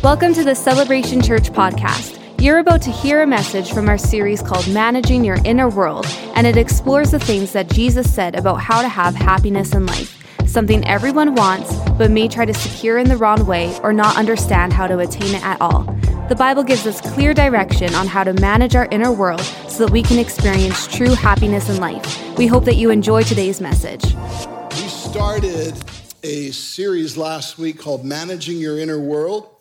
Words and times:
Welcome 0.00 0.32
to 0.34 0.44
the 0.44 0.54
Celebration 0.54 1.20
Church 1.20 1.50
podcast. 1.50 2.22
You're 2.40 2.60
about 2.60 2.80
to 2.82 2.90
hear 2.92 3.22
a 3.22 3.26
message 3.26 3.72
from 3.72 3.88
our 3.88 3.98
series 3.98 4.40
called 4.40 4.68
Managing 4.68 5.24
Your 5.24 5.38
Inner 5.44 5.68
World, 5.68 6.06
and 6.36 6.46
it 6.46 6.56
explores 6.56 7.10
the 7.10 7.18
things 7.18 7.52
that 7.52 7.68
Jesus 7.68 8.08
said 8.08 8.36
about 8.36 8.60
how 8.60 8.80
to 8.80 8.86
have 8.88 9.16
happiness 9.16 9.74
in 9.74 9.86
life, 9.86 10.22
something 10.46 10.86
everyone 10.86 11.34
wants 11.34 11.74
but 11.98 12.12
may 12.12 12.28
try 12.28 12.44
to 12.44 12.54
secure 12.54 12.98
in 12.98 13.08
the 13.08 13.16
wrong 13.16 13.44
way 13.44 13.76
or 13.82 13.92
not 13.92 14.16
understand 14.16 14.72
how 14.72 14.86
to 14.86 15.00
attain 15.00 15.34
it 15.34 15.44
at 15.44 15.60
all. 15.60 15.82
The 16.28 16.36
Bible 16.36 16.62
gives 16.62 16.86
us 16.86 17.00
clear 17.00 17.34
direction 17.34 17.92
on 17.96 18.06
how 18.06 18.22
to 18.22 18.34
manage 18.34 18.76
our 18.76 18.86
inner 18.92 19.10
world 19.10 19.40
so 19.40 19.84
that 19.84 19.90
we 19.90 20.04
can 20.04 20.20
experience 20.20 20.86
true 20.86 21.12
happiness 21.12 21.68
in 21.68 21.78
life. 21.78 22.38
We 22.38 22.46
hope 22.46 22.64
that 22.66 22.76
you 22.76 22.90
enjoy 22.90 23.24
today's 23.24 23.60
message. 23.60 24.04
We 24.04 24.88
started 24.88 25.74
a 26.22 26.52
series 26.52 27.16
last 27.16 27.58
week 27.58 27.80
called 27.80 28.04
Managing 28.04 28.58
Your 28.58 28.78
Inner 28.78 29.00
World, 29.00 29.56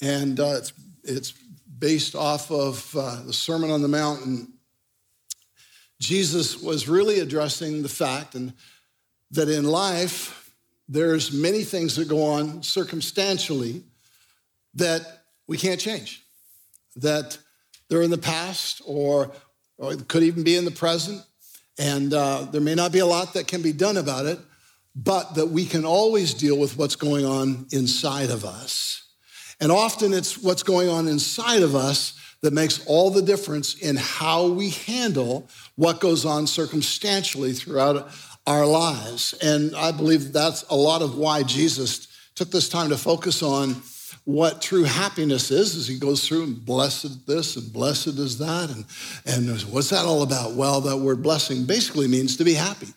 and 0.00 0.38
uh, 0.38 0.56
it's, 0.58 0.72
it's 1.04 1.34
based 1.78 2.14
off 2.14 2.50
of 2.50 2.94
uh, 2.96 3.22
the 3.24 3.32
Sermon 3.32 3.70
on 3.70 3.82
the 3.82 3.88
Mount. 3.88 4.24
And 4.24 4.48
Jesus 6.00 6.60
was 6.60 6.88
really 6.88 7.20
addressing 7.20 7.82
the 7.82 7.88
fact 7.88 8.34
and 8.34 8.52
that 9.30 9.48
in 9.48 9.64
life 9.64 10.54
there's 10.88 11.32
many 11.32 11.64
things 11.64 11.96
that 11.96 12.08
go 12.08 12.24
on 12.24 12.62
circumstantially 12.62 13.82
that 14.74 15.24
we 15.46 15.56
can't 15.56 15.80
change, 15.80 16.22
that 16.96 17.38
they're 17.88 18.02
in 18.02 18.10
the 18.10 18.18
past 18.18 18.82
or, 18.86 19.30
or 19.76 19.94
could 19.96 20.22
even 20.22 20.44
be 20.44 20.56
in 20.56 20.64
the 20.64 20.70
present, 20.70 21.22
and 21.78 22.12
uh, 22.12 22.46
there 22.50 22.60
may 22.60 22.74
not 22.74 22.92
be 22.92 22.98
a 22.98 23.06
lot 23.06 23.34
that 23.34 23.46
can 23.46 23.62
be 23.62 23.72
done 23.72 23.96
about 23.96 24.26
it, 24.26 24.38
but 24.96 25.34
that 25.36 25.46
we 25.46 25.64
can 25.64 25.84
always 25.84 26.34
deal 26.34 26.58
with 26.58 26.76
what's 26.76 26.96
going 26.96 27.24
on 27.24 27.66
inside 27.70 28.30
of 28.30 28.44
us. 28.44 29.07
And 29.60 29.72
often 29.72 30.12
it's 30.12 30.38
what's 30.38 30.62
going 30.62 30.88
on 30.88 31.08
inside 31.08 31.62
of 31.62 31.74
us 31.74 32.14
that 32.42 32.52
makes 32.52 32.84
all 32.86 33.10
the 33.10 33.22
difference 33.22 33.74
in 33.74 33.96
how 33.96 34.46
we 34.46 34.70
handle 34.70 35.48
what 35.74 36.00
goes 36.00 36.24
on 36.24 36.46
circumstantially 36.46 37.52
throughout 37.52 38.10
our 38.46 38.64
lives. 38.64 39.34
And 39.42 39.74
I 39.74 39.90
believe 39.90 40.32
that's 40.32 40.62
a 40.70 40.76
lot 40.76 41.02
of 41.02 41.18
why 41.18 41.42
Jesus 41.42 42.06
took 42.36 42.50
this 42.50 42.68
time 42.68 42.90
to 42.90 42.96
focus 42.96 43.42
on 43.42 43.82
what 44.24 44.62
true 44.62 44.84
happiness 44.84 45.50
is 45.50 45.74
as 45.74 45.88
he 45.88 45.98
goes 45.98 46.26
through 46.26 46.44
and 46.44 46.64
blessed 46.64 47.26
this 47.26 47.56
and 47.56 47.72
blessed 47.72 48.18
is 48.18 48.38
that. 48.38 48.70
And, 48.70 48.84
and 49.26 49.60
what's 49.72 49.90
that 49.90 50.04
all 50.04 50.22
about? 50.22 50.54
Well, 50.54 50.80
that 50.82 50.98
word 50.98 51.22
blessing 51.22 51.64
basically 51.64 52.06
means 52.06 52.36
to 52.36 52.44
be 52.44 52.54
happy. 52.54 52.88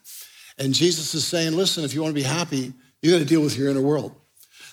And 0.59 0.73
Jesus 0.73 1.15
is 1.15 1.25
saying, 1.25 1.53
listen, 1.53 1.83
if 1.83 1.95
you 1.95 2.01
want 2.01 2.11
to 2.11 2.21
be 2.21 2.27
happy, 2.27 2.73
you 3.01 3.11
got 3.11 3.19
to 3.19 3.25
deal 3.25 3.41
with 3.41 3.57
your 3.57 3.69
inner 3.69 3.81
world 3.81 4.15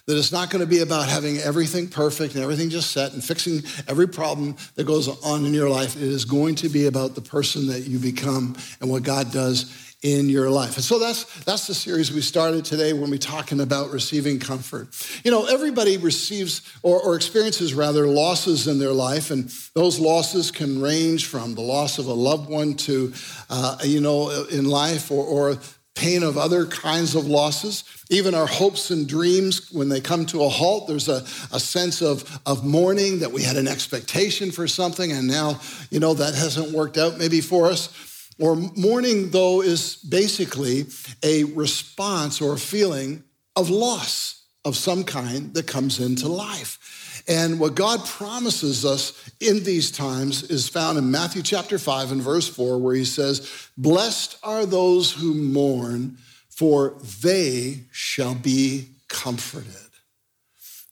that 0.09 0.17
it's 0.17 0.33
not 0.33 0.49
going 0.49 0.61
to 0.61 0.67
be 0.67 0.81
about 0.81 1.07
having 1.07 1.37
everything 1.37 1.87
perfect 1.87 2.35
and 2.35 2.43
everything 2.43 2.71
just 2.71 2.93
set 2.93 3.13
and 3.13 3.23
fixing 3.23 3.63
every 3.87 4.09
problem 4.09 4.57
that 4.75 4.85
goes 4.85 5.07
on 5.23 5.45
in 5.45 5.53
your 5.53 5.69
life. 5.69 5.97
It 5.97 6.03
is 6.03 6.25
going 6.25 6.55
to 6.57 6.71
be 6.71 6.87
about 6.87 7.15
the 7.15 7.21
person 7.21 7.67
that 7.67 7.81
you 7.81 7.99
become 7.99 8.57
and 8.81 8.89
what 8.91 9.03
God 9.03 9.31
does 9.31 9.71
in 10.03 10.31
your 10.31 10.49
life. 10.49 10.77
And 10.77 10.85
so 10.85 10.99
that's 10.99 11.25
that's 11.45 11.67
the 11.67 11.75
series 11.75 12.11
we 12.11 12.23
started 12.23 12.65
today 12.65 12.95
when 12.95 13.11
we're 13.11 13.19
talking 13.19 13.61
about 13.61 13.91
receiving 13.91 14.39
comfort. 14.39 14.89
You 15.25 15.31
know, 15.31 15.45
everybody 15.45 15.99
receives 15.99 16.63
or, 16.83 17.03
or 17.03 17.15
experiences 17.15 17.75
rather 17.75 18.07
losses 18.07 18.67
in 18.67 18.79
their 18.79 18.93
life, 18.93 19.31
and 19.31 19.53
those 19.75 19.99
losses 19.99 20.51
can 20.51 20.81
range 20.81 21.27
from 21.27 21.55
the 21.55 21.61
loss 21.61 21.99
of 21.99 22.07
a 22.07 22.13
loved 22.15 22.49
one 22.49 22.75
to, 22.75 23.13
uh, 23.51 23.77
you 23.83 24.01
know, 24.01 24.47
in 24.51 24.65
life 24.65 25.11
or, 25.11 25.25
or 25.25 25.59
pain 25.99 26.23
of 26.23 26.39
other 26.39 26.65
kinds 26.65 27.17
of 27.17 27.27
losses. 27.27 27.83
Even 28.09 28.35
our 28.35 28.47
hopes 28.47 28.91
and 28.91 29.09
dreams, 29.09 29.71
when 29.73 29.89
they 29.89 30.01
come 30.01 30.25
to 30.27 30.45
a 30.45 30.49
halt, 30.49 30.87
there's 30.87 31.09
a, 31.09 31.25
a 31.53 31.59
sense 31.59 32.01
of, 32.01 32.41
of 32.47 32.65
mourning 32.65 33.19
that 33.19 33.33
we 33.33 33.43
had 33.43 33.57
an 33.57 33.67
expectation 33.67 34.53
for 34.53 34.69
something 34.69 35.11
and 35.11 35.27
now, 35.27 35.61
you 35.91 35.99
know, 35.99 36.15
that 36.15 36.35
hasn't 36.35 36.73
worked 36.73 36.97
out 36.97 37.19
maybe 37.19 37.41
for 37.41 37.67
us. 37.67 37.91
Or 38.39 38.55
mourning, 38.55 39.31
though, 39.31 39.61
is 39.63 39.97
basically 39.97 40.87
a 41.25 41.45
response 41.45 42.41
or 42.41 42.55
a 42.55 42.59
feeling 42.59 43.25
of 43.57 43.69
loss 43.69 44.45
of 44.65 44.77
some 44.77 45.03
kind 45.03 45.53
that 45.55 45.67
comes 45.67 45.99
into 45.99 46.29
life. 46.29 46.79
And 47.29 47.61
what 47.61 47.75
God 47.75 48.07
promises 48.07 48.87
us 48.87 49.31
in 49.39 49.63
these 49.63 49.91
times 49.91 50.45
is 50.45 50.67
found 50.67 50.97
in 50.97 51.11
Matthew 51.11 51.43
chapter 51.43 51.79
5 51.79 52.13
and 52.13 52.23
verse 52.23 52.49
4, 52.49 52.79
where 52.79 52.95
he 52.95 53.05
says, 53.05 53.69
Blessed 53.77 54.39
are 54.43 54.65
those 54.65 55.13
who 55.13 55.35
mourn, 55.35 56.17
for 56.49 56.97
they 57.21 57.85
shall 57.93 58.35
be 58.35 58.89
comforted. 59.09 59.75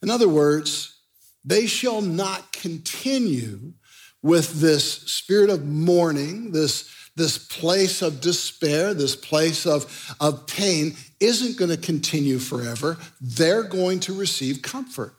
In 0.02 0.10
other 0.10 0.28
words, 0.28 0.98
they 1.42 1.66
shall 1.66 2.02
not 2.02 2.53
continue 2.53 3.72
with 4.20 4.60
this 4.60 4.92
spirit 5.04 5.48
of 5.48 5.64
mourning, 5.64 6.53
this, 6.53 6.92
this 7.16 7.38
place 7.38 8.03
of 8.03 8.20
despair, 8.20 8.92
this 8.92 9.16
place 9.16 9.64
of, 9.64 10.14
of 10.20 10.47
pain, 10.47 10.97
isn't 11.18 11.56
going 11.56 11.70
to 11.70 11.78
continue 11.78 12.38
forever. 12.38 12.98
They're 13.22 13.62
going 13.62 14.00
to 14.00 14.12
receive 14.12 14.60
comfort. 14.60 15.14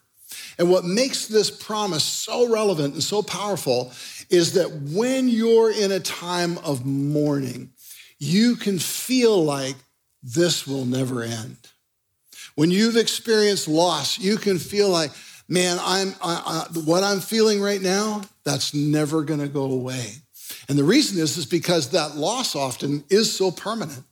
And 0.58 0.70
what 0.70 0.86
makes 0.86 1.28
this 1.28 1.52
promise 1.52 2.04
so 2.04 2.52
relevant 2.52 2.94
and 2.94 3.04
so 3.04 3.22
powerful 3.22 3.92
is 4.30 4.54
that 4.54 4.72
when 4.72 5.30
you're 5.30 5.72
in 5.72 5.92
a 5.92 6.00
time 6.00 6.58
of 6.60 6.86
mourning, 6.86 7.72
you 8.20 8.56
can 8.56 8.80
feel 8.80 9.44
like 9.44 9.76
this 10.24 10.66
will 10.66 10.86
never 10.86 11.22
end. 11.22 11.58
When 12.56 12.72
you've 12.72 12.98
experienced 12.98 13.68
loss, 13.68 14.18
you 14.18 14.38
can 14.38 14.58
feel 14.58 14.90
like, 14.90 15.12
man, 15.48 15.78
I'm 15.80 16.16
I, 16.22 16.68
I, 16.76 16.80
what 16.80 17.04
I'm 17.04 17.20
feeling 17.20 17.62
right 17.62 17.82
now, 17.82 18.24
that's 18.44 18.74
never 18.74 19.22
going 19.22 19.40
to 19.40 19.48
go 19.48 19.66
away. 19.72 20.14
And 20.68 20.78
the 20.78 20.84
reason 20.84 21.22
is 21.22 21.38
is 21.38 21.46
because 21.46 21.92
that 21.92 22.16
loss 22.16 22.56
often 22.56 23.04
is 23.10 23.36
so 23.36 23.52
permanent. 23.52 24.04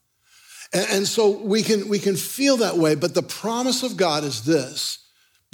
And, 0.74 0.88
and 0.92 1.08
so 1.08 1.30
we 1.30 1.64
can 1.64 1.90
we 1.90 1.98
can 1.98 2.16
feel 2.16 2.58
that 2.58 2.78
way, 2.78 2.94
but 2.94 3.16
the 3.16 3.24
promise 3.24 3.82
of 3.82 3.98
God 3.98 4.24
is 4.24 4.46
this 4.46 5.05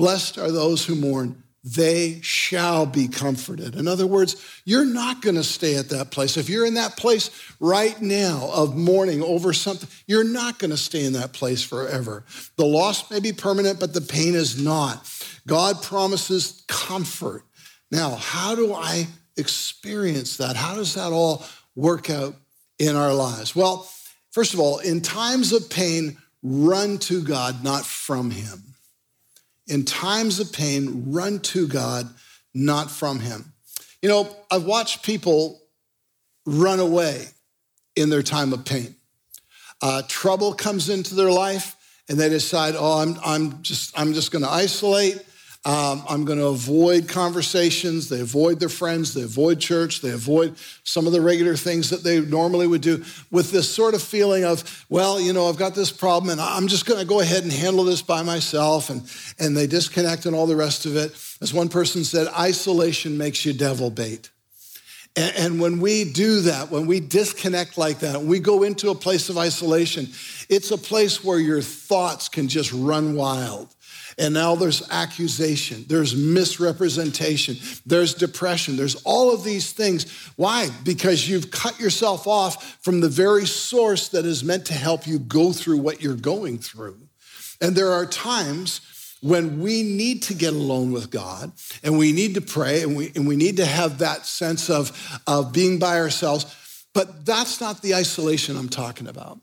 Blessed 0.01 0.39
are 0.39 0.51
those 0.51 0.84
who 0.84 0.95
mourn, 0.95 1.44
they 1.63 2.22
shall 2.23 2.88
be 2.88 3.07
comforted. 3.07 3.75
In 3.75 3.88
other 3.88 4.07
words, 4.07 4.35
you're 4.66 4.84
not 4.84 5.22
going 5.22 5.35
to 5.35 5.44
stay 5.44 5.75
at 5.75 5.89
that 5.89 6.09
place. 6.09 6.38
If 6.38 6.50
you're 6.50 6.66
in 6.66 6.73
that 6.73 6.97
place 6.97 7.29
right 7.59 8.01
now 8.01 8.50
of 8.51 8.75
mourning 8.75 9.22
over 9.22 9.53
something, 9.53 9.88
you're 10.07 10.23
not 10.23 10.57
going 10.57 10.72
to 10.72 10.78
stay 10.78 11.06
in 11.06 11.13
that 11.13 11.34
place 11.34 11.62
forever. 11.62 12.23
The 12.56 12.66
loss 12.66 13.12
may 13.12 13.19
be 13.19 13.31
permanent, 13.31 13.79
but 13.79 13.94
the 13.94 14.01
pain 14.01 14.34
is 14.34 14.59
not. 14.59 15.07
God 15.45 15.84
promises 15.84 16.63
comfort. 16.68 17.44
Now, 17.91 18.16
how 18.16 18.56
do 18.56 18.73
I 18.73 19.06
experience 19.38 20.38
that? 20.38 20.56
How 20.56 20.73
does 20.73 20.95
that 20.95 21.12
all 21.12 21.45
work 21.75 22.09
out 22.09 22.33
in 22.79 22.95
our 22.95 23.13
lives? 23.13 23.56
Well, 23.56 23.88
first 24.31 24.56
of 24.56 24.59
all, 24.59 24.79
in 24.79 25.01
times 25.01 25.53
of 25.53 25.69
pain, 25.69 26.18
run 26.41 26.97
to 26.97 27.22
God, 27.22 27.63
not 27.63 27.85
from 27.85 28.31
Him 28.31 28.71
in 29.72 29.86
times 29.86 30.42
of 30.42 30.52
pain, 30.52 31.14
run 31.14 31.40
to 31.40 31.66
God, 31.66 32.14
not 32.54 32.92
from 32.92 33.22
Him. 33.22 33.54
You 34.02 34.09
know, 34.09 34.36
I've 34.52 34.66
watched 34.66 35.06
people 35.06 35.62
run 36.46 36.82
away 36.82 37.26
in 37.96 38.10
their 38.10 38.22
time 38.22 38.52
of 38.52 38.66
pain. 38.66 38.96
Uh, 39.81 40.02
trouble 40.10 40.54
comes 40.54 40.90
into 40.90 41.16
their 41.16 41.31
life, 41.31 41.78
and 42.10 42.20
they 42.20 42.28
decide, 42.28 42.76
"Oh, 42.78 43.00
I'm, 43.00 43.18
I'm 43.24 43.62
just, 43.62 43.98
I'm 43.98 44.14
just 44.14 44.30
going 44.31 44.44
to 44.44 44.50
isolate. 44.52 45.24
Um, 45.64 46.04
I'm 46.10 46.26
going 46.26 46.40
to 46.40 46.48
avoid 46.48 47.08
conversations. 47.08 48.10
They 48.10 48.22
avoid 48.22 48.60
their 48.60 48.68
friends. 48.68 49.14
They 49.14 49.22
avoid 49.22 49.60
church. 49.60 50.02
They 50.02 50.10
avoid 50.10 50.56
some 50.84 51.06
of 51.06 51.14
the 51.14 51.22
regular 51.22 51.56
things 51.56 51.92
that 51.92 52.04
they 52.04 52.20
normally 52.20 52.66
would 52.66 52.82
do 52.82 53.04
with 53.30 53.52
this 53.52 53.70
sort 53.70 53.94
of 53.94 54.02
feeling 54.02 54.44
of, 54.44 54.86
well, 54.90 55.22
you 55.22 55.34
know, 55.34 55.48
I've 55.48 55.58
got 55.58 55.76
this 55.76 55.92
problem 55.92 56.32
and 56.32 56.42
I'm 56.42 56.68
just 56.68 56.88
going 56.88 57.00
to 57.00 57.06
go 57.06 57.20
ahead 57.20 57.44
and 57.44 57.52
handle 57.52 57.84
this 57.84 58.02
by 58.02 58.24
myself. 58.24 58.90
And, 58.90 59.04
and 59.38 59.56
they 59.56 59.68
disconnect 59.68 60.26
and 60.26 60.36
all 60.36 60.48
the 60.48 60.56
rest 60.56 60.88
of 60.88 60.96
it. 60.96 61.12
As 61.42 61.54
one 61.54 61.69
person 61.69 62.04
said, 62.04 62.28
isolation 62.30 63.16
makes 63.16 63.46
you 63.46 63.54
devil 63.54 63.92
bait. 63.92 64.31
And, 65.16 65.60
when 65.60 65.81
we 65.81 66.06
do 66.06 66.40
that, 66.42 66.72
when 66.72 66.88
we 66.88 67.02
disconnect 67.02 67.78
like 67.78 68.00
that, 68.00 68.22
we 68.22 68.40
go 68.40 68.64
into 68.64 68.92
a 68.92 68.96
place 68.96 69.28
of 69.28 69.38
isolation, 69.38 70.07
it's 70.48 70.72
a 70.72 70.78
place 70.78 71.22
where 71.22 71.38
your 71.38 71.62
thoughts 71.62 72.30
can 72.30 72.48
just 72.48 72.72
run 72.72 73.16
wild 73.16 73.75
and 74.18 74.34
now 74.34 74.56
there's 74.56 74.88
accusation, 74.90 75.86
there's 75.88 76.16
misrepresentation, 76.16 77.58
there's 77.86 78.13
depression, 78.13 78.75
there's 78.78 78.96
all 79.04 79.34
of 79.34 79.44
these 79.44 79.72
things. 79.72 80.12
Why? 80.36 80.69
Because 80.84 81.28
you've 81.28 81.52
cut 81.52 81.80
yourself 81.80 82.28
off 82.28 82.78
from 82.81 83.02
the 83.02 83.10
very 83.10 83.46
source 83.46 84.10
that 84.10 84.25
is 84.25 84.44
meant 84.44 84.66
to 84.68 84.74
help 84.74 85.08
you 85.08 85.19
go 85.19 85.52
through 85.52 85.78
what 85.78 86.02
you're 86.02 86.16
going 86.16 86.58
through. 86.58 86.98
And 87.62 87.75
there 87.75 87.92
are 87.92 88.06
times 88.06 88.81
when 89.22 89.60
we 89.60 89.84
need 89.84 90.24
to 90.24 90.34
get 90.34 90.54
alone 90.54 90.92
with 90.92 91.12
God 91.12 91.52
and 91.84 91.98
we 91.98 92.12
need 92.12 92.34
to 92.34 92.42
pray 92.42 92.81
and 92.81 92.96
we, 92.96 93.12
and 93.16 93.28
we 93.28 93.36
need 93.36 93.57
to 93.57 93.66
have 93.66 94.00
that 94.00 94.25
sense 94.25 94.69
of, 94.69 95.22
of 95.28 95.54
being 95.54 95.78
by 95.78 96.00
ourselves. 96.00 96.86
But 96.94 97.25
that's 97.25 97.62
not 97.62 97.81
the 97.81 97.96
isolation 97.96 98.57
I'm 98.57 98.69
talking 98.69 99.07
about. 99.07 99.40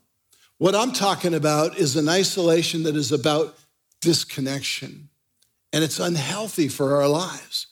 What 0.57 0.75
I'm 0.75 0.91
talking 0.91 1.33
about 1.33 1.77
is 1.77 1.95
an 1.95 2.09
isolation 2.09 2.83
that 2.83 2.97
is 2.97 3.13
about 3.13 3.57
disconnection 4.01 5.09
and 5.71 5.83
it's 5.83 5.99
unhealthy 5.99 6.67
for 6.67 6.95
our 6.95 7.07
lives. 7.07 7.67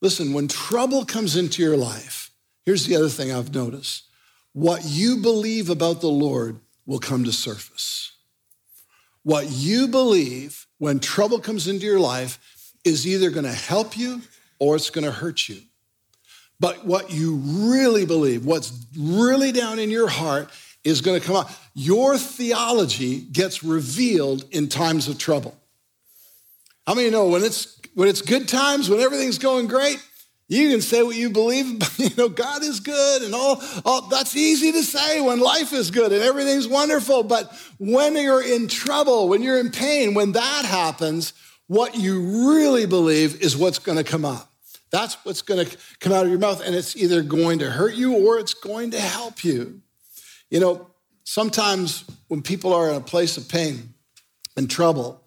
Listen, 0.00 0.32
when 0.32 0.48
trouble 0.48 1.04
comes 1.04 1.36
into 1.36 1.62
your 1.62 1.76
life, 1.76 2.30
here's 2.64 2.86
the 2.86 2.96
other 2.96 3.08
thing 3.08 3.32
I've 3.32 3.54
noticed 3.54 4.04
what 4.52 4.84
you 4.84 5.18
believe 5.18 5.70
about 5.70 6.00
the 6.00 6.08
Lord 6.08 6.58
will 6.86 6.98
come 6.98 7.24
to 7.24 7.32
surface. 7.32 8.12
What 9.22 9.48
you 9.50 9.86
believe 9.86 10.66
when 10.78 10.98
trouble 10.98 11.38
comes 11.38 11.68
into 11.68 11.86
your 11.86 12.00
life 12.00 12.72
is 12.84 13.06
either 13.06 13.30
going 13.30 13.44
to 13.44 13.52
help 13.52 13.96
you 13.96 14.22
or 14.58 14.76
it's 14.76 14.90
going 14.90 15.04
to 15.04 15.12
hurt 15.12 15.48
you. 15.48 15.60
But 16.58 16.84
what 16.84 17.10
you 17.10 17.36
really 17.36 18.04
believe, 18.06 18.44
what's 18.44 18.72
really 18.98 19.52
down 19.52 19.78
in 19.78 19.90
your 19.90 20.08
heart, 20.08 20.50
is 20.82 21.00
going 21.00 21.20
to 21.20 21.26
come 21.26 21.36
out. 21.36 21.50
Your 21.74 22.18
theology 22.18 23.20
gets 23.20 23.62
revealed 23.62 24.44
in 24.50 24.68
times 24.68 25.08
of 25.08 25.18
trouble. 25.18 25.56
How 26.90 26.96
many 26.96 27.08
know 27.08 27.28
when 27.28 27.44
it's 27.44 27.78
when 27.94 28.08
it's 28.08 28.20
good 28.20 28.48
times, 28.48 28.90
when 28.90 28.98
everything's 28.98 29.38
going 29.38 29.68
great, 29.68 30.04
you 30.48 30.70
can 30.70 30.80
say 30.80 31.04
what 31.04 31.14
you 31.14 31.30
believe. 31.30 31.80
You 32.00 32.10
know, 32.16 32.28
God 32.28 32.64
is 32.64 32.80
good 32.80 33.22
and 33.22 33.32
all, 33.32 33.62
all. 33.84 34.08
That's 34.08 34.34
easy 34.34 34.72
to 34.72 34.82
say 34.82 35.20
when 35.20 35.38
life 35.38 35.72
is 35.72 35.92
good 35.92 36.10
and 36.10 36.20
everything's 36.20 36.66
wonderful. 36.66 37.22
But 37.22 37.56
when 37.78 38.16
you're 38.16 38.42
in 38.42 38.66
trouble, 38.66 39.28
when 39.28 39.40
you're 39.40 39.60
in 39.60 39.70
pain, 39.70 40.14
when 40.14 40.32
that 40.32 40.64
happens, 40.64 41.32
what 41.68 41.94
you 41.94 42.48
really 42.50 42.86
believe 42.86 43.40
is 43.40 43.56
what's 43.56 43.78
going 43.78 43.98
to 43.98 44.02
come 44.02 44.24
out. 44.24 44.48
That's 44.90 45.14
what's 45.24 45.42
going 45.42 45.64
to 45.64 45.76
come 46.00 46.12
out 46.12 46.24
of 46.24 46.30
your 46.30 46.40
mouth, 46.40 46.60
and 46.60 46.74
it's 46.74 46.96
either 46.96 47.22
going 47.22 47.60
to 47.60 47.70
hurt 47.70 47.94
you 47.94 48.26
or 48.26 48.40
it's 48.40 48.54
going 48.54 48.90
to 48.90 48.98
help 48.98 49.44
you. 49.44 49.80
You 50.50 50.58
know, 50.58 50.90
sometimes 51.22 52.02
when 52.26 52.42
people 52.42 52.74
are 52.74 52.90
in 52.90 52.96
a 52.96 53.00
place 53.00 53.36
of 53.36 53.48
pain 53.48 53.94
and 54.56 54.68
trouble, 54.68 55.19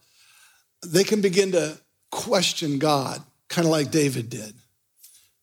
they 0.85 1.03
can 1.03 1.21
begin 1.21 1.51
to 1.53 1.77
question 2.11 2.79
God, 2.79 3.21
kind 3.49 3.65
of 3.65 3.71
like 3.71 3.91
David 3.91 4.29
did. 4.29 4.53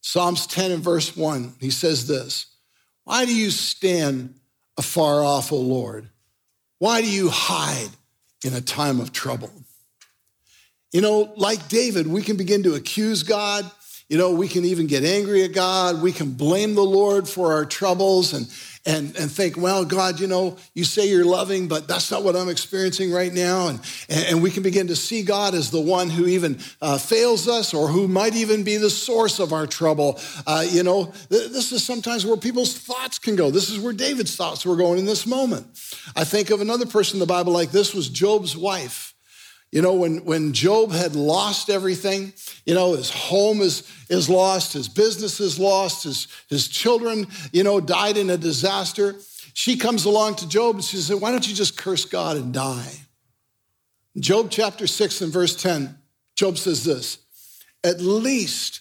Psalms 0.01 0.47
10 0.47 0.71
and 0.71 0.83
verse 0.83 1.17
1, 1.17 1.55
he 1.61 1.71
says 1.71 2.07
this 2.07 2.47
Why 3.05 3.25
do 3.25 3.35
you 3.35 3.51
stand 3.51 4.35
afar 4.79 5.23
off, 5.23 5.53
O 5.53 5.57
Lord? 5.57 6.09
Why 6.79 7.03
do 7.03 7.11
you 7.11 7.29
hide 7.29 7.91
in 8.45 8.55
a 8.55 8.61
time 8.61 9.01
of 9.01 9.13
trouble? 9.13 9.53
You 10.93 11.03
know, 11.03 11.33
like 11.37 11.69
David, 11.69 12.07
we 12.07 12.23
can 12.23 12.37
begin 12.37 12.63
to 12.65 12.75
accuse 12.75 13.23
God. 13.23 13.71
You 14.11 14.19
know, 14.19 14.33
we 14.33 14.49
can 14.49 14.65
even 14.65 14.89
get 14.89 15.05
angry 15.05 15.45
at 15.45 15.53
God. 15.53 16.03
We 16.03 16.11
can 16.11 16.33
blame 16.33 16.75
the 16.75 16.83
Lord 16.83 17.29
for 17.29 17.53
our 17.53 17.65
troubles 17.65 18.33
and, 18.33 18.49
and, 18.85 19.15
and 19.15 19.31
think, 19.31 19.57
well, 19.57 19.85
God, 19.85 20.19
you 20.19 20.27
know, 20.27 20.57
you 20.75 20.83
say 20.83 21.09
you're 21.09 21.25
loving, 21.25 21.69
but 21.69 21.87
that's 21.87 22.11
not 22.11 22.25
what 22.25 22.35
I'm 22.35 22.49
experiencing 22.49 23.13
right 23.13 23.33
now. 23.33 23.69
And, 23.69 23.81
and 24.09 24.43
we 24.43 24.51
can 24.51 24.65
begin 24.65 24.89
to 24.89 24.97
see 24.97 25.23
God 25.23 25.55
as 25.55 25.71
the 25.71 25.81
one 25.81 26.11
who 26.11 26.27
even 26.27 26.59
uh, 26.83 26.99
fails 26.99 27.47
us 27.47 27.73
or 27.73 27.87
who 27.87 28.09
might 28.09 28.35
even 28.35 28.65
be 28.65 28.79
the 28.79 28.91
source 28.91 29.39
of 29.39 29.53
our 29.53 29.69
trouble. 29.69 30.19
Uh, 30.45 30.67
you 30.69 30.83
know, 30.83 31.05
th- 31.29 31.53
this 31.53 31.71
is 31.71 31.85
sometimes 31.85 32.27
where 32.27 32.37
people's 32.37 32.77
thoughts 32.77 33.21
can 33.21 33.37
go. 33.37 33.53
This 33.53 33.71
is 33.71 33.79
where 33.79 33.93
David's 33.93 34.35
thoughts 34.35 34.67
were 34.67 34.75
going 34.75 34.99
in 34.99 35.07
this 35.07 35.25
moment. 35.25 35.69
I 36.17 36.25
think 36.25 36.51
of 36.51 36.61
another 36.61 36.87
person 36.87 37.15
in 37.15 37.21
the 37.21 37.27
Bible 37.27 37.53
like 37.53 37.71
this 37.71 37.95
was 37.95 38.09
Job's 38.09 38.57
wife. 38.57 39.10
You 39.73 39.83
know, 39.83 39.95
when, 39.95 40.25
when 40.25 40.53
Job 40.53 40.91
had 40.91 41.15
lost 41.15 41.71
everything, 41.71 42.33
you 42.67 42.75
know, 42.75 42.95
his 42.97 43.11
home 43.11 43.61
is, 43.61 43.89
is 44.09 44.29
lost, 44.29 44.73
his 44.73 44.89
business 44.89 45.39
is 45.39 45.61
lost, 45.61 46.05
his, 46.05 46.27
his 46.49 46.67
children, 46.67 47.29
you 47.53 47.63
know, 47.63 47.81
died 47.81 48.17
in 48.17 48.31
a 48.31 48.37
disaster. 48.37 49.15
She 49.55 49.77
comes 49.77 50.07
along 50.07 50.37
to 50.37 50.49
Job 50.49 50.77
and 50.77 50.85
she 50.85 50.97
said, 50.97 51.21
Why 51.21 51.31
don't 51.31 51.49
you 51.49 51.55
just 51.55 51.77
curse 51.77 52.05
God 52.05 52.37
and 52.37 52.53
die? 52.53 52.93
Job 54.19 54.49
chapter 54.51 54.89
6 54.89 55.21
and 55.21 55.33
verse 55.33 55.55
10, 55.55 55.97
Job 56.35 56.59
says 56.59 56.85
this 56.85 57.19
At 57.85 58.01
least 58.01 58.81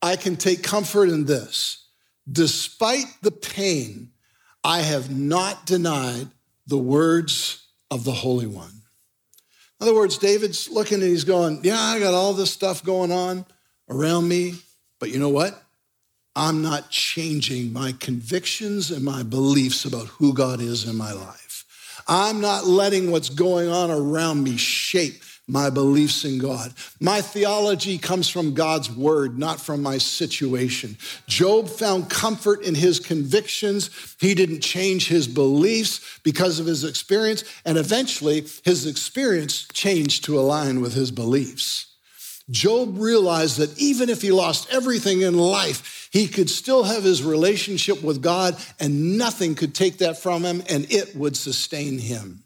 I 0.00 0.16
can 0.16 0.36
take 0.36 0.62
comfort 0.62 1.10
in 1.10 1.26
this. 1.26 1.86
Despite 2.30 3.06
the 3.20 3.30
pain, 3.30 4.10
I 4.64 4.80
have 4.80 5.14
not 5.14 5.66
denied 5.66 6.28
the 6.66 6.78
words 6.78 7.66
of 7.90 8.04
the 8.04 8.12
Holy 8.12 8.46
One. 8.46 8.79
In 9.80 9.88
other 9.88 9.94
words, 9.94 10.18
David's 10.18 10.68
looking 10.68 11.00
and 11.00 11.10
he's 11.10 11.24
going, 11.24 11.60
Yeah, 11.62 11.80
I 11.80 11.98
got 11.98 12.14
all 12.14 12.34
this 12.34 12.50
stuff 12.50 12.84
going 12.84 13.10
on 13.10 13.46
around 13.88 14.28
me, 14.28 14.54
but 14.98 15.10
you 15.10 15.18
know 15.18 15.30
what? 15.30 15.62
I'm 16.36 16.62
not 16.62 16.90
changing 16.90 17.72
my 17.72 17.92
convictions 17.98 18.90
and 18.90 19.04
my 19.04 19.22
beliefs 19.22 19.84
about 19.84 20.06
who 20.06 20.32
God 20.32 20.60
is 20.60 20.88
in 20.88 20.96
my 20.96 21.12
life. 21.12 21.64
I'm 22.06 22.40
not 22.40 22.66
letting 22.66 23.10
what's 23.10 23.30
going 23.30 23.68
on 23.68 23.90
around 23.90 24.44
me 24.44 24.56
shape 24.56 25.22
my 25.50 25.68
beliefs 25.70 26.24
in 26.24 26.38
God. 26.38 26.72
My 27.00 27.20
theology 27.20 27.98
comes 27.98 28.28
from 28.28 28.54
God's 28.54 28.90
word, 28.90 29.38
not 29.38 29.60
from 29.60 29.82
my 29.82 29.98
situation. 29.98 30.96
Job 31.26 31.68
found 31.68 32.08
comfort 32.08 32.62
in 32.62 32.74
his 32.74 33.00
convictions. 33.00 33.90
He 34.20 34.34
didn't 34.34 34.60
change 34.60 35.08
his 35.08 35.26
beliefs 35.26 36.20
because 36.22 36.60
of 36.60 36.66
his 36.66 36.84
experience, 36.84 37.44
and 37.64 37.76
eventually 37.76 38.46
his 38.64 38.86
experience 38.86 39.66
changed 39.72 40.24
to 40.24 40.38
align 40.38 40.80
with 40.80 40.94
his 40.94 41.10
beliefs. 41.10 41.86
Job 42.50 42.98
realized 42.98 43.58
that 43.58 43.78
even 43.78 44.08
if 44.08 44.22
he 44.22 44.32
lost 44.32 44.72
everything 44.72 45.22
in 45.22 45.36
life, 45.36 46.08
he 46.12 46.26
could 46.26 46.50
still 46.50 46.82
have 46.82 47.04
his 47.04 47.22
relationship 47.22 48.02
with 48.02 48.22
God, 48.22 48.56
and 48.80 49.16
nothing 49.16 49.54
could 49.54 49.74
take 49.74 49.98
that 49.98 50.18
from 50.18 50.44
him, 50.44 50.62
and 50.68 50.90
it 50.92 51.14
would 51.14 51.36
sustain 51.36 51.98
him. 51.98 52.42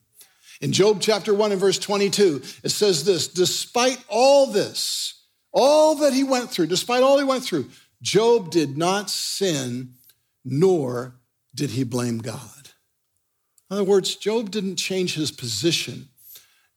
In 0.60 0.72
Job 0.72 1.00
chapter 1.00 1.34
1 1.34 1.52
and 1.52 1.60
verse 1.60 1.78
22, 1.78 2.42
it 2.62 2.70
says 2.70 3.04
this 3.04 3.28
Despite 3.28 4.02
all 4.08 4.46
this, 4.46 5.22
all 5.52 5.96
that 5.96 6.12
he 6.12 6.24
went 6.24 6.50
through, 6.50 6.66
despite 6.66 7.02
all 7.02 7.18
he 7.18 7.24
went 7.24 7.44
through, 7.44 7.70
Job 8.02 8.50
did 8.50 8.76
not 8.76 9.10
sin, 9.10 9.94
nor 10.44 11.16
did 11.54 11.70
he 11.70 11.84
blame 11.84 12.18
God. 12.18 12.70
In 13.70 13.76
other 13.76 13.84
words, 13.84 14.16
Job 14.16 14.50
didn't 14.50 14.76
change 14.76 15.14
his 15.14 15.32
position 15.32 16.08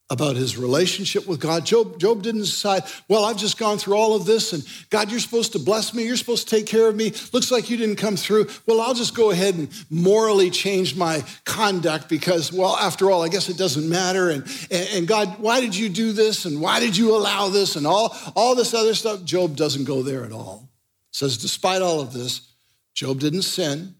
about 0.10 0.38
his 0.38 0.58
relationship 0.58 1.28
with 1.28 1.40
God. 1.40 1.66
Job, 1.66 2.00
Job 2.00 2.24
didn't 2.24 2.42
decide, 2.42 2.84
well, 3.10 3.26
I've 3.26 3.36
just 3.36 3.58
gone 3.58 3.78
through 3.78 3.96
all 3.96 4.16
of 4.16 4.26
this, 4.26 4.54
and 4.54 4.66
God, 4.90 5.12
you're 5.12 5.20
supposed 5.20 5.52
to 5.52 5.60
bless 5.60 5.94
me. 5.94 6.06
You're 6.06 6.16
supposed 6.16 6.48
to 6.48 6.56
take 6.56 6.66
care 6.66 6.88
of 6.88 6.96
me. 6.96 7.12
Looks 7.34 7.52
like 7.52 7.70
you 7.70 7.76
didn't 7.76 7.98
come 7.98 8.16
through. 8.16 8.48
Well, 8.66 8.80
I'll 8.80 8.94
just 8.94 9.16
go 9.16 9.32
ahead 9.32 9.56
and 9.56 9.70
morally 9.90 10.50
change 10.50 10.96
my 10.96 11.26
conduct 11.44 12.08
because, 12.08 12.54
well, 12.54 12.78
after 12.78 13.12
all, 13.12 13.22
I 13.22 13.28
guess 13.28 13.50
it 13.50 13.58
doesn't 13.58 13.88
matter. 13.88 14.30
And, 14.30 14.44
and, 14.72 14.90
and 14.94 15.08
God, 15.08 15.40
why 15.40 15.60
did 15.60 15.76
you 15.76 15.90
do 15.90 16.14
this? 16.14 16.46
And 16.46 16.62
why 16.62 16.80
did 16.80 16.96
you 16.96 17.14
allow 17.14 17.50
this? 17.50 17.76
And 17.76 17.86
all, 17.86 18.16
all 18.34 18.56
this 18.56 18.74
other 18.74 18.94
stuff. 18.94 19.26
Job 19.26 19.58
doesn't 19.58 19.84
go 19.84 20.04
there 20.04 20.24
at 20.24 20.32
all. 20.32 20.70
It 21.10 21.16
says, 21.16 21.38
despite 21.38 21.82
all 21.82 22.00
of 22.00 22.14
this, 22.14 22.54
Job 22.94 23.20
didn't 23.20 23.42
sin, 23.42 23.96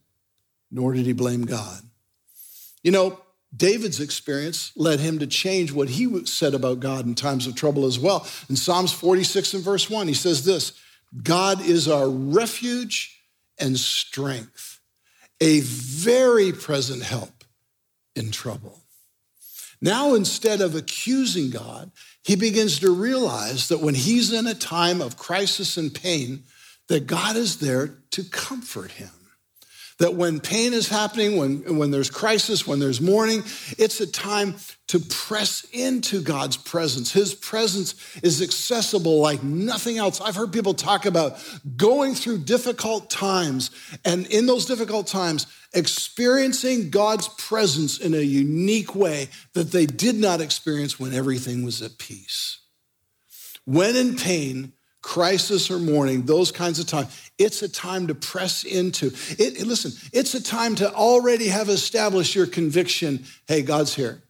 nor 0.72 0.94
did 0.94 1.06
he 1.06 1.14
blame 1.14 1.44
God. 1.44 1.82
You 2.82 2.92
know, 2.92 3.20
David's 3.56 4.00
experience 4.00 4.72
led 4.76 5.00
him 5.00 5.20
to 5.20 5.28
change 5.28 5.72
what 5.72 5.90
he 5.90 6.26
said 6.26 6.54
about 6.54 6.80
God 6.80 7.06
in 7.06 7.16
times 7.16 7.48
of 7.48 7.56
trouble 7.56 7.86
as 7.86 7.98
well. 7.98 8.28
In 8.50 8.56
Psalms 8.56 8.92
46 8.92 9.56
and 9.56 9.64
verse 9.64 9.90
1, 9.90 10.08
he 10.08 10.14
says 10.14 10.44
this 10.44 10.74
God 11.24 11.62
is 11.62 11.88
our 11.88 12.10
refuge 12.10 13.22
and 13.58 13.78
strength, 13.78 14.80
a 15.40 15.62
very 15.62 16.52
present 16.52 17.04
help 17.04 17.44
in 18.16 18.32
trouble. 18.32 18.82
Now, 19.80 20.16
instead 20.16 20.60
of 20.62 20.76
accusing 20.76 21.52
God, 21.52 21.92
he 22.24 22.36
begins 22.36 22.80
to 22.80 22.94
realize 22.94 23.68
that 23.70 23.80
when 23.80 23.94
he's 23.94 24.34
in 24.34 24.48
a 24.48 24.56
time 24.56 25.02
of 25.02 25.18
crisis 25.18 25.78
and 25.78 25.94
pain, 25.94 26.44
that 26.88 27.06
God 27.08 27.36
is 27.36 27.60
there 27.60 28.00
to 28.12 28.24
comfort 28.24 28.92
him. 28.92 29.12
That 30.00 30.14
when 30.14 30.40
pain 30.40 30.74
is 30.74 30.88
happening, 30.88 31.38
when, 31.38 31.78
when 31.78 31.90
there's 31.90 32.12
crisis, 32.12 32.68
when 32.68 32.80
there's 32.80 33.02
mourning, 33.02 33.44
it's 33.80 34.00
a 34.00 34.06
time 34.06 34.56
to 34.88 35.00
press 35.00 35.66
into 35.74 36.22
God's 36.22 36.56
presence. 36.56 37.12
His 37.12 37.34
presence 37.34 37.96
is 38.22 38.42
accessible 38.42 39.20
like 39.20 39.42
nothing 39.42 39.98
else. 39.98 40.22
I've 40.22 40.36
heard 40.36 40.54
people 40.54 40.76
talk 40.76 41.06
about 41.08 41.44
going 41.76 42.14
through 42.14 42.40
difficult 42.40 43.10
times, 43.10 43.72
and 44.06 44.28
in 44.28 44.46
those 44.46 44.66
difficult 44.66 45.08
times, 45.08 45.48
experiencing 45.74 46.90
God's 46.90 47.28
presence 47.28 47.98
in 47.98 48.14
a 48.14 48.22
unique 48.22 48.96
way 48.96 49.30
that 49.54 49.72
they 49.72 49.88
did 49.88 50.16
not 50.16 50.42
experience 50.42 51.00
when 51.00 51.14
everything 51.14 51.64
was 51.64 51.82
at 51.82 51.98
peace. 51.98 52.60
When 53.66 53.96
in 53.96 54.16
pain, 54.16 54.74
crisis 55.02 55.72
or 55.72 55.80
mourning, 55.80 56.24
those 56.26 56.52
kinds 56.52 56.80
of 56.80 56.88
times. 56.88 57.32
It's 57.38 57.62
a 57.62 57.70
time 57.70 58.08
to 58.08 58.16
press 58.16 58.64
into. 58.64 59.12
It, 59.38 59.66
listen, 59.66 59.92
it's 60.12 60.34
a 60.34 60.44
time 60.44 60.76
to 60.76 60.94
already 60.94 61.48
have 61.48 61.70
established 61.70 62.36
your 62.36 62.48
conviction. 62.48 63.26
Hey, 63.48 63.62
God's 63.62 63.96
here. 63.96 64.22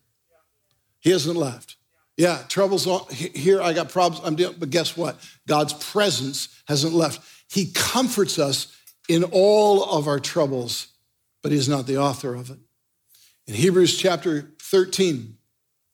He 0.99 1.11
hasn't 1.11 1.37
left. 1.37 1.77
Yeah, 2.17 2.41
trouble's 2.49 2.87
here. 3.11 3.61
I 3.61 3.73
got 3.73 3.89
problems. 3.89 4.25
I'm 4.25 4.35
dealing, 4.35 4.57
but 4.59 4.71
guess 4.71 4.97
what? 4.97 5.17
God's 5.47 5.73
presence 5.73 6.49
hasn't 6.67 6.93
left. 6.93 7.21
He 7.49 7.71
comforts 7.73 8.39
us 8.39 8.75
in 9.07 9.23
all 9.25 9.83
of 9.83 10.07
our 10.07 10.19
troubles, 10.19 10.87
but 11.43 11.51
He's 11.51 11.69
not 11.69 11.85
the 11.85 11.97
author 11.97 12.33
of 12.33 12.49
it. 12.49 12.57
In 13.45 13.53
Hebrews 13.53 13.97
chapter 13.97 14.51
13, 14.61 15.37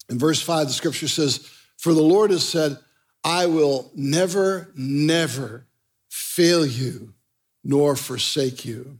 in 0.09 0.19
verse 0.19 0.41
5, 0.41 0.67
the 0.67 0.73
scripture 0.73 1.07
says, 1.07 1.47
For 1.77 1.93
the 1.93 2.01
Lord 2.01 2.31
has 2.31 2.47
said, 2.47 2.77
I 3.23 3.45
will 3.45 3.91
never, 3.95 4.69
never 4.75 5.65
fail 6.09 6.65
you 6.65 7.13
nor 7.63 7.95
forsake 7.95 8.65
you. 8.65 8.99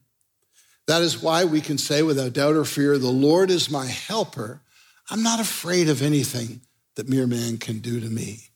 That 0.88 1.02
is 1.02 1.22
why 1.22 1.46
we 1.46 1.62
can 1.62 1.78
say 1.78 2.02
without 2.02 2.34
doubt 2.34 2.56
or 2.56 2.66
fear, 2.66 2.98
The 2.98 3.10
Lord 3.10 3.50
is 3.50 3.70
my 3.70 3.86
helper. 3.86 4.62
I'm 5.10 5.24
not 5.24 5.40
afraid 5.40 5.90
of 5.90 6.02
anything 6.02 6.62
that 6.96 7.10
mere 7.10 7.28
man 7.28 7.58
can 7.58 7.80
do 7.80 8.00
to 8.00 8.08
me. 8.08 8.50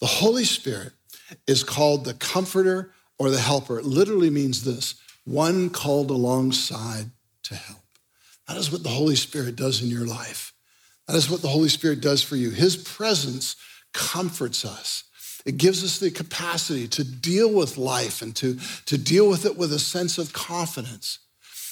The 0.00 0.06
Holy 0.06 0.44
Spirit 0.44 0.92
is 1.46 1.64
called 1.64 2.04
the 2.04 2.14
comforter 2.14 2.92
or 3.18 3.30
the 3.30 3.40
helper. 3.40 3.78
It 3.78 3.84
literally 3.84 4.30
means 4.30 4.64
this 4.64 4.94
one 5.24 5.70
called 5.70 6.10
alongside 6.10 7.10
to 7.44 7.54
help. 7.54 7.80
That 8.48 8.56
is 8.56 8.72
what 8.72 8.82
the 8.82 8.88
Holy 8.88 9.16
Spirit 9.16 9.56
does 9.56 9.82
in 9.82 9.88
your 9.88 10.06
life. 10.06 10.52
That 11.06 11.16
is 11.16 11.30
what 11.30 11.42
the 11.42 11.48
Holy 11.48 11.68
Spirit 11.68 12.00
does 12.00 12.22
for 12.22 12.36
you. 12.36 12.50
His 12.50 12.76
presence 12.76 13.56
comforts 13.92 14.64
us. 14.64 15.04
It 15.46 15.56
gives 15.56 15.82
us 15.82 15.98
the 15.98 16.10
capacity 16.10 16.86
to 16.88 17.04
deal 17.04 17.52
with 17.52 17.78
life 17.78 18.22
and 18.22 18.36
to, 18.36 18.58
to 18.86 18.98
deal 18.98 19.28
with 19.28 19.46
it 19.46 19.56
with 19.56 19.72
a 19.72 19.78
sense 19.78 20.18
of 20.18 20.32
confidence. 20.32 21.18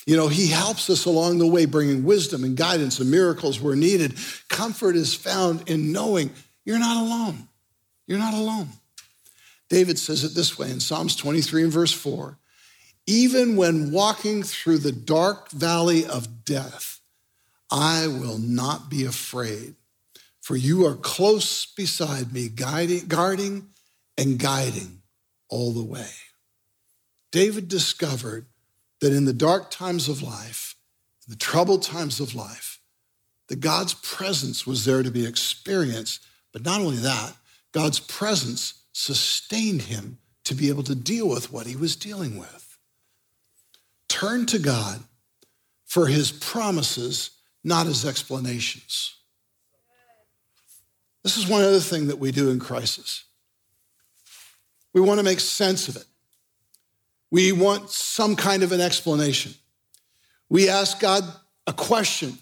You 0.06 0.16
know, 0.16 0.28
he 0.28 0.46
helps 0.46 0.88
us 0.88 1.04
along 1.04 1.37
the 1.38 1.46
way, 1.46 1.66
bringing 1.66 2.02
wisdom 2.02 2.42
and 2.42 2.56
guidance 2.56 2.98
and 2.98 3.10
miracles 3.10 3.60
where 3.60 3.76
needed. 3.76 4.16
Comfort 4.48 4.96
is 4.96 5.14
found 5.14 5.68
in 5.68 5.92
knowing 5.92 6.30
you're 6.64 6.78
not 6.78 6.96
alone. 6.96 7.48
You're 8.06 8.18
not 8.18 8.32
alone. 8.32 8.68
David 9.68 9.98
says 9.98 10.25
it 10.25 10.34
this 10.34 10.58
way 10.58 10.70
in 10.70 10.80
Psalms 10.80 11.14
23 11.14 11.64
and 11.64 11.72
verse 11.72 11.92
4 11.92 12.38
Even 13.06 13.56
when 13.56 13.92
walking 13.92 14.42
through 14.42 14.78
the 14.78 14.92
dark 14.92 15.50
valley 15.50 16.06
of 16.06 16.46
death, 16.46 17.00
I 17.70 18.06
will 18.06 18.38
not 18.38 18.88
be 18.88 19.04
afraid, 19.04 19.75
for 20.49 20.57
you 20.57 20.87
are 20.87 20.95
close 20.95 21.67
beside 21.67 22.33
me, 22.33 22.49
guiding, 22.49 23.07
guarding 23.07 23.69
and 24.17 24.38
guiding 24.38 25.02
all 25.50 25.73
the 25.73 25.85
way. 25.85 26.09
David 27.31 27.69
discovered 27.69 28.47
that 29.00 29.12
in 29.12 29.26
the 29.26 29.35
dark 29.35 29.71
times 29.71 30.09
of 30.09 30.23
life, 30.23 30.75
in 31.26 31.33
the 31.33 31.37
troubled 31.37 31.83
times 31.83 32.19
of 32.19 32.35
life, 32.35 32.81
that 33.49 33.61
God's 33.61 33.93
presence 33.93 34.67
was 34.67 34.87
there 34.87 35.02
to 35.02 35.11
be 35.11 35.26
experienced. 35.26 36.25
But 36.50 36.64
not 36.64 36.81
only 36.81 36.97
that, 36.97 37.35
God's 37.73 38.00
presence 38.00 38.85
sustained 38.95 39.83
him 39.83 40.17
to 40.45 40.55
be 40.55 40.71
able 40.71 40.85
to 40.85 40.95
deal 40.95 41.28
with 41.28 41.52
what 41.52 41.67
he 41.67 41.76
was 41.76 41.95
dealing 41.95 42.38
with. 42.38 42.78
Turn 44.09 44.47
to 44.47 44.59
God 44.59 45.00
for 45.85 46.07
his 46.07 46.33
promises, 46.33 47.33
not 47.62 47.85
his 47.85 48.07
explanations. 48.07 49.17
This 51.28 51.37
is 51.37 51.47
one 51.47 51.62
other 51.62 51.78
thing 51.78 52.06
that 52.06 52.18
we 52.18 52.32
do 52.32 52.49
in 52.49 52.58
crisis. 52.58 53.25
We 54.94 55.02
want 55.02 55.20
to 55.20 55.23
make 55.23 55.40
sense 55.40 55.87
of 55.87 55.97
it. 55.97 56.06
We 57.30 57.52
want 57.52 57.90
some 57.90 58.35
kind 58.35 58.62
of 58.62 58.73
an 58.73 58.80
explanation. 58.80 59.52
We 60.49 60.70
ask 60.70 60.99
God 60.99 61.25
a 61.66 61.75
question 61.75 62.38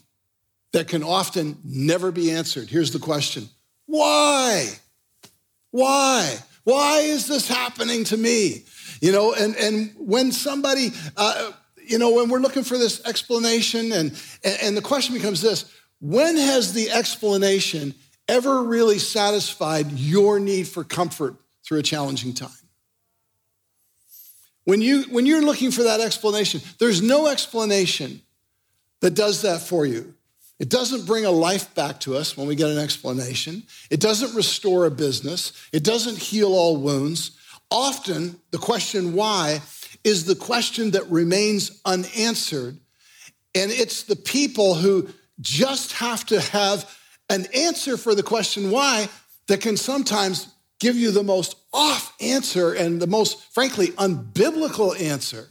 that 0.71 0.87
can 0.87 1.03
often 1.03 1.59
never 1.65 2.13
be 2.13 2.31
answered. 2.31 2.71
Here's 2.71 2.93
the 2.93 3.01
question 3.01 3.49
Why? 3.87 4.69
Why? 5.73 6.37
Why 6.63 6.99
is 7.01 7.27
this 7.27 7.49
happening 7.49 8.05
to 8.05 8.17
me? 8.17 8.67
You 9.01 9.11
know, 9.11 9.35
and, 9.35 9.57
and 9.57 9.93
when 9.99 10.31
somebody, 10.31 10.91
uh, 11.17 11.51
you 11.85 11.99
know, 11.99 12.13
when 12.13 12.29
we're 12.29 12.39
looking 12.39 12.63
for 12.63 12.79
this 12.79 13.05
explanation, 13.05 13.91
and, 13.91 14.13
and 14.63 14.77
the 14.77 14.83
question 14.83 15.13
becomes 15.13 15.43
this 15.43 15.73
when 15.99 16.37
has 16.37 16.73
the 16.73 16.91
explanation 16.93 17.93
ever 18.29 18.63
really 18.63 18.99
satisfied 18.99 19.93
your 19.93 20.41
need 20.41 20.69
for 20.69 20.85
comfort 20.85 21.37
through 21.65 21.79
a 21.79 21.83
challenging 21.83 22.35
time? 22.35 22.51
When, 24.65 24.83
you, 24.83 25.03
when 25.05 25.27
you're 25.27 25.43
looking 25.43 25.71
for 25.71 25.85
that 25.85 26.01
explanation, 26.01 26.61
there's 26.79 27.01
no 27.01 27.29
explanation 27.29 28.21
that 29.01 29.15
does 29.15 29.43
that 29.43 29.61
for 29.61 29.87
you. 29.87 30.15
It 30.59 30.69
doesn't 30.69 31.07
bring 31.07 31.25
a 31.25 31.31
life 31.31 31.75
back 31.75 32.01
to 32.01 32.17
us 32.17 32.37
when 32.37 32.49
we 32.49 32.57
get 32.57 32.71
an 32.71 32.79
explanation. 32.79 33.63
It 33.91 34.01
doesn't 34.01 34.35
restore 34.35 34.87
a 34.87 34.91
business. 34.91 35.53
It 35.73 35.85
doesn't 35.85 36.19
heal 36.19 36.53
all 36.55 36.79
wounds. 36.79 37.39
Often, 37.71 38.41
the 38.51 38.59
question 38.59 39.13
why 39.13 39.61
is 40.07 40.25
the 40.25 40.37
question 40.37 40.93
that 40.93 41.11
remains 41.11 41.81
unanswered. 41.85 42.79
And 43.57 43.71
it's 43.73 44.05
the 44.05 44.15
people 44.15 44.75
who 44.75 45.09
just 45.41 45.93
have 45.95 46.25
to 46.27 46.41
have 46.41 46.96
an 47.29 47.47
answer 47.55 47.97
for 47.97 48.15
the 48.15 48.23
question 48.23 48.71
why 48.71 49.09
that 49.49 49.61
can 49.61 49.77
sometimes 49.77 50.49
give 50.79 50.97
you 50.97 51.11
the 51.11 51.23
most 51.23 51.57
off 51.73 52.15
answer 52.21 52.73
and 52.73 53.01
the 53.01 53.07
most, 53.07 53.53
frankly, 53.53 53.89
unbiblical 53.89 54.99
answer 55.01 55.49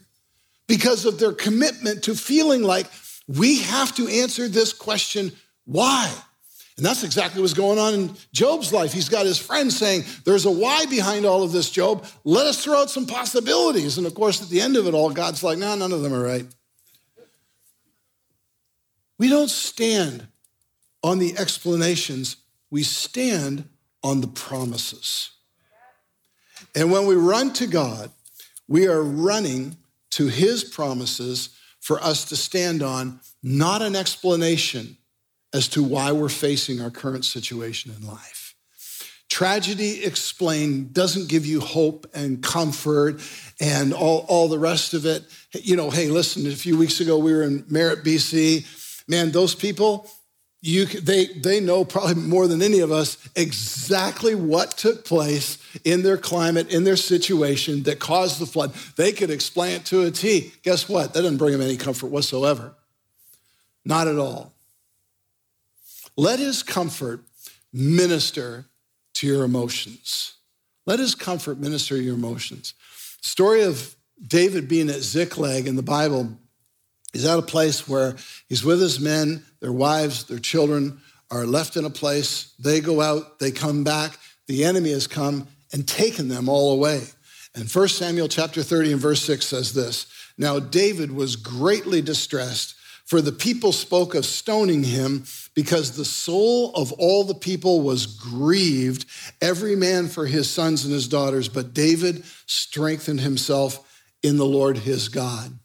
because 0.68 1.06
of 1.06 1.20
their 1.20 1.34
commitment 1.34 2.04
to 2.04 2.16
feeling 2.16 2.64
like 2.64 2.88
we 3.28 3.60
have 3.62 3.96
to 3.96 4.08
answer 4.08 4.48
this 4.48 4.74
question 4.74 5.32
why? 5.66 6.14
And 6.78 6.86
that's 6.86 7.04
exactly 7.04 7.42
what's 7.42 7.54
going 7.54 7.80
on 7.80 7.94
in 7.94 8.16
Job's 8.34 8.74
life. 8.74 8.92
He's 8.92 9.08
got 9.08 9.26
his 9.26 9.38
friends 9.38 9.78
saying, 9.78 10.04
There's 10.26 10.46
a 10.46 10.52
why 10.52 10.86
behind 10.86 11.26
all 11.26 11.42
of 11.42 11.52
this, 11.52 11.72
Job. 11.72 12.06
Let 12.24 12.46
us 12.46 12.64
throw 12.64 12.82
out 12.82 12.90
some 12.90 13.06
possibilities. 13.06 13.98
And 13.98 14.06
of 14.06 14.14
course, 14.14 14.42
at 14.44 14.50
the 14.50 14.62
end 14.62 14.76
of 14.76 14.86
it 14.86 14.94
all, 14.94 15.10
God's 15.10 15.42
like, 15.42 15.58
No, 15.58 15.76
none 15.76 15.94
of 15.94 16.02
them 16.02 16.14
are 16.14 16.22
right. 16.22 16.46
We 19.18 19.30
don't 19.30 19.50
stand 19.50 20.28
on 21.06 21.20
the 21.20 21.38
explanations, 21.38 22.38
we 22.72 22.82
stand 22.82 23.70
on 24.04 24.22
the 24.22 24.28
promises. 24.28 25.30
And 26.74 26.92
when 26.92 27.06
we 27.06 27.14
run 27.14 27.54
to 27.54 27.68
God, 27.68 28.10
we 28.68 28.88
are 28.88 29.04
running 29.04 29.78
to 30.10 30.30
his 30.30 30.64
promises 30.64 31.50
for 31.80 32.00
us 32.00 32.26
to 32.26 32.36
stand 32.36 32.82
on, 32.82 33.20
not 33.44 33.84
an 33.84 33.96
explanation 33.96 34.98
as 35.54 35.68
to 35.68 35.84
why 35.84 36.12
we're 36.12 36.28
facing 36.28 36.82
our 36.82 36.90
current 36.90 37.24
situation 37.24 37.94
in 37.96 38.08
life. 38.08 38.56
Tragedy 39.30 40.04
explained 40.04 40.92
doesn't 40.92 41.30
give 41.30 41.46
you 41.46 41.60
hope 41.60 42.08
and 42.16 42.42
comfort 42.42 43.22
and 43.62 43.94
all, 43.94 44.26
all 44.28 44.48
the 44.48 44.58
rest 44.58 44.96
of 44.96 45.06
it. 45.06 45.24
You 45.52 45.76
know, 45.76 45.92
hey, 45.92 46.08
listen, 46.08 46.48
a 46.48 46.56
few 46.56 46.76
weeks 46.76 47.00
ago 47.00 47.20
we 47.20 47.32
were 47.32 47.44
in 47.44 47.64
Merritt, 47.70 48.04
BC. 48.04 48.66
Man, 49.08 49.30
those 49.30 49.54
people, 49.54 50.10
you, 50.66 50.86
they, 50.86 51.28
they 51.28 51.60
know 51.60 51.86
probably 51.86 52.16
more 52.16 52.48
than 52.48 52.64
any 52.64 52.80
of 52.80 52.92
us 52.92 53.18
exactly 53.36 54.34
what 54.34 54.72
took 54.72 55.06
place 55.06 55.60
in 55.84 56.02
their 56.02 56.18
climate, 56.18 56.74
in 56.74 56.84
their 56.84 56.96
situation 56.96 57.84
that 57.84 58.00
caused 58.00 58.40
the 58.40 58.48
flood. 58.48 58.74
They 58.96 59.12
could 59.12 59.30
explain 59.30 59.76
it 59.76 59.86
to 59.86 60.02
a 60.04 60.12
T. 60.12 60.54
Guess 60.64 60.90
what? 60.90 61.14
That 61.14 61.22
doesn't 61.22 61.38
bring 61.38 61.52
them 61.52 61.62
any 61.62 61.78
comfort 61.78 62.08
whatsoever. 62.08 62.74
Not 63.86 64.08
at 64.08 64.18
all. 64.18 64.54
Let 66.18 66.40
his 66.40 66.64
comfort 66.64 67.22
minister 67.72 68.66
to 69.16 69.28
your 69.28 69.44
emotions. 69.44 70.34
Let 70.88 70.98
his 70.98 71.14
comfort 71.14 71.60
minister 71.60 71.96
to 71.96 72.02
your 72.02 72.16
emotions. 72.16 72.74
Story 73.22 73.62
of 73.62 73.96
David 74.26 74.68
being 74.68 74.90
at 74.90 75.02
Ziklag 75.02 75.68
in 75.68 75.76
the 75.76 75.84
Bible 75.84 76.40
He's 77.16 77.24
at 77.24 77.40
a 77.40 77.42
place 77.42 77.88
where 77.88 78.18
he's 78.50 78.66
with 78.66 78.82
his 78.82 79.00
men, 79.00 79.46
their 79.62 79.72
wives, 79.72 80.26
their 80.26 80.38
children 80.38 81.00
are 81.32 81.46
left 81.46 81.78
in 81.78 81.86
a 81.86 81.90
place. 81.90 82.54
They 82.60 82.82
go 82.82 83.00
out, 83.00 83.40
they 83.40 83.52
come 83.52 83.86
back. 83.86 84.20
The 84.48 84.66
enemy 84.66 84.92
has 84.92 85.08
come 85.08 85.48
and 85.72 85.88
taken 85.88 86.28
them 86.28 86.50
all 86.50 86.74
away. 86.74 87.04
And 87.56 87.72
1 87.72 87.88
Samuel 87.88 88.28
chapter 88.28 88.62
30 88.62 88.92
and 88.92 89.02
verse 89.02 89.22
6 89.22 89.46
says 89.46 89.74
this 89.74 90.08
Now 90.38 90.60
David 90.60 91.10
was 91.10 91.38
greatly 91.38 92.02
distressed, 92.02 92.76
for 93.06 93.22
the 93.22 93.32
people 93.32 93.72
spoke 93.72 94.14
of 94.14 94.26
stoning 94.26 94.84
him 94.84 95.24
because 95.54 95.96
the 95.96 96.04
soul 96.04 96.74
of 96.76 96.92
all 96.92 97.24
the 97.24 97.34
people 97.34 97.80
was 97.80 98.08
grieved, 98.08 99.06
every 99.42 99.78
man 99.78 100.10
for 100.10 100.26
his 100.26 100.50
sons 100.50 100.84
and 100.84 100.94
his 100.94 101.08
daughters. 101.08 101.48
But 101.48 101.74
David 101.74 102.26
strengthened 102.46 103.22
himself 103.22 104.02
in 104.22 104.36
the 104.36 104.46
Lord 104.46 104.80
his 104.80 105.08
God. 105.08 105.58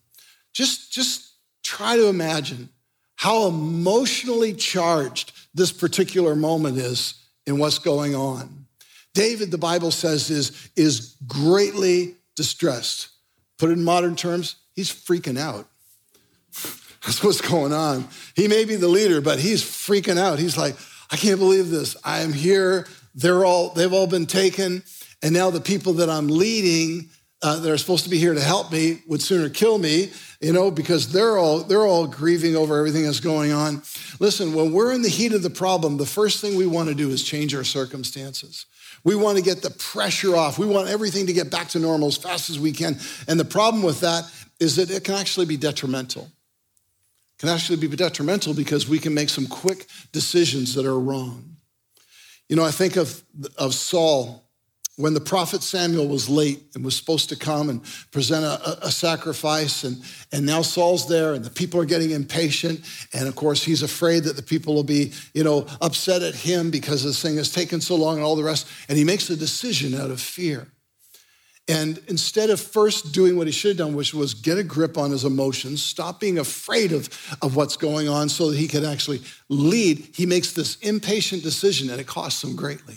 Just, 0.52 0.92
just 0.92 1.29
try 1.70 1.96
to 1.96 2.08
imagine 2.08 2.68
how 3.14 3.46
emotionally 3.46 4.52
charged 4.52 5.30
this 5.54 5.70
particular 5.70 6.34
moment 6.34 6.76
is 6.76 7.14
in 7.46 7.58
what's 7.58 7.78
going 7.78 8.12
on. 8.12 8.66
David, 9.14 9.52
the 9.52 9.58
Bible 9.58 9.92
says, 9.92 10.30
is, 10.30 10.70
is 10.74 11.14
greatly 11.28 12.16
distressed. 12.34 13.10
Put 13.56 13.70
it 13.70 13.74
in 13.74 13.84
modern 13.84 14.16
terms, 14.16 14.56
he's 14.74 14.90
freaking 14.90 15.38
out. 15.38 15.68
That's 17.04 17.22
what's 17.22 17.40
going 17.40 17.72
on. 17.72 18.08
He 18.34 18.48
may 18.48 18.64
be 18.64 18.74
the 18.74 18.88
leader, 18.88 19.20
but 19.20 19.38
he's 19.38 19.62
freaking 19.62 20.18
out. 20.18 20.40
He's 20.40 20.58
like, 20.58 20.74
I 21.10 21.16
can't 21.16 21.38
believe 21.38 21.70
this. 21.70 21.96
I 22.04 22.20
am 22.20 22.32
here. 22.32 22.88
They're 23.14 23.44
all, 23.44 23.70
they've 23.74 23.92
all 23.92 24.08
been 24.08 24.26
taken. 24.26 24.82
And 25.22 25.32
now 25.32 25.50
the 25.50 25.60
people 25.60 25.92
that 25.94 26.10
I'm 26.10 26.26
leading 26.26 27.10
uh, 27.42 27.60
that 27.60 27.70
are 27.70 27.78
supposed 27.78 28.04
to 28.04 28.10
be 28.10 28.18
here 28.18 28.34
to 28.34 28.40
help 28.40 28.70
me 28.72 29.02
would 29.06 29.22
sooner 29.22 29.48
kill 29.48 29.78
me, 29.78 30.10
you 30.40 30.54
know, 30.54 30.70
because 30.70 31.12
they're 31.12 31.36
all 31.36 31.58
they're 31.58 31.86
all 31.86 32.06
grieving 32.06 32.56
over 32.56 32.78
everything 32.78 33.04
that's 33.04 33.20
going 33.20 33.52
on. 33.52 33.82
Listen, 34.18 34.54
when 34.54 34.72
we're 34.72 34.92
in 34.92 35.02
the 35.02 35.08
heat 35.08 35.32
of 35.32 35.42
the 35.42 35.50
problem, 35.50 35.98
the 35.98 36.06
first 36.06 36.40
thing 36.40 36.56
we 36.56 36.66
want 36.66 36.88
to 36.88 36.94
do 36.94 37.10
is 37.10 37.22
change 37.22 37.54
our 37.54 37.64
circumstances. 37.64 38.66
We 39.04 39.14
want 39.14 39.36
to 39.38 39.44
get 39.44 39.62
the 39.62 39.70
pressure 39.70 40.36
off. 40.36 40.58
We 40.58 40.66
want 40.66 40.88
everything 40.88 41.26
to 41.26 41.32
get 41.32 41.50
back 41.50 41.68
to 41.68 41.78
normal 41.78 42.08
as 42.08 42.16
fast 42.16 42.50
as 42.50 42.58
we 42.58 42.72
can. 42.72 42.98
And 43.28 43.38
the 43.38 43.44
problem 43.44 43.82
with 43.82 44.00
that 44.00 44.30
is 44.58 44.76
that 44.76 44.90
it 44.90 45.04
can 45.04 45.14
actually 45.14 45.46
be 45.46 45.56
detrimental. 45.56 46.24
It 46.24 47.38
can 47.38 47.48
actually 47.48 47.78
be 47.78 47.88
detrimental 47.88 48.52
because 48.52 48.88
we 48.88 48.98
can 48.98 49.14
make 49.14 49.30
some 49.30 49.46
quick 49.46 49.86
decisions 50.12 50.74
that 50.74 50.84
are 50.84 50.98
wrong. 50.98 51.56
You 52.48 52.56
know, 52.56 52.64
I 52.64 52.70
think 52.70 52.96
of, 52.96 53.22
of 53.56 53.74
Saul 53.74 54.44
when 55.00 55.14
the 55.14 55.20
prophet 55.20 55.62
Samuel 55.62 56.08
was 56.08 56.28
late 56.28 56.62
and 56.74 56.84
was 56.84 56.96
supposed 56.96 57.28
to 57.30 57.36
come 57.36 57.70
and 57.70 57.82
present 58.10 58.44
a, 58.44 58.86
a, 58.86 58.90
sacrifice, 58.90 59.84
and, 59.84 60.02
and 60.30 60.44
now 60.44 60.62
Saul's 60.62 61.08
there, 61.08 61.34
and 61.34 61.44
the 61.44 61.50
people 61.50 61.80
are 61.80 61.86
getting 61.86 62.10
impatient. 62.10 62.80
And 63.14 63.26
of 63.26 63.34
course, 63.34 63.64
he's 63.64 63.82
afraid 63.82 64.24
that 64.24 64.36
the 64.36 64.42
people 64.42 64.74
will 64.74 64.84
be, 64.84 65.12
you 65.32 65.42
know, 65.42 65.66
upset 65.80 66.22
at 66.22 66.34
him 66.34 66.70
because 66.70 67.02
this 67.02 67.22
thing 67.22 67.36
has 67.36 67.50
taken 67.50 67.80
so 67.80 67.96
long 67.96 68.16
and 68.16 68.24
all 68.24 68.36
the 68.36 68.44
rest. 68.44 68.68
And 68.88 68.98
he 68.98 69.04
makes 69.04 69.30
a 69.30 69.36
decision 69.36 69.94
out 69.94 70.10
of 70.10 70.20
fear. 70.20 70.68
And 71.68 72.00
instead 72.08 72.50
of 72.50 72.60
first 72.60 73.12
doing 73.12 73.36
what 73.36 73.46
he 73.46 73.52
should 73.52 73.78
have 73.78 73.86
done, 73.86 73.94
which 73.94 74.12
was 74.12 74.34
get 74.34 74.58
a 74.58 74.64
grip 74.64 74.98
on 74.98 75.12
his 75.12 75.24
emotions, 75.24 75.82
stop 75.82 76.18
being 76.18 76.38
afraid 76.38 76.92
of, 76.92 77.08
of 77.42 77.54
what's 77.54 77.76
going 77.76 78.08
on 78.08 78.28
so 78.28 78.50
that 78.50 78.58
he 78.58 78.66
could 78.66 78.84
actually 78.84 79.22
lead, 79.48 80.08
he 80.14 80.26
makes 80.26 80.52
this 80.52 80.76
impatient 80.78 81.44
decision 81.44 81.88
and 81.88 82.00
it 82.00 82.08
costs 82.08 82.42
him 82.42 82.56
greatly. 82.56 82.96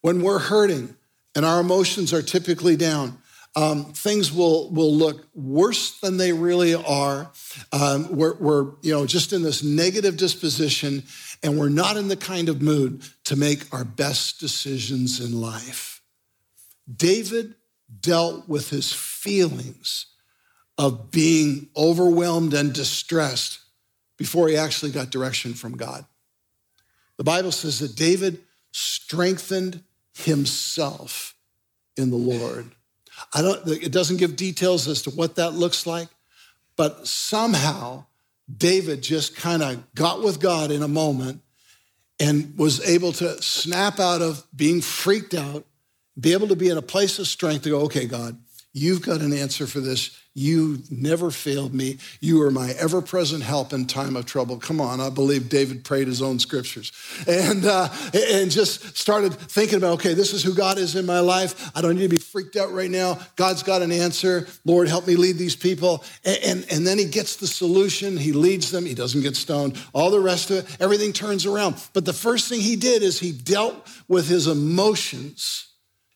When 0.00 0.22
we're 0.22 0.38
hurting, 0.38 0.96
and 1.34 1.44
our 1.44 1.60
emotions 1.60 2.12
are 2.12 2.22
typically 2.22 2.76
down, 2.76 3.18
um, 3.56 3.92
things 3.92 4.32
will, 4.32 4.70
will 4.70 4.92
look 4.92 5.28
worse 5.34 6.00
than 6.00 6.16
they 6.16 6.32
really 6.32 6.74
are. 6.74 7.30
Um, 7.72 8.16
we're, 8.16 8.34
we're, 8.34 8.72
you 8.82 8.92
know, 8.92 9.06
just 9.06 9.32
in 9.32 9.42
this 9.42 9.62
negative 9.62 10.16
disposition, 10.16 11.04
and 11.42 11.58
we're 11.58 11.68
not 11.68 11.96
in 11.96 12.08
the 12.08 12.16
kind 12.16 12.48
of 12.48 12.60
mood 12.62 13.02
to 13.24 13.36
make 13.36 13.72
our 13.72 13.84
best 13.84 14.40
decisions 14.40 15.20
in 15.20 15.40
life. 15.40 16.02
David 16.92 17.54
dealt 18.00 18.48
with 18.48 18.70
his 18.70 18.92
feelings 18.92 20.06
of 20.76 21.12
being 21.12 21.68
overwhelmed 21.76 22.54
and 22.54 22.72
distressed 22.72 23.60
before 24.16 24.48
he 24.48 24.56
actually 24.56 24.90
got 24.90 25.10
direction 25.10 25.54
from 25.54 25.76
God. 25.76 26.04
The 27.16 27.24
Bible 27.24 27.52
says 27.52 27.78
that 27.78 27.94
David 27.94 28.40
strengthened 28.72 29.84
himself 30.14 31.34
in 31.96 32.10
the 32.10 32.16
Lord. 32.16 32.72
I 33.32 33.42
don't, 33.42 33.66
it 33.68 33.92
doesn't 33.92 34.16
give 34.16 34.36
details 34.36 34.88
as 34.88 35.02
to 35.02 35.10
what 35.10 35.36
that 35.36 35.52
looks 35.52 35.86
like, 35.86 36.08
but 36.76 37.06
somehow 37.06 38.06
David 38.54 39.02
just 39.02 39.36
kind 39.36 39.62
of 39.62 39.94
got 39.94 40.22
with 40.22 40.40
God 40.40 40.70
in 40.70 40.82
a 40.82 40.88
moment 40.88 41.42
and 42.20 42.56
was 42.56 42.80
able 42.86 43.12
to 43.12 43.40
snap 43.42 43.98
out 43.98 44.22
of 44.22 44.44
being 44.54 44.80
freaked 44.80 45.34
out, 45.34 45.64
be 46.18 46.32
able 46.32 46.48
to 46.48 46.56
be 46.56 46.68
in 46.68 46.78
a 46.78 46.82
place 46.82 47.18
of 47.18 47.26
strength 47.26 47.62
to 47.62 47.70
go, 47.70 47.80
okay, 47.82 48.06
God, 48.06 48.38
you've 48.74 49.00
got 49.00 49.22
an 49.22 49.32
answer 49.32 49.66
for 49.66 49.80
this. 49.80 50.10
You 50.36 50.82
never 50.90 51.30
failed 51.30 51.72
me. 51.72 51.98
You 52.20 52.42
are 52.42 52.50
my 52.50 52.72
ever 52.72 53.00
present 53.00 53.44
help 53.44 53.72
in 53.72 53.86
time 53.86 54.16
of 54.16 54.26
trouble. 54.26 54.56
Come 54.56 54.80
on, 54.80 55.00
I 55.00 55.08
believe 55.08 55.48
David 55.48 55.84
prayed 55.84 56.08
his 56.08 56.20
own 56.20 56.40
scriptures 56.40 56.90
and, 57.28 57.64
uh, 57.64 57.88
and 58.12 58.50
just 58.50 58.96
started 58.96 59.32
thinking 59.32 59.78
about, 59.78 59.92
okay, 59.92 60.12
this 60.12 60.32
is 60.32 60.42
who 60.42 60.52
God 60.52 60.76
is 60.76 60.96
in 60.96 61.06
my 61.06 61.20
life. 61.20 61.70
I 61.76 61.82
don't 61.82 61.94
need 61.94 62.02
to 62.02 62.08
be 62.08 62.18
freaked 62.18 62.56
out 62.56 62.72
right 62.72 62.90
now. 62.90 63.20
God's 63.36 63.62
got 63.62 63.80
an 63.80 63.92
answer. 63.92 64.48
Lord, 64.64 64.88
help 64.88 65.06
me 65.06 65.14
lead 65.14 65.38
these 65.38 65.54
people. 65.54 66.02
And, 66.24 66.38
and, 66.44 66.66
and 66.72 66.86
then 66.86 66.98
he 66.98 67.04
gets 67.04 67.36
the 67.36 67.46
solution. 67.46 68.16
He 68.16 68.32
leads 68.32 68.72
them. 68.72 68.86
He 68.86 68.94
doesn't 68.94 69.22
get 69.22 69.36
stoned. 69.36 69.78
All 69.92 70.10
the 70.10 70.18
rest 70.18 70.50
of 70.50 70.56
it, 70.56 70.76
everything 70.80 71.12
turns 71.12 71.46
around. 71.46 71.76
But 71.92 72.06
the 72.06 72.12
first 72.12 72.48
thing 72.48 72.60
he 72.60 72.74
did 72.74 73.04
is 73.04 73.20
he 73.20 73.30
dealt 73.30 73.88
with 74.08 74.26
his 74.26 74.48
emotions 74.48 75.68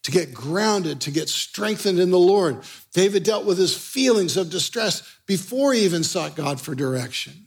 to 0.05 0.11
get 0.11 0.33
grounded, 0.33 1.01
to 1.03 1.11
get 1.11 1.29
strengthened 1.29 1.99
in 1.99 2.11
the 2.11 2.19
Lord. 2.19 2.63
David 2.93 3.25
dealt 3.25 3.45
with 3.45 3.59
his 3.59 3.77
feelings 3.77 4.37
of 4.37 4.51
distress 4.51 5.03
before 5.27 5.73
he 5.73 5.81
even 5.81 6.05
sought 6.05 6.37
God 6.37 6.61
for 6.61 6.75
direction. 6.75 7.47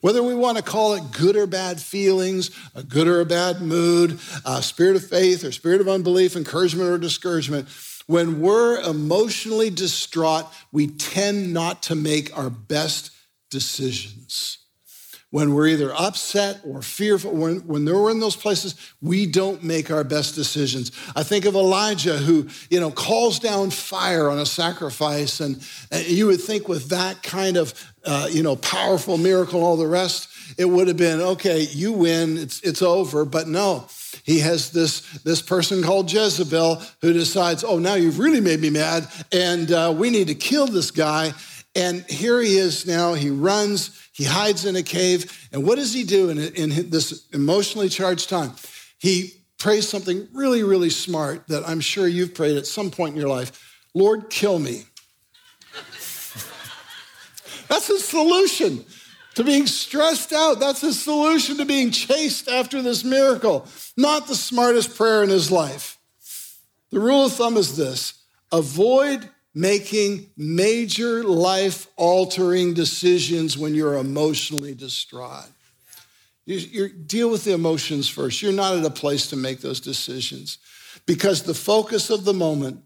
Whether 0.00 0.22
we 0.22 0.34
want 0.34 0.58
to 0.58 0.62
call 0.62 0.94
it 0.94 1.10
good 1.12 1.36
or 1.36 1.46
bad 1.46 1.80
feelings, 1.80 2.50
a 2.74 2.82
good 2.82 3.08
or 3.08 3.20
a 3.20 3.26
bad 3.26 3.60
mood, 3.60 4.18
a 4.44 4.62
spirit 4.62 4.96
of 4.96 5.06
faith 5.06 5.42
or 5.44 5.52
spirit 5.52 5.80
of 5.80 5.88
unbelief, 5.88 6.36
encouragement 6.36 6.90
or 6.90 6.98
discouragement, 6.98 7.68
when 8.06 8.40
we're 8.40 8.80
emotionally 8.80 9.70
distraught, 9.70 10.46
we 10.70 10.86
tend 10.86 11.52
not 11.52 11.82
to 11.84 11.94
make 11.94 12.36
our 12.38 12.50
best 12.50 13.10
decisions 13.50 14.58
when 15.36 15.52
we're 15.52 15.66
either 15.66 15.92
upset 15.94 16.58
or 16.64 16.80
fearful, 16.80 17.30
when, 17.30 17.56
when 17.66 17.84
we're 17.84 18.10
in 18.10 18.20
those 18.20 18.34
places, 18.34 18.74
we 19.02 19.26
don't 19.26 19.62
make 19.62 19.90
our 19.90 20.02
best 20.02 20.34
decisions. 20.34 20.90
I 21.14 21.24
think 21.24 21.44
of 21.44 21.54
Elijah 21.54 22.16
who, 22.16 22.48
you 22.70 22.80
know, 22.80 22.90
calls 22.90 23.38
down 23.38 23.68
fire 23.68 24.30
on 24.30 24.38
a 24.38 24.46
sacrifice. 24.46 25.40
And, 25.40 25.62
and 25.90 26.06
you 26.06 26.26
would 26.28 26.40
think 26.40 26.68
with 26.68 26.88
that 26.88 27.22
kind 27.22 27.58
of, 27.58 27.74
uh, 28.06 28.28
you 28.30 28.42
know, 28.42 28.56
powerful 28.56 29.18
miracle 29.18 29.62
all 29.62 29.76
the 29.76 29.86
rest, 29.86 30.30
it 30.56 30.64
would 30.64 30.88
have 30.88 30.96
been, 30.96 31.20
okay, 31.20 31.60
you 31.60 31.92
win, 31.92 32.38
it's, 32.38 32.62
it's 32.62 32.80
over. 32.80 33.26
But 33.26 33.46
no, 33.46 33.88
he 34.22 34.38
has 34.38 34.70
this, 34.70 35.00
this 35.18 35.42
person 35.42 35.82
called 35.82 36.10
Jezebel 36.10 36.80
who 37.02 37.12
decides, 37.12 37.62
oh, 37.62 37.78
now 37.78 37.92
you've 37.92 38.18
really 38.18 38.40
made 38.40 38.60
me 38.62 38.70
mad, 38.70 39.06
and 39.32 39.70
uh, 39.70 39.94
we 39.94 40.08
need 40.08 40.28
to 40.28 40.34
kill 40.34 40.66
this 40.66 40.90
guy. 40.90 41.34
And 41.76 42.04
here 42.10 42.40
he 42.40 42.56
is 42.56 42.86
now, 42.86 43.14
he 43.14 43.30
runs 43.30 44.06
he 44.16 44.24
hides 44.24 44.64
in 44.64 44.76
a 44.76 44.82
cave. 44.82 45.46
And 45.52 45.62
what 45.66 45.76
does 45.76 45.92
he 45.92 46.02
do 46.02 46.30
in, 46.30 46.38
in 46.38 46.88
this 46.88 47.28
emotionally 47.34 47.90
charged 47.90 48.30
time? 48.30 48.52
He 48.96 49.42
prays 49.58 49.86
something 49.86 50.26
really, 50.32 50.62
really 50.62 50.88
smart 50.88 51.46
that 51.48 51.68
I'm 51.68 51.80
sure 51.80 52.08
you've 52.08 52.32
prayed 52.32 52.56
at 52.56 52.66
some 52.66 52.90
point 52.90 53.14
in 53.14 53.20
your 53.20 53.28
life 53.28 53.62
Lord, 53.92 54.30
kill 54.30 54.58
me. 54.58 54.84
That's 57.68 57.90
a 57.90 57.98
solution 57.98 58.86
to 59.34 59.44
being 59.44 59.66
stressed 59.66 60.32
out. 60.32 60.60
That's 60.60 60.82
a 60.82 60.94
solution 60.94 61.58
to 61.58 61.66
being 61.66 61.90
chased 61.90 62.48
after 62.48 62.80
this 62.80 63.04
miracle. 63.04 63.66
Not 63.98 64.28
the 64.28 64.34
smartest 64.34 64.96
prayer 64.96 65.22
in 65.22 65.28
his 65.28 65.50
life. 65.50 65.98
The 66.90 67.00
rule 67.00 67.26
of 67.26 67.32
thumb 67.32 67.58
is 67.58 67.76
this 67.76 68.14
avoid 68.50 69.28
making 69.56 70.28
major 70.36 71.24
life 71.24 71.86
altering 71.96 72.74
decisions 72.74 73.56
when 73.56 73.74
you're 73.74 73.96
emotionally 73.96 74.74
distraught. 74.74 75.48
You, 76.44 76.58
you, 76.58 76.88
deal 76.90 77.30
with 77.30 77.44
the 77.44 77.54
emotions 77.54 78.06
first. 78.06 78.42
You're 78.42 78.52
not 78.52 78.76
at 78.76 78.84
a 78.84 78.90
place 78.90 79.28
to 79.28 79.36
make 79.36 79.62
those 79.62 79.80
decisions 79.80 80.58
because 81.06 81.42
the 81.42 81.54
focus 81.54 82.10
of 82.10 82.26
the 82.26 82.34
moment 82.34 82.82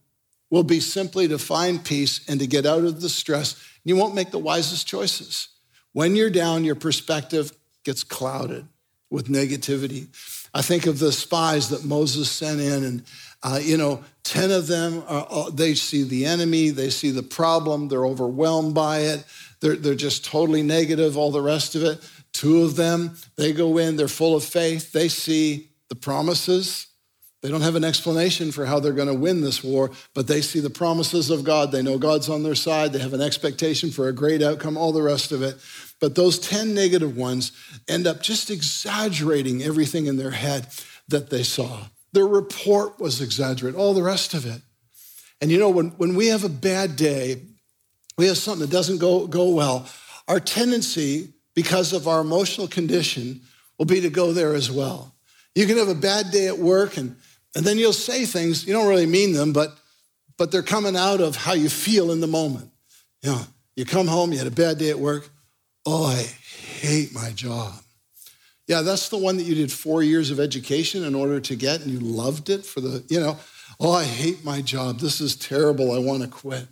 will 0.49 0.63
be 0.63 0.79
simply 0.79 1.27
to 1.27 1.39
find 1.41 1.85
peace 1.85 2.25
and 2.29 2.39
to 2.39 2.47
get 2.47 2.67
out 2.67 2.85
of 2.85 3.01
the 3.01 3.09
stress. 3.09 3.61
You 3.83 3.97
won't 3.97 4.15
make 4.15 4.31
the 4.31 4.39
wisest 4.39 4.87
choices. 4.87 5.49
When 5.93 6.15
you're 6.15 6.31
down, 6.31 6.63
your 6.63 6.77
perspective 6.77 7.51
gets 7.83 8.05
clouded 8.05 8.65
with 9.11 9.27
negativity. 9.27 10.07
I 10.55 10.63
think 10.63 10.87
of 10.87 11.01
the 11.01 11.11
spies 11.11 11.71
that 11.71 11.85
Moses 11.85 12.31
sent 12.31 12.61
in, 12.61 12.85
and 12.85 13.03
uh, 13.43 13.59
you 13.61 13.77
know, 13.77 14.05
10 14.25 14.51
of 14.51 14.67
them, 14.67 15.03
are, 15.09 15.51
they 15.51 15.75
see 15.75 16.03
the 16.03 16.27
enemy, 16.27 16.71
they 16.71 16.91
see 16.91 17.11
the 17.11 17.23
problem, 17.23 17.89
they're 17.89 18.07
overwhelmed 18.07 18.75
by 18.75 18.99
it, 19.01 19.25
they're, 19.61 19.77
they're 19.77 19.95
just 19.95 20.25
totally 20.25 20.63
negative, 20.63 21.17
all 21.17 21.31
the 21.31 21.41
rest 21.41 21.75
of 21.75 21.83
it. 21.83 21.99
Two 22.33 22.63
of 22.63 22.77
them, 22.77 23.17
they 23.37 23.53
go 23.53 23.79
in, 23.79 23.97
they're 23.97 24.09
full 24.09 24.37
of 24.37 24.45
faith, 24.45 24.93
they 24.93 25.09
see 25.09 25.71
the 25.89 25.95
promises. 25.95 26.87
They 27.43 27.49
don't 27.49 27.63
have 27.63 27.75
an 27.75 27.85
explanation 27.85 28.53
for 28.53 28.67
how 28.67 28.81
they're 28.81 28.93
going 28.93 29.09
to 29.09 29.15
win 29.15 29.41
this 29.41 29.65
war, 29.65 29.91
but 30.15 30.27
they 30.27 30.43
see 30.43 30.61
the 30.61 30.69
promises 30.69 31.31
of 31.31 31.43
God. 31.43 31.73
They 31.73 31.83
know 31.83 31.97
God's 31.97 32.29
on 32.29 32.43
their 32.43 32.55
side. 32.55 32.93
They 32.93 32.99
have 32.99 33.15
an 33.15 33.23
expectation 33.23 33.91
for 33.91 34.09
a 34.09 34.13
great 34.13 34.43
outcome, 34.43 34.77
all 34.77 34.93
the 34.93 35.01
rest 35.01 35.33
of 35.33 35.43
it. 35.43 35.57
But 36.01 36.15
those 36.15 36.39
10 36.39 36.75
negative 36.75 37.17
ones 37.17 37.53
end 37.89 38.07
up 38.07 38.21
just 38.21 38.51
exaggerating 38.51 39.63
everything 39.63 40.05
in 40.05 40.19
their 40.19 40.33
head 40.33 40.67
that 41.09 41.31
they 41.31 41.43
saw. 41.43 41.87
Their 42.13 42.27
report 42.27 42.99
was 42.99 43.21
exaggerated, 43.21 43.79
all 43.79 43.95
the 43.95 44.03
rest 44.03 44.35
of 44.35 44.47
it. 44.47 44.61
And 45.41 45.51
you 45.51 45.59
know, 45.59 45.71
when, 45.71 45.89
when 45.91 46.15
we 46.15 46.29
have 46.29 46.45
a 46.45 46.49
bad 46.49 46.97
day, 46.97 47.43
we 48.19 48.27
have 48.27 48.37
something 48.37 48.67
that 48.67 48.73
doesn't 48.73 48.99
go, 48.99 49.27
go 49.27 49.51
well, 49.51 49.89
our 50.29 50.41
tendency, 50.41 51.33
because 51.55 51.93
of 51.93 52.07
our 52.07 52.21
emotional 52.21 52.69
condition, 52.69 53.41
will 53.79 53.87
be 53.87 54.01
to 54.03 54.11
go 54.11 54.33
there 54.33 54.55
as 54.55 54.71
well. 54.71 55.15
You 55.55 55.67
can 55.67 55.79
have 55.79 55.89
a 55.89 55.95
bad 55.95 56.31
day 56.31 56.47
at 56.47 56.59
work 56.59 56.97
and, 56.97 57.17
and 57.57 57.65
then 57.65 57.79
you'll 57.79 57.93
say 57.93 58.25
things, 58.27 58.67
you 58.67 58.73
don't 58.73 58.89
really 58.89 59.07
mean 59.07 59.33
them, 59.33 59.53
but, 59.53 59.77
but 60.37 60.53
they're 60.53 60.63
coming 60.63 60.97
out 60.97 61.21
of 61.21 61.35
how 61.35 61.55
you 61.55 61.69
feel 61.69 62.13
in 62.13 62.21
the 62.21 62.27
moment. 62.27 62.71
You 63.23 63.33
know, 63.33 63.43
you 63.75 63.85
come 63.85 64.07
home, 64.07 64.33
you 64.33 64.39
had 64.39 64.47
a 64.47 64.53
bad 64.53 64.79
day 64.79 64.91
at 64.91 64.99
work. 64.99 65.29
Oh, 65.87 66.07
I 66.07 66.23
hate 66.81 67.15
my 67.15 67.31
job. 67.31 67.73
Yeah, 68.71 68.83
that's 68.83 69.09
the 69.09 69.19
one 69.19 69.37
that 69.39 69.43
you 69.43 69.57
did 69.57 69.73
four 69.73 70.01
years 70.01 70.31
of 70.31 70.39
education 70.39 71.03
in 71.03 71.17
order 71.17 71.41
to 71.41 71.57
get, 71.57 71.81
and 71.81 71.91
you 71.91 71.99
loved 71.99 72.51
it 72.51 72.65
for 72.65 72.81
the, 72.81 73.03
you 73.09 73.19
know, 73.19 73.37
oh, 73.81 73.91
I 73.91 74.05
hate 74.05 74.45
my 74.45 74.63
job. 74.63 75.01
This 75.01 75.21
is 75.21 75.35
terrible. 75.35 75.91
I 75.91 75.99
want 75.99 76.23
to 76.23 76.29
quit. 76.29 76.69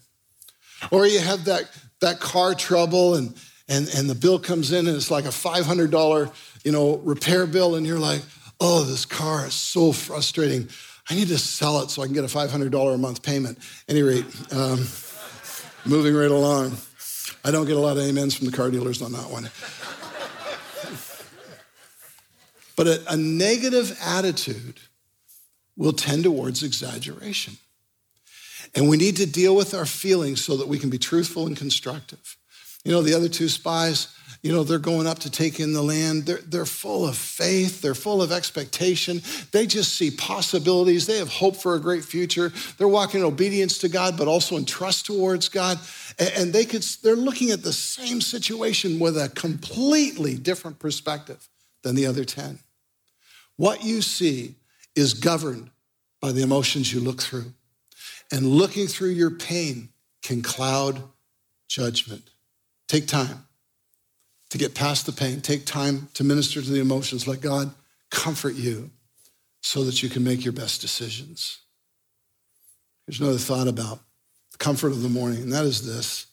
Or 0.92 1.08
you 1.08 1.18
have 1.18 1.46
that, 1.46 1.68
that 2.00 2.20
car 2.20 2.54
trouble 2.54 3.16
and, 3.16 3.34
and, 3.68 3.90
and 3.96 4.08
the 4.08 4.14
bill 4.14 4.38
comes 4.38 4.70
in 4.70 4.86
and 4.86 4.96
it's 4.96 5.10
like 5.10 5.24
a 5.24 5.30
$500, 5.30 6.32
you 6.62 6.70
know, 6.70 6.98
repair 6.98 7.48
bill, 7.48 7.74
and 7.74 7.84
you're 7.84 7.98
like, 7.98 8.22
oh, 8.60 8.84
this 8.84 9.04
car 9.04 9.48
is 9.48 9.54
so 9.54 9.90
frustrating. 9.90 10.68
I 11.10 11.16
need 11.16 11.26
to 11.28 11.38
sell 11.38 11.82
it 11.82 11.90
so 11.90 12.02
I 12.02 12.04
can 12.04 12.14
get 12.14 12.22
a 12.22 12.28
$500 12.28 12.94
a 12.94 12.96
month 12.96 13.24
payment. 13.24 13.58
any 13.88 14.02
rate, 14.02 14.24
um, 14.52 14.86
moving 15.84 16.14
right 16.14 16.30
along. 16.30 16.76
I 17.44 17.50
don't 17.50 17.66
get 17.66 17.76
a 17.76 17.80
lot 17.80 17.96
of 17.96 18.04
amens 18.04 18.36
from 18.36 18.46
the 18.46 18.52
car 18.52 18.70
dealers 18.70 19.02
on 19.02 19.10
that 19.14 19.28
one. 19.28 19.50
But 22.78 22.86
a, 22.86 23.12
a 23.12 23.16
negative 23.16 23.98
attitude 24.00 24.78
will 25.76 25.92
tend 25.92 26.22
towards 26.22 26.62
exaggeration. 26.62 27.56
And 28.72 28.88
we 28.88 28.96
need 28.96 29.16
to 29.16 29.26
deal 29.26 29.56
with 29.56 29.74
our 29.74 29.84
feelings 29.84 30.44
so 30.44 30.56
that 30.58 30.68
we 30.68 30.78
can 30.78 30.88
be 30.88 30.96
truthful 30.96 31.48
and 31.48 31.56
constructive. 31.56 32.36
You 32.84 32.92
know, 32.92 33.02
the 33.02 33.14
other 33.14 33.28
two 33.28 33.48
spies, 33.48 34.14
you 34.44 34.52
know, 34.52 34.62
they're 34.62 34.78
going 34.78 35.08
up 35.08 35.18
to 35.20 35.30
take 35.30 35.58
in 35.58 35.72
the 35.72 35.82
land. 35.82 36.26
They're, 36.26 36.38
they're 36.46 36.64
full 36.64 37.04
of 37.04 37.16
faith, 37.16 37.80
they're 37.80 37.96
full 37.96 38.22
of 38.22 38.30
expectation. 38.30 39.22
They 39.50 39.66
just 39.66 39.96
see 39.96 40.12
possibilities. 40.12 41.04
They 41.04 41.18
have 41.18 41.30
hope 41.30 41.56
for 41.56 41.74
a 41.74 41.80
great 41.80 42.04
future. 42.04 42.52
They're 42.76 42.86
walking 42.86 43.18
in 43.18 43.26
obedience 43.26 43.78
to 43.78 43.88
God, 43.88 44.16
but 44.16 44.28
also 44.28 44.56
in 44.56 44.66
trust 44.66 45.04
towards 45.06 45.48
God. 45.48 45.80
And, 46.20 46.32
and 46.36 46.52
they 46.52 46.64
could, 46.64 46.84
they're 47.02 47.16
looking 47.16 47.50
at 47.50 47.64
the 47.64 47.72
same 47.72 48.20
situation 48.20 49.00
with 49.00 49.18
a 49.18 49.30
completely 49.30 50.36
different 50.36 50.78
perspective 50.78 51.48
than 51.82 51.96
the 51.96 52.06
other 52.06 52.24
10. 52.24 52.60
What 53.58 53.84
you 53.84 54.02
see 54.02 54.54
is 54.94 55.14
governed 55.14 55.70
by 56.20 56.32
the 56.32 56.42
emotions 56.42 56.92
you 56.92 57.00
look 57.00 57.20
through. 57.20 57.52
And 58.30 58.46
looking 58.46 58.86
through 58.86 59.10
your 59.10 59.30
pain 59.30 59.88
can 60.22 60.42
cloud 60.42 61.02
judgment. 61.66 62.30
Take 62.86 63.06
time 63.06 63.46
to 64.50 64.58
get 64.58 64.74
past 64.74 65.06
the 65.06 65.12
pain. 65.12 65.40
Take 65.40 65.66
time 65.66 66.08
to 66.14 66.24
minister 66.24 66.62
to 66.62 66.70
the 66.70 66.80
emotions. 66.80 67.26
Let 67.26 67.40
God 67.40 67.72
comfort 68.10 68.54
you 68.54 68.90
so 69.60 69.82
that 69.84 70.02
you 70.02 70.08
can 70.08 70.22
make 70.22 70.44
your 70.44 70.52
best 70.52 70.80
decisions. 70.80 71.58
Here's 73.06 73.20
another 73.20 73.38
thought 73.38 73.66
about 73.66 73.98
the 74.52 74.58
comfort 74.58 74.92
of 74.92 75.02
the 75.02 75.08
morning, 75.08 75.42
and 75.42 75.52
that 75.52 75.64
is 75.64 75.84
this. 75.84 76.26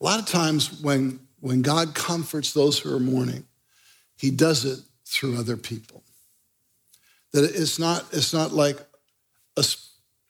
A 0.00 0.04
lot 0.04 0.18
of 0.18 0.26
times 0.26 0.80
when, 0.82 1.20
when 1.40 1.62
God 1.62 1.94
comforts 1.94 2.52
those 2.52 2.80
who 2.80 2.94
are 2.94 3.00
mourning, 3.00 3.44
he 4.18 4.30
does 4.30 4.64
it 4.64 4.80
through 5.04 5.38
other 5.38 5.56
people. 5.56 6.02
That 7.36 7.44
it's 7.54 7.78
not, 7.78 8.04
it's 8.12 8.34
not 8.34 8.52
like 8.52 8.78
a, 9.56 9.64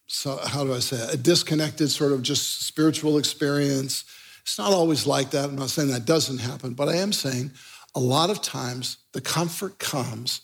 so 0.06 0.38
how 0.44 0.64
do 0.64 0.74
I 0.74 0.80
say 0.80 0.96
it? 0.96 1.14
a 1.14 1.16
disconnected 1.16 1.90
sort 1.90 2.12
of 2.12 2.22
just 2.22 2.66
spiritual 2.66 3.18
experience 3.18 4.04
it's 4.46 4.58
not 4.58 4.72
always 4.72 5.08
like 5.08 5.30
that. 5.30 5.46
I'm 5.46 5.56
not 5.56 5.70
saying 5.70 5.90
that 5.90 6.04
doesn't 6.04 6.38
happen, 6.38 6.74
but 6.74 6.88
I 6.88 6.94
am 6.98 7.12
saying 7.12 7.50
a 7.96 8.00
lot 8.00 8.30
of 8.30 8.40
times 8.40 8.98
the 9.10 9.20
comfort 9.20 9.80
comes 9.80 10.42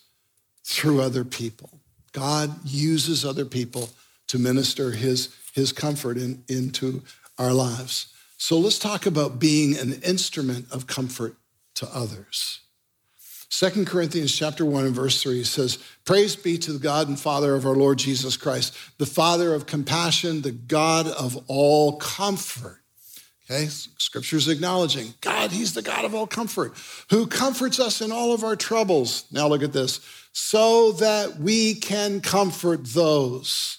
through 0.64 1.00
other 1.00 1.24
people. 1.24 1.78
God 2.10 2.52
uses 2.64 3.24
other 3.24 3.44
people 3.44 3.90
to 4.26 4.40
minister 4.40 4.90
his, 4.90 5.32
his 5.54 5.70
comfort 5.72 6.16
in, 6.16 6.42
into 6.48 7.02
our 7.38 7.52
lives. 7.52 8.12
So 8.38 8.58
let's 8.58 8.80
talk 8.80 9.06
about 9.06 9.38
being 9.38 9.78
an 9.78 10.02
instrument 10.02 10.66
of 10.72 10.88
comfort 10.88 11.36
to 11.76 11.88
others. 11.94 12.58
2 13.52 13.84
Corinthians 13.84 14.34
chapter 14.34 14.64
1 14.64 14.86
and 14.86 14.94
verse 14.94 15.22
3 15.22 15.44
says, 15.44 15.78
Praise 16.04 16.36
be 16.36 16.58
to 16.58 16.72
the 16.72 16.78
God 16.78 17.08
and 17.08 17.20
Father 17.20 17.54
of 17.54 17.66
our 17.66 17.74
Lord 17.76 17.98
Jesus 17.98 18.36
Christ, 18.36 18.74
the 18.98 19.06
Father 19.06 19.54
of 19.54 19.66
compassion, 19.66 20.42
the 20.42 20.52
God 20.52 21.06
of 21.06 21.44
all 21.48 21.96
comfort 21.96 22.82
Okay, 23.52 23.66
scripture's 23.66 24.48
acknowledging 24.48 25.14
God, 25.20 25.50
He's 25.50 25.74
the 25.74 25.82
God 25.82 26.04
of 26.04 26.14
all 26.14 26.26
comfort, 26.26 26.72
who 27.10 27.26
comforts 27.26 27.80
us 27.80 28.00
in 28.00 28.12
all 28.12 28.32
of 28.32 28.44
our 28.44 28.56
troubles. 28.56 29.26
Now 29.30 29.48
look 29.48 29.62
at 29.62 29.72
this 29.72 30.00
so 30.32 30.92
that 30.92 31.38
we 31.38 31.74
can 31.74 32.20
comfort 32.20 32.84
those 32.84 33.78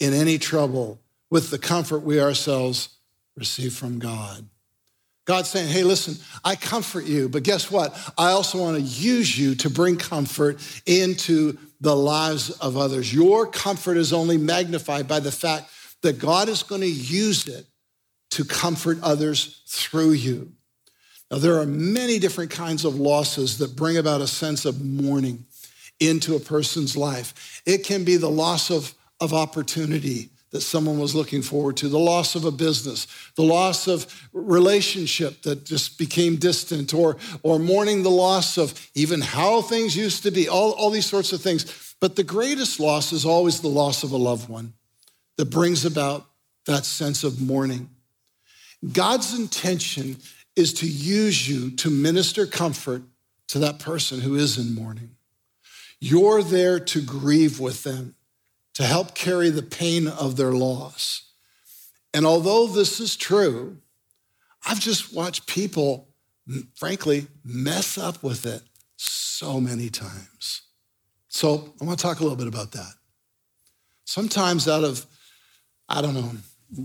in 0.00 0.12
any 0.12 0.38
trouble 0.38 1.00
with 1.30 1.50
the 1.50 1.58
comfort 1.58 2.00
we 2.00 2.20
ourselves 2.20 2.90
receive 3.36 3.74
from 3.74 3.98
God. 3.98 4.46
God's 5.26 5.50
saying, 5.50 5.68
hey, 5.68 5.82
listen, 5.82 6.16
I 6.44 6.54
comfort 6.54 7.04
you, 7.04 7.28
but 7.28 7.42
guess 7.42 7.70
what? 7.70 7.94
I 8.16 8.30
also 8.30 8.58
want 8.58 8.76
to 8.76 8.82
use 8.82 9.36
you 9.36 9.56
to 9.56 9.68
bring 9.68 9.96
comfort 9.96 10.58
into 10.86 11.58
the 11.80 11.96
lives 11.96 12.50
of 12.50 12.76
others. 12.76 13.12
Your 13.12 13.46
comfort 13.46 13.96
is 13.96 14.12
only 14.12 14.38
magnified 14.38 15.08
by 15.08 15.18
the 15.20 15.32
fact 15.32 15.68
that 16.02 16.20
God 16.20 16.48
is 16.48 16.62
going 16.62 16.80
to 16.80 16.90
use 16.90 17.48
it 17.48 17.66
to 18.30 18.44
comfort 18.44 18.98
others 19.02 19.62
through 19.66 20.12
you. 20.12 20.52
Now, 21.28 21.38
there 21.38 21.58
are 21.58 21.66
many 21.66 22.20
different 22.20 22.52
kinds 22.52 22.84
of 22.84 22.94
losses 22.94 23.58
that 23.58 23.74
bring 23.74 23.96
about 23.96 24.20
a 24.20 24.28
sense 24.28 24.64
of 24.64 24.84
mourning 24.84 25.44
into 25.98 26.36
a 26.36 26.40
person's 26.40 26.96
life. 26.96 27.62
It 27.66 27.78
can 27.78 28.04
be 28.04 28.16
the 28.16 28.30
loss 28.30 28.70
of, 28.70 28.94
of 29.20 29.32
opportunity 29.32 30.30
that 30.56 30.62
someone 30.62 30.98
was 30.98 31.14
looking 31.14 31.42
forward 31.42 31.76
to, 31.76 31.86
the 31.86 31.98
loss 31.98 32.34
of 32.34 32.46
a 32.46 32.50
business, 32.50 33.06
the 33.34 33.42
loss 33.42 33.86
of 33.86 34.06
relationship 34.32 35.42
that 35.42 35.66
just 35.66 35.98
became 35.98 36.36
distant, 36.36 36.94
or, 36.94 37.18
or 37.42 37.58
mourning 37.58 38.02
the 38.02 38.10
loss 38.10 38.56
of 38.56 38.88
even 38.94 39.20
how 39.20 39.60
things 39.60 39.94
used 39.94 40.22
to 40.22 40.30
be, 40.30 40.48
all, 40.48 40.70
all 40.72 40.88
these 40.88 41.04
sorts 41.04 41.34
of 41.34 41.42
things. 41.42 41.94
But 42.00 42.16
the 42.16 42.24
greatest 42.24 42.80
loss 42.80 43.12
is 43.12 43.26
always 43.26 43.60
the 43.60 43.68
loss 43.68 44.02
of 44.02 44.12
a 44.12 44.16
loved 44.16 44.48
one 44.48 44.72
that 45.36 45.50
brings 45.50 45.84
about 45.84 46.24
that 46.64 46.86
sense 46.86 47.22
of 47.22 47.38
mourning. 47.38 47.90
God's 48.94 49.38
intention 49.38 50.16
is 50.56 50.72
to 50.72 50.86
use 50.86 51.46
you 51.46 51.70
to 51.72 51.90
minister 51.90 52.46
comfort 52.46 53.02
to 53.48 53.58
that 53.58 53.78
person 53.78 54.22
who 54.22 54.36
is 54.36 54.56
in 54.56 54.74
mourning. 54.74 55.10
You're 56.00 56.42
there 56.42 56.80
to 56.80 57.02
grieve 57.02 57.60
with 57.60 57.82
them, 57.82 58.14
to 58.76 58.84
help 58.84 59.14
carry 59.14 59.48
the 59.48 59.62
pain 59.62 60.06
of 60.06 60.36
their 60.36 60.52
loss. 60.52 61.30
And 62.12 62.26
although 62.26 62.66
this 62.66 63.00
is 63.00 63.16
true, 63.16 63.78
I've 64.66 64.80
just 64.80 65.14
watched 65.14 65.46
people, 65.46 66.08
frankly, 66.74 67.26
mess 67.42 67.96
up 67.96 68.22
with 68.22 68.44
it 68.44 68.60
so 68.96 69.60
many 69.60 69.88
times. 69.88 70.60
So 71.28 71.72
I 71.80 71.86
want 71.86 71.98
to 71.98 72.02
talk 72.02 72.20
a 72.20 72.22
little 72.22 72.36
bit 72.36 72.48
about 72.48 72.72
that. 72.72 72.92
Sometimes 74.04 74.68
out 74.68 74.84
of, 74.84 75.06
I 75.88 76.02
don't 76.02 76.12
know, 76.12 76.32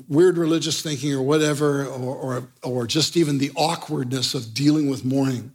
weird 0.07 0.37
religious 0.37 0.81
thinking 0.81 1.11
or 1.11 1.21
whatever, 1.21 1.85
or, 1.87 2.15
or, 2.15 2.47
or 2.63 2.87
just 2.87 3.17
even 3.17 3.37
the 3.37 3.51
awkwardness 3.57 4.33
of 4.33 4.53
dealing 4.53 4.89
with 4.89 5.03
mourning, 5.03 5.51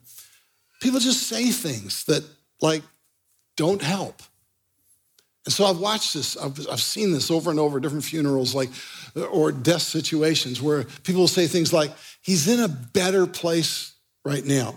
people 0.83 1.01
just 1.01 1.23
say 1.23 1.51
things 1.51 2.05
that 2.05 2.25
like 2.61 2.83
don't 3.57 3.81
help. 3.81 4.21
And 5.47 5.53
so 5.53 5.65
I've 5.65 5.79
watched 5.79 6.13
this, 6.13 6.37
I've, 6.37 6.59
I've 6.69 6.83
seen 6.83 7.13
this 7.13 7.31
over 7.31 7.51
and 7.51 7.61
over, 7.61 7.79
different 7.79 8.05
funerals, 8.05 8.53
like, 8.53 8.69
or 9.31 9.53
death 9.53 9.83
situations 9.83 10.61
where 10.61 10.85
people 11.05 11.21
will 11.21 11.29
say 11.29 11.47
things 11.47 11.73
like, 11.73 11.93
he's 12.21 12.49
in 12.49 12.61
a 12.61 12.69
better 12.69 13.27
place 13.27 13.93
right 14.25 14.45
now. 14.45 14.75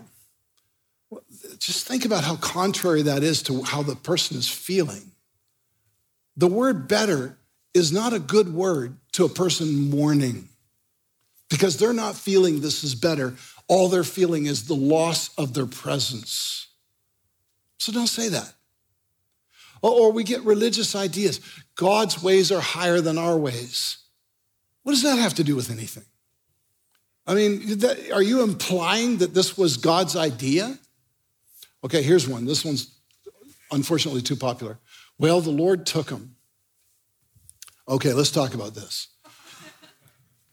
Just 1.58 1.88
think 1.88 2.06
about 2.06 2.24
how 2.24 2.36
contrary 2.36 3.02
that 3.02 3.24
is 3.24 3.42
to 3.44 3.64
how 3.64 3.82
the 3.82 3.96
person 3.96 4.38
is 4.38 4.48
feeling. 4.48 5.12
The 6.38 6.48
word 6.48 6.88
better 6.88 7.36
is 7.74 7.92
not 7.92 8.14
a 8.14 8.20
good 8.20 8.54
word 8.54 8.96
to 9.14 9.26
a 9.26 9.30
person 9.30 9.90
mourning 9.90 10.50
because 11.50 11.78
they're 11.78 11.94
not 11.94 12.16
feeling 12.16 12.62
this 12.62 12.84
is 12.84 12.94
better. 12.94 13.34
All 13.68 13.90
they're 13.90 14.04
feeling 14.04 14.46
is 14.46 14.68
the 14.68 14.76
loss 14.76 15.34
of 15.36 15.56
their 15.56 15.66
presence. 15.66 16.68
So 17.80 17.92
don't 17.92 18.08
say 18.08 18.30
that. 18.30 18.54
Or 19.82 20.12
we 20.12 20.24
get 20.24 20.42
religious 20.44 20.96
ideas. 20.96 21.40
God's 21.76 22.22
ways 22.22 22.52
are 22.52 22.60
higher 22.60 23.02
than 23.02 23.18
our 23.18 23.38
ways. 23.38 23.98
What 24.84 24.94
does 24.94 25.04
that 25.04 25.18
have 25.18 25.36
to 25.36 25.44
do 25.44 25.56
with 25.56 25.72
anything? 25.72 26.06
I 27.26 27.36
mean, 27.36 27.80
are 28.12 28.24
you 28.24 28.42
implying 28.42 29.18
that 29.18 29.34
this 29.34 29.58
was 29.58 29.78
God's 29.78 30.16
idea? 30.16 30.78
Okay, 31.84 32.02
here's 32.02 32.28
one. 32.28 32.46
This 32.46 32.66
one's 32.66 32.96
unfortunately 33.72 34.22
too 34.22 34.36
popular. 34.36 34.80
Well, 35.20 35.40
the 35.42 35.52
Lord 35.52 35.86
took 35.86 36.10
him. 36.10 36.36
Okay, 37.88 38.14
let's 38.14 38.32
talk 38.32 38.54
about 38.54 38.74
this. 38.74 39.08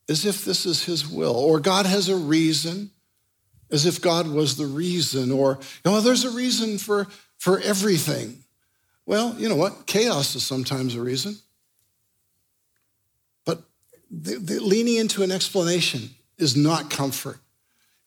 as 0.10 0.26
if 0.26 0.46
this 0.46 0.66
is 0.66 0.84
his 0.84 1.08
will, 1.08 1.36
or 1.36 1.60
God 1.60 1.86
has 1.86 2.10
a 2.10 2.16
reason, 2.16 2.92
as 3.72 3.86
if 3.86 4.02
God 4.02 4.28
was 4.28 4.58
the 4.58 4.68
reason, 4.68 5.32
or, 5.32 5.60
oh, 5.86 6.02
there's 6.02 6.26
a 6.26 6.32
reason 6.32 6.78
for, 6.78 7.08
for 7.38 7.60
everything. 7.62 8.44
Well, 9.06 9.36
you 9.38 9.48
know 9.50 9.56
what? 9.56 9.86
Chaos 9.86 10.36
is 10.36 10.46
sometimes 10.46 10.96
a 10.96 11.02
reason. 11.02 11.38
But 13.46 13.62
the 14.12 14.60
leaning 14.60 14.98
into 14.98 15.24
an 15.24 15.32
explanation 15.32 16.10
is 16.38 16.56
not 16.56 16.90
comfort. 16.90 17.40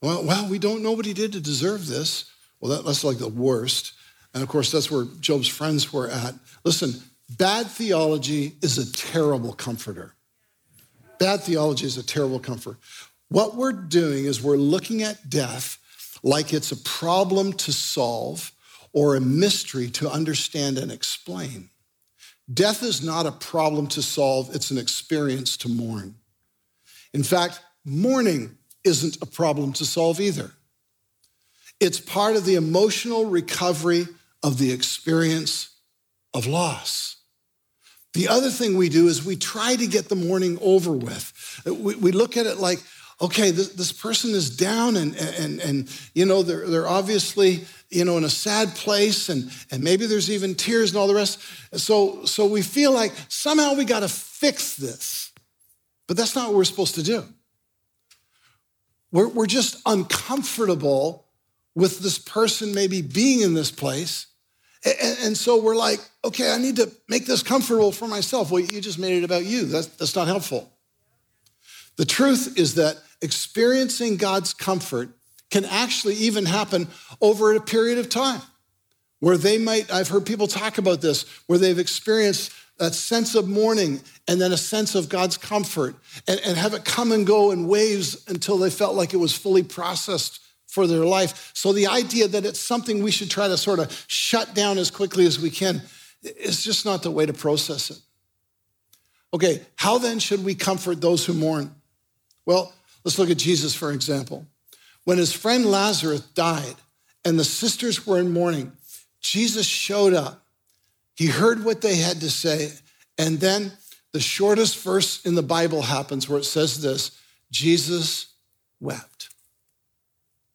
Well, 0.01 0.23
well, 0.23 0.47
we 0.47 0.59
don't 0.59 0.83
know 0.83 0.93
what 0.93 1.05
he 1.05 1.13
did 1.13 1.33
to 1.33 1.39
deserve 1.39 1.87
this. 1.87 2.31
Well, 2.59 2.75
that, 2.75 2.85
that's 2.85 3.03
like 3.03 3.17
the 3.17 3.27
worst. 3.27 3.93
And 4.33 4.43
of 4.43 4.49
course, 4.49 4.71
that's 4.71 4.91
where 4.91 5.05
Job's 5.19 5.47
friends 5.47 5.91
were 5.91 6.09
at. 6.09 6.35
Listen, 6.63 6.93
bad 7.37 7.67
theology 7.67 8.53
is 8.61 8.77
a 8.77 8.91
terrible 8.93 9.53
comforter. 9.53 10.13
Bad 11.19 11.41
theology 11.41 11.85
is 11.85 11.97
a 11.97 12.05
terrible 12.05 12.39
comfort. 12.39 12.77
What 13.27 13.55
we're 13.55 13.73
doing 13.73 14.25
is 14.25 14.41
we're 14.41 14.57
looking 14.57 15.03
at 15.03 15.29
death 15.29 15.77
like 16.23 16.53
it's 16.53 16.71
a 16.71 16.77
problem 16.77 17.53
to 17.53 17.71
solve 17.71 18.51
or 18.93 19.15
a 19.15 19.21
mystery 19.21 19.89
to 19.91 20.09
understand 20.09 20.77
and 20.77 20.91
explain. 20.91 21.69
Death 22.51 22.81
is 22.81 23.03
not 23.03 23.27
a 23.27 23.31
problem 23.31 23.87
to 23.87 24.01
solve, 24.01 24.55
it's 24.55 24.71
an 24.71 24.77
experience 24.77 25.57
to 25.57 25.69
mourn. 25.69 26.15
In 27.13 27.23
fact, 27.23 27.61
mourning 27.85 28.57
isn't 28.83 29.17
a 29.21 29.25
problem 29.25 29.73
to 29.73 29.85
solve 29.85 30.19
either. 30.19 30.51
It's 31.79 31.99
part 31.99 32.35
of 32.35 32.45
the 32.45 32.55
emotional 32.55 33.25
recovery 33.25 34.07
of 34.43 34.57
the 34.57 34.71
experience 34.71 35.69
of 36.33 36.45
loss. 36.45 37.17
The 38.13 38.27
other 38.27 38.49
thing 38.49 38.75
we 38.75 38.89
do 38.89 39.07
is 39.07 39.23
we 39.23 39.35
try 39.35 39.75
to 39.75 39.87
get 39.87 40.09
the 40.09 40.15
mourning 40.15 40.57
over 40.61 40.91
with. 40.91 41.61
We, 41.65 41.95
we 41.95 42.11
look 42.11 42.37
at 42.37 42.47
it 42.47 42.57
like, 42.57 42.79
okay, 43.21 43.51
this, 43.51 43.69
this, 43.69 43.91
person 43.91 44.31
is 44.31 44.55
down 44.55 44.95
and, 44.95 45.15
and, 45.15 45.59
and 45.59 46.01
you 46.13 46.25
know, 46.25 46.41
they're, 46.41 46.67
they're 46.67 46.87
obviously, 46.87 47.65
you 47.89 48.05
know, 48.05 48.17
in 48.17 48.23
a 48.23 48.29
sad 48.29 48.69
place 48.75 49.29
and, 49.29 49.51
and 49.71 49.83
maybe 49.83 50.05
there's 50.05 50.31
even 50.31 50.55
tears 50.55 50.91
and 50.91 50.99
all 50.99 51.07
the 51.07 51.13
rest. 51.13 51.39
So, 51.73 52.25
so 52.25 52.45
we 52.45 52.61
feel 52.61 52.91
like 52.91 53.13
somehow 53.27 53.75
we 53.75 53.85
got 53.85 54.01
to 54.01 54.07
fix 54.07 54.75
this. 54.75 55.31
But 56.07 56.17
that's 56.17 56.35
not 56.35 56.47
what 56.47 56.55
we're 56.55 56.63
supposed 56.63 56.95
to 56.95 57.03
do. 57.03 57.23
We're, 59.11 59.27
we're 59.27 59.47
just 59.47 59.81
uncomfortable 59.85 61.25
with 61.75 61.99
this 61.99 62.19
person 62.19 62.73
maybe 62.73 63.01
being 63.01 63.41
in 63.41 63.53
this 63.53 63.71
place. 63.71 64.27
And, 64.85 65.17
and, 65.23 65.37
so 65.37 65.61
we're 65.61 65.75
like, 65.75 65.99
okay, 66.23 66.53
I 66.53 66.57
need 66.57 66.77
to 66.77 66.89
make 67.09 67.25
this 67.25 67.43
comfortable 67.43 67.91
for 67.91 68.07
myself. 68.07 68.49
Well, 68.51 68.61
you 68.61 68.79
just 68.79 68.99
made 68.99 69.17
it 69.17 69.23
about 69.23 69.45
you. 69.45 69.65
That's, 69.65 69.87
that's 69.87 70.15
not 70.15 70.27
helpful. 70.27 70.71
The 71.97 72.05
truth 72.05 72.57
is 72.57 72.75
that 72.75 72.97
experiencing 73.21 74.15
God's 74.17 74.53
comfort 74.53 75.09
can 75.49 75.65
actually 75.65 76.15
even 76.15 76.45
happen 76.45 76.87
over 77.19 77.53
a 77.53 77.59
period 77.59 77.97
of 77.97 78.09
time 78.09 78.41
where 79.19 79.37
they 79.37 79.57
might, 79.57 79.91
I've 79.91 80.07
heard 80.07 80.25
people 80.25 80.47
talk 80.47 80.77
about 80.77 81.01
this, 81.01 81.25
where 81.47 81.59
they've 81.59 81.79
experienced 81.79 82.51
that 82.79 82.95
sense 82.95 83.35
of 83.35 83.47
mourning 83.47 84.01
and 84.27 84.41
then 84.41 84.51
a 84.51 84.57
sense 84.57 84.95
of 84.95 85.09
God's 85.09 85.37
comfort 85.37 85.95
and, 86.27 86.39
and 86.45 86.57
have 86.57 86.73
it 86.73 86.85
come 86.85 87.11
and 87.11 87.27
go 87.27 87.51
in 87.51 87.67
waves 87.67 88.23
until 88.27 88.57
they 88.57 88.69
felt 88.69 88.95
like 88.95 89.13
it 89.13 89.17
was 89.17 89.35
fully 89.35 89.63
processed 89.63 90.39
for 90.65 90.87
their 90.87 91.05
life. 91.05 91.51
So 91.53 91.73
the 91.73 91.87
idea 91.87 92.27
that 92.27 92.45
it's 92.45 92.59
something 92.59 93.03
we 93.03 93.11
should 93.11 93.29
try 93.29 93.47
to 93.47 93.57
sort 93.57 93.79
of 93.79 94.05
shut 94.07 94.53
down 94.53 94.77
as 94.77 94.91
quickly 94.91 95.25
as 95.25 95.39
we 95.39 95.49
can 95.49 95.81
is 96.23 96.63
just 96.63 96.85
not 96.85 97.03
the 97.03 97.11
way 97.11 97.25
to 97.25 97.33
process 97.33 97.91
it. 97.91 97.99
Okay, 99.33 99.61
how 99.75 99.97
then 99.97 100.19
should 100.19 100.43
we 100.43 100.55
comfort 100.55 101.01
those 101.01 101.25
who 101.25 101.33
mourn? 101.33 101.75
Well, 102.45 102.73
let's 103.03 103.19
look 103.19 103.29
at 103.29 103.37
Jesus, 103.37 103.75
for 103.75 103.91
example. 103.91 104.47
When 105.03 105.17
his 105.17 105.33
friend 105.33 105.65
Lazarus 105.65 106.21
died 106.21 106.75
and 107.25 107.37
the 107.37 107.43
sisters 107.43 108.07
were 108.07 108.19
in 108.19 108.31
mourning, 108.31 108.71
Jesus 109.21 109.65
showed 109.65 110.13
up 110.13 110.45
he 111.19 111.27
heard 111.27 111.65
what 111.65 111.81
they 111.81 111.97
had 111.97 112.21
to 112.21 112.29
say. 112.29 112.71
And 113.17 113.41
then 113.41 113.73
the 114.13 114.21
shortest 114.21 114.81
verse 114.81 115.25
in 115.25 115.35
the 115.35 115.43
Bible 115.43 115.81
happens 115.81 116.29
where 116.29 116.39
it 116.39 116.45
says 116.45 116.81
this 116.81 117.11
Jesus 117.51 118.27
wept. 118.79 119.27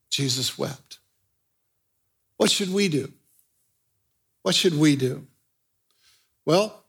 Jesus 0.08 0.56
wept. 0.56 1.00
What 2.38 2.50
should 2.50 2.72
we 2.72 2.88
do? 2.88 3.12
What 4.40 4.54
should 4.54 4.78
we 4.78 4.96
do? 4.96 5.26
Well, 6.46 6.82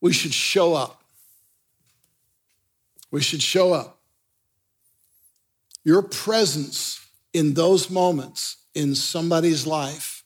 we 0.00 0.12
should 0.12 0.32
show 0.32 0.74
up. 0.74 1.02
We 3.10 3.22
should 3.22 3.42
show 3.42 3.72
up. 3.72 3.98
Your 5.82 6.02
presence 6.02 7.04
in 7.32 7.54
those 7.54 7.90
moments 7.90 8.58
in 8.72 8.94
somebody's 8.94 9.66
life 9.66 10.22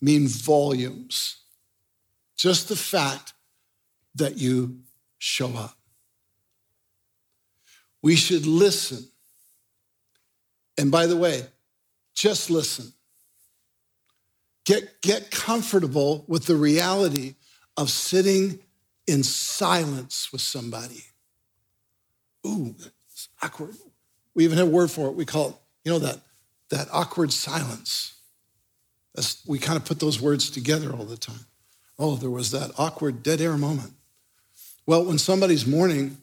mean 0.00 0.26
volumes 0.26 1.39
just 2.40 2.70
the 2.70 2.76
fact 2.76 3.34
that 4.14 4.38
you 4.38 4.78
show 5.18 5.54
up. 5.54 5.76
We 8.00 8.16
should 8.16 8.46
listen. 8.46 9.06
And 10.78 10.90
by 10.90 11.04
the 11.04 11.18
way, 11.18 11.42
just 12.14 12.48
listen. 12.48 12.94
Get, 14.64 15.02
get 15.02 15.30
comfortable 15.30 16.24
with 16.28 16.46
the 16.46 16.56
reality 16.56 17.34
of 17.76 17.90
sitting 17.90 18.60
in 19.06 19.22
silence 19.22 20.32
with 20.32 20.40
somebody. 20.40 21.04
Ooh, 22.46 22.74
it's 23.10 23.28
awkward. 23.42 23.74
We 24.34 24.44
even 24.44 24.56
have 24.56 24.68
a 24.68 24.70
word 24.70 24.90
for 24.90 25.08
it. 25.08 25.14
We 25.14 25.26
call 25.26 25.50
it, 25.50 25.54
you 25.84 25.92
know, 25.92 25.98
that, 25.98 26.20
that 26.70 26.88
awkward 26.90 27.34
silence. 27.34 28.14
That's, 29.14 29.46
we 29.46 29.58
kind 29.58 29.76
of 29.76 29.84
put 29.84 30.00
those 30.00 30.22
words 30.22 30.48
together 30.48 30.90
all 30.94 31.04
the 31.04 31.18
time. 31.18 31.44
Oh, 32.02 32.16
there 32.16 32.30
was 32.30 32.50
that 32.52 32.70
awkward 32.78 33.22
dead 33.22 33.42
air 33.42 33.58
moment. 33.58 33.92
Well, 34.86 35.04
when 35.04 35.18
somebody's 35.18 35.66
mourning, 35.66 36.16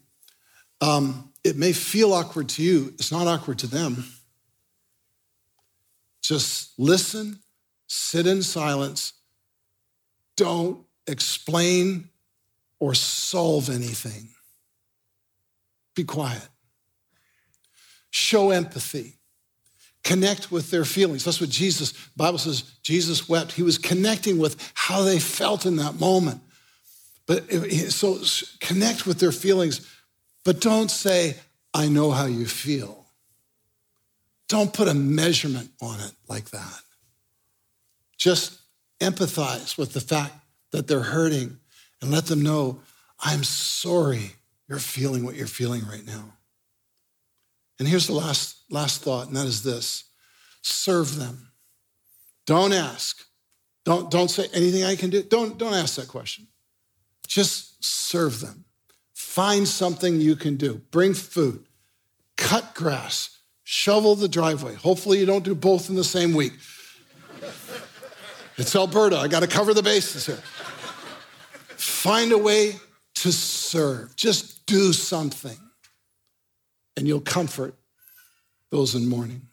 um, 0.81 1.31
it 1.43 1.55
may 1.55 1.71
feel 1.71 2.13
awkward 2.13 2.49
to 2.49 2.63
you. 2.63 2.95
It's 2.95 3.11
not 3.11 3.27
awkward 3.27 3.59
to 3.59 3.67
them. 3.67 4.03
Just 6.23 6.71
listen, 6.79 7.39
sit 7.85 8.25
in 8.25 8.41
silence. 8.41 9.13
Don't 10.35 10.83
explain 11.05 12.09
or 12.79 12.95
solve 12.95 13.69
anything. 13.69 14.29
Be 15.95 16.03
quiet. 16.03 16.49
Show 18.09 18.49
empathy 18.49 19.16
connect 20.07 20.53
with 20.53 20.71
their 20.71 20.85
feelings. 20.85 21.25
That's 21.25 21.41
what 21.41 21.49
Jesus, 21.49 21.91
Bible 22.15 22.37
says 22.37 22.61
Jesus 22.81 23.27
wept. 23.27 23.51
He 23.51 23.61
was 23.61 23.77
connecting 23.77 24.37
with 24.37 24.71
how 24.73 25.01
they 25.03 25.19
felt 25.19 25.65
in 25.65 25.75
that 25.75 25.99
moment. 25.99 26.39
But 27.25 27.43
eh, 27.51 27.61
eh, 27.69 27.89
so 27.89 28.19
connect 28.61 29.05
with 29.05 29.19
their 29.19 29.33
feelings, 29.33 29.85
but 30.45 30.61
don't 30.61 30.89
say, 30.89 31.35
I 31.73 31.89
know 31.89 32.11
how 32.11 32.25
you 32.25 32.45
feel. 32.45 33.05
Don't 34.47 34.71
put 34.71 34.87
a 34.87 34.93
measurement 34.93 35.71
on 35.81 35.99
it 35.99 36.13
like 36.29 36.51
that. 36.51 36.81
Just 38.17 38.61
empathize 39.01 39.77
with 39.77 39.91
the 39.91 39.99
fact 39.99 40.33
that 40.71 40.87
they're 40.87 41.01
hurting 41.01 41.57
and 42.01 42.11
let 42.11 42.27
them 42.27 42.41
know, 42.41 42.79
I'm 43.19 43.43
sorry 43.43 44.31
you're 44.69 44.79
feeling 44.79 45.25
what 45.25 45.35
you're 45.35 45.47
feeling 45.47 45.85
right 45.85 46.05
now. 46.05 46.33
And 47.79 47.87
here's 47.87 48.07
the 48.07 48.13
last, 48.13 48.63
last 48.69 49.01
thought, 49.01 49.27
and 49.27 49.35
that 49.35 49.45
is 49.45 49.63
this 49.63 50.05
serve 50.61 51.15
them. 51.17 51.51
Don't 52.45 52.73
ask. 52.73 53.23
Don't, 53.85 54.11
don't 54.11 54.29
say 54.29 54.47
anything 54.53 54.83
I 54.83 54.95
can 54.95 55.09
do. 55.09 55.23
Don't, 55.23 55.57
don't 55.57 55.73
ask 55.73 55.95
that 55.95 56.07
question. 56.07 56.47
Just 57.27 57.83
serve 57.83 58.41
them. 58.41 58.65
Find 59.13 59.67
something 59.67 60.19
you 60.19 60.35
can 60.35 60.57
do. 60.57 60.81
Bring 60.91 61.13
food, 61.13 61.65
cut 62.35 62.73
grass, 62.73 63.39
shovel 63.63 64.15
the 64.15 64.27
driveway. 64.27 64.75
Hopefully, 64.75 65.19
you 65.19 65.25
don't 65.25 65.43
do 65.43 65.55
both 65.55 65.89
in 65.89 65.95
the 65.95 66.03
same 66.03 66.33
week. 66.33 66.53
It's 68.57 68.75
Alberta. 68.75 69.17
I 69.17 69.27
got 69.27 69.41
to 69.41 69.47
cover 69.47 69.73
the 69.73 69.83
bases 69.83 70.25
here. 70.25 70.41
Find 71.77 72.31
a 72.31 72.37
way 72.37 72.75
to 73.15 73.31
serve. 73.31 74.15
Just 74.15 74.65
do 74.65 74.91
something 74.93 75.57
and 76.97 77.07
you'll 77.07 77.21
comfort 77.21 77.75
those 78.71 78.95
in 78.95 79.07
mourning. 79.07 79.43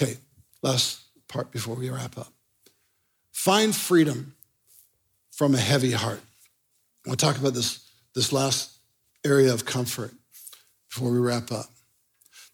Okay, 0.00 0.16
last 0.62 1.00
part 1.28 1.50
before 1.50 1.74
we 1.74 1.90
wrap 1.90 2.16
up. 2.16 2.32
Find 3.32 3.74
freedom 3.74 4.34
from 5.32 5.54
a 5.54 5.58
heavy 5.58 5.92
heart. 5.92 6.20
To 7.04 7.16
talk 7.16 7.36
about 7.36 7.54
this, 7.54 7.88
this 8.14 8.32
last 8.32 8.78
area 9.24 9.52
of 9.52 9.64
comfort 9.64 10.12
before 10.88 11.10
we 11.10 11.18
wrap 11.18 11.52
up. 11.52 11.66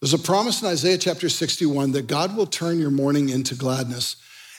There's 0.00 0.14
a 0.14 0.18
promise 0.18 0.62
in 0.62 0.68
Isaiah 0.68 0.98
chapter 0.98 1.28
61 1.28 1.92
that 1.92 2.08
God 2.08 2.36
will 2.36 2.46
turn 2.46 2.80
your 2.80 2.90
mourning 2.90 3.28
into 3.28 3.54
gladness 3.54 4.16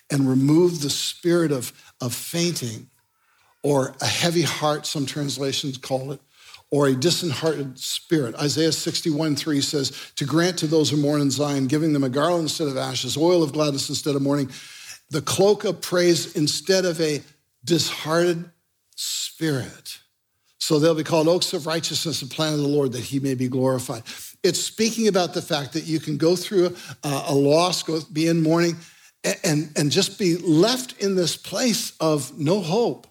and 0.09 0.29
remove 0.29 0.81
the 0.81 0.89
spirit 0.89 1.51
of, 1.51 1.73
of 1.99 2.13
fainting 2.13 2.87
or 3.61 3.93
a 4.01 4.05
heavy 4.05 4.43
heart, 4.43 4.85
some 4.85 5.05
translations 5.05 5.77
call 5.77 6.11
it, 6.11 6.21
or 6.73 6.88
a 6.88 6.95
disheartened 6.95 7.77
spirit. 7.77 8.33
Isaiah 8.33 8.71
61 8.71 9.36
3 9.36 9.62
says, 9.62 9.91
To 10.15 10.25
grant 10.25 10.57
to 10.57 10.65
those 10.65 10.89
who 10.89 10.97
mourn 10.97 11.21
in 11.21 11.29
Zion, 11.29 11.67
giving 11.67 11.93
them 11.93 12.03
a 12.03 12.09
garland 12.09 12.45
instead 12.45 12.67
of 12.67 12.77
ashes, 12.77 13.15
oil 13.15 13.43
of 13.43 13.53
gladness 13.53 13.89
instead 13.89 14.15
of 14.15 14.23
mourning, 14.23 14.49
the 15.12 15.21
cloak 15.21 15.65
of 15.65 15.81
praise 15.81 16.36
instead 16.36 16.83
of 16.83 16.99
a 16.99 17.21
disheartened 17.63 18.49
spirit. 18.95 19.99
So 20.57 20.79
they'll 20.79 20.95
be 20.95 21.03
called 21.03 21.27
oaks 21.27 21.53
of 21.53 21.67
righteousness, 21.67 22.21
the 22.21 22.25
plan 22.25 22.53
of 22.53 22.59
the 22.59 22.67
Lord, 22.67 22.93
that 22.93 23.01
he 23.01 23.19
may 23.19 23.36
be 23.36 23.47
glorified. 23.47 24.01
It's 24.41 24.59
speaking 24.59 25.07
about 25.07 25.36
the 25.36 25.43
fact 25.43 25.73
that 25.73 25.86
you 25.86 25.99
can 25.99 26.17
go 26.17 26.36
through 26.36 26.75
a, 27.03 27.23
a 27.27 27.36
loss, 27.36 27.83
go, 27.83 27.99
be 28.12 28.27
in 28.27 28.41
mourning, 28.41 28.77
and, 29.43 29.71
and 29.75 29.91
just 29.91 30.17
be 30.17 30.38
left 30.38 30.99
in 30.99 31.15
this 31.15 31.38
place 31.38 31.93
of 31.99 32.36
no 32.39 32.62
hope 32.62 33.05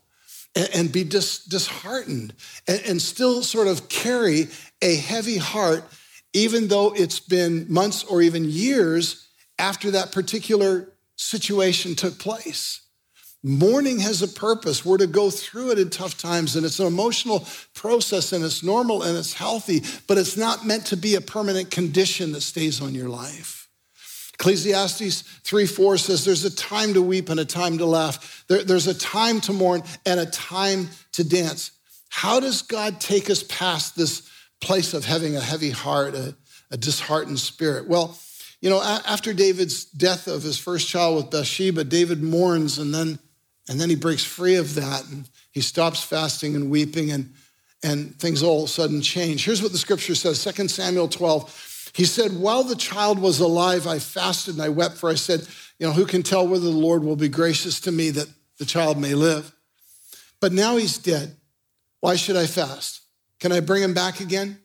and, 0.55 0.69
and 0.75 0.93
be 0.93 1.05
dis, 1.05 1.45
disheartened 1.45 2.35
and, 2.69 2.83
and 2.87 3.03
still 3.03 3.43
sort 3.43 3.69
of 3.69 3.89
carry 3.89 4.49
a 4.81 4.97
heavy 4.97 5.39
heart, 5.39 5.85
even 6.33 6.69
though 6.69 6.93
it's 6.95 7.21
been 7.21 7.67
months 7.73 8.05
or 8.05 8.23
even 8.23 8.45
years 8.45 9.29
after 9.59 9.91
that 9.93 10.13
particular 10.13 10.93
situation 11.17 11.95
took 11.95 12.19
place. 12.19 12.81
Mourning 13.45 13.99
has 13.99 14.23
a 14.23 14.29
purpose. 14.29 14.85
We're 14.85 14.99
to 14.99 15.09
go 15.09 15.29
through 15.29 15.73
it 15.73 15.79
in 15.79 15.91
tough 15.91 16.17
times, 16.17 16.55
and 16.55 16.65
it's 16.65 16.79
an 16.79 16.87
emotional 16.87 17.45
process, 17.75 18.33
and 18.33 18.45
it's 18.45 18.63
normal 18.63 19.03
and 19.03 19.19
it's 19.19 19.33
healthy, 19.33 19.83
but 20.07 20.17
it's 20.17 20.37
not 20.37 20.65
meant 20.65 20.87
to 20.87 20.97
be 20.97 21.17
a 21.17 21.21
permanent 21.21 21.71
condition 21.71 22.33
that 22.33 22.43
stays 22.43 22.81
on 22.81 22.95
your 22.95 23.09
life. 23.09 23.62
Ecclesiastes 24.35 25.23
3 25.23 25.67
4 25.67 25.99
says 25.99 26.25
there's 26.25 26.45
a 26.45 26.55
time 26.55 26.95
to 26.95 27.03
weep 27.03 27.29
and 27.29 27.39
a 27.41 27.45
time 27.45 27.79
to 27.79 27.87
laugh. 27.87 28.45
There, 28.49 28.65
there's 28.65 28.87
a 28.87 28.95
time 28.95 29.41
to 29.43 29.53
mourn 29.53 29.83
and 30.07 30.19
a 30.19 30.27
time 30.27 30.89
to 31.13 31.25
dance. 31.25 31.71
How 32.09 32.41
does 32.41 32.63
God 32.63 33.01
take 33.01 33.31
us 33.31 33.43
past 33.43 33.97
this 33.97 34.29
place 34.61 34.95
of 34.95 35.05
having 35.05 35.37
a 35.37 35.41
heavy 35.41 35.71
heart, 35.71 36.15
a, 36.15 36.35
a 36.71 36.77
disheartened 36.77 37.39
spirit? 37.39 37.89
Well, 37.89 38.19
you 38.61 38.71
know, 38.71 38.81
after 38.81 39.33
David's 39.33 39.85
death 39.85 40.29
of 40.29 40.43
his 40.43 40.57
first 40.57 40.89
child 40.89 41.17
with 41.17 41.31
Bathsheba, 41.31 41.85
David 41.85 42.23
mourns 42.23 42.79
and 42.79 42.95
then 42.95 43.19
and 43.69 43.81
then 43.81 43.89
he 43.89 43.97
breaks 43.97 44.25
free 44.25 44.57
of 44.57 44.75
that 44.75 45.05
and 45.09 45.29
he 45.53 45.61
stops 45.61 46.03
fasting 46.03 46.57
and 46.57 46.71
weeping 46.71 47.13
and 47.13 47.33
and 47.83 48.19
things 48.19 48.43
all 48.43 48.63
of 48.63 48.65
a 48.65 48.69
sudden 48.69 49.01
change. 49.01 49.45
Here's 49.45 49.63
what 49.63 49.73
the 49.73 49.79
scripture 49.79 50.15
says, 50.15 50.43
2 50.45 50.69
Samuel 50.69 51.09
12. 51.09 51.72
He 51.95 52.05
said, 52.05 52.33
While 52.33 52.65
the 52.65 52.77
child 52.77 53.19
was 53.19 53.41
alive, 53.41 53.87
I 53.87 53.99
fasted 53.99 54.55
and 54.55 54.63
I 54.63 54.69
wept, 54.71 54.97
for 54.97 55.11
I 55.11 55.15
said, 55.15 55.47
You 55.79 55.87
know, 55.87 55.93
who 55.93 56.07
can 56.07 56.23
tell 56.23 56.47
whether 56.47 56.65
the 56.65 56.71
Lord 56.71 57.05
will 57.05 57.17
be 57.17 57.29
gracious 57.29 57.81
to 57.81 57.93
me 57.93 58.11
that 58.11 58.29
the 58.59 58.65
child 58.65 58.99
may 58.99 59.15
live? 59.15 59.55
But 60.41 60.53
now 60.53 60.77
he's 60.77 60.99
dead. 60.99 61.37
Why 62.01 62.17
should 62.17 62.37
I 62.37 62.47
fast? 62.47 63.03
Can 63.41 63.53
I 63.53 63.61
bring 63.61 63.83
him 63.83 63.95
back 63.95 64.21
again? 64.21 64.59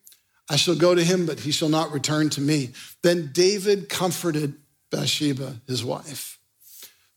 I 0.49 0.55
shall 0.55 0.75
go 0.75 0.95
to 0.95 1.03
him, 1.03 1.25
but 1.25 1.41
he 1.41 1.51
shall 1.51 1.69
not 1.69 1.91
return 1.91 2.29
to 2.31 2.41
me. 2.41 2.71
Then 3.03 3.31
David 3.33 3.89
comforted 3.89 4.55
Bathsheba, 4.89 5.61
his 5.67 5.83
wife. 5.83 6.39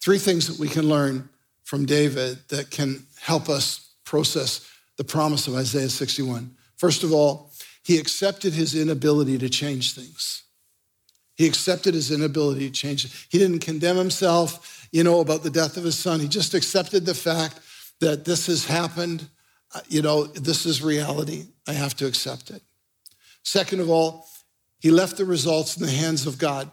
Three 0.01 0.18
things 0.18 0.49
that 0.49 0.59
we 0.59 0.68
can 0.68 0.88
learn 0.88 1.29
from 1.62 1.87
David 1.87 2.38
that 2.49 2.70
can 2.70 3.07
help 3.20 3.49
us 3.49 3.92
process 4.05 4.68
the 4.96 5.05
promise 5.05 5.46
of 5.46 5.55
Isaiah 5.55 5.88
61. 5.88 6.57
First 6.77 7.05
of 7.05 7.12
all, 7.12 7.50
he 7.83 7.99
accepted 7.99 8.53
his 8.53 8.75
inability 8.75 9.38
to 9.38 9.49
change 9.49 9.95
things. 9.95 10.45
He 11.37 11.47
accepted 11.47 11.95
his 11.95 12.11
inability 12.11 12.69
to 12.69 12.73
change. 12.73 13.27
He 13.31 13.38
didn't 13.38 13.61
condemn 13.61 13.97
himself, 13.97 14.88
you 14.93 15.03
know, 15.03 15.21
about 15.21 15.43
the 15.43 15.51
death 15.51 15.77
of 15.77 15.85
his 15.85 15.99
son. 15.99 16.21
He 16.21 16.29
just 16.29 16.53
accepted 16.55 17.07
the 17.07 17.14
fact 17.14 17.59
that 18.01 18.25
this 18.25 18.47
has 18.47 18.66
happened. 18.66 19.27
Uh, 19.75 19.81
you 19.88 20.03
know, 20.03 20.25
this 20.25 20.66
is 20.66 20.83
reality. 20.83 21.47
I 21.66 21.73
have 21.73 21.95
to 21.97 22.07
accept 22.07 22.51
it. 22.51 22.62
Second 23.43 23.81
of 23.81 23.88
all, 23.88 24.27
he 24.81 24.90
left 24.90 25.16
the 25.16 25.25
results 25.25 25.77
in 25.77 25.87
the 25.87 25.93
hands 25.93 26.27
of 26.27 26.38
God. 26.38 26.71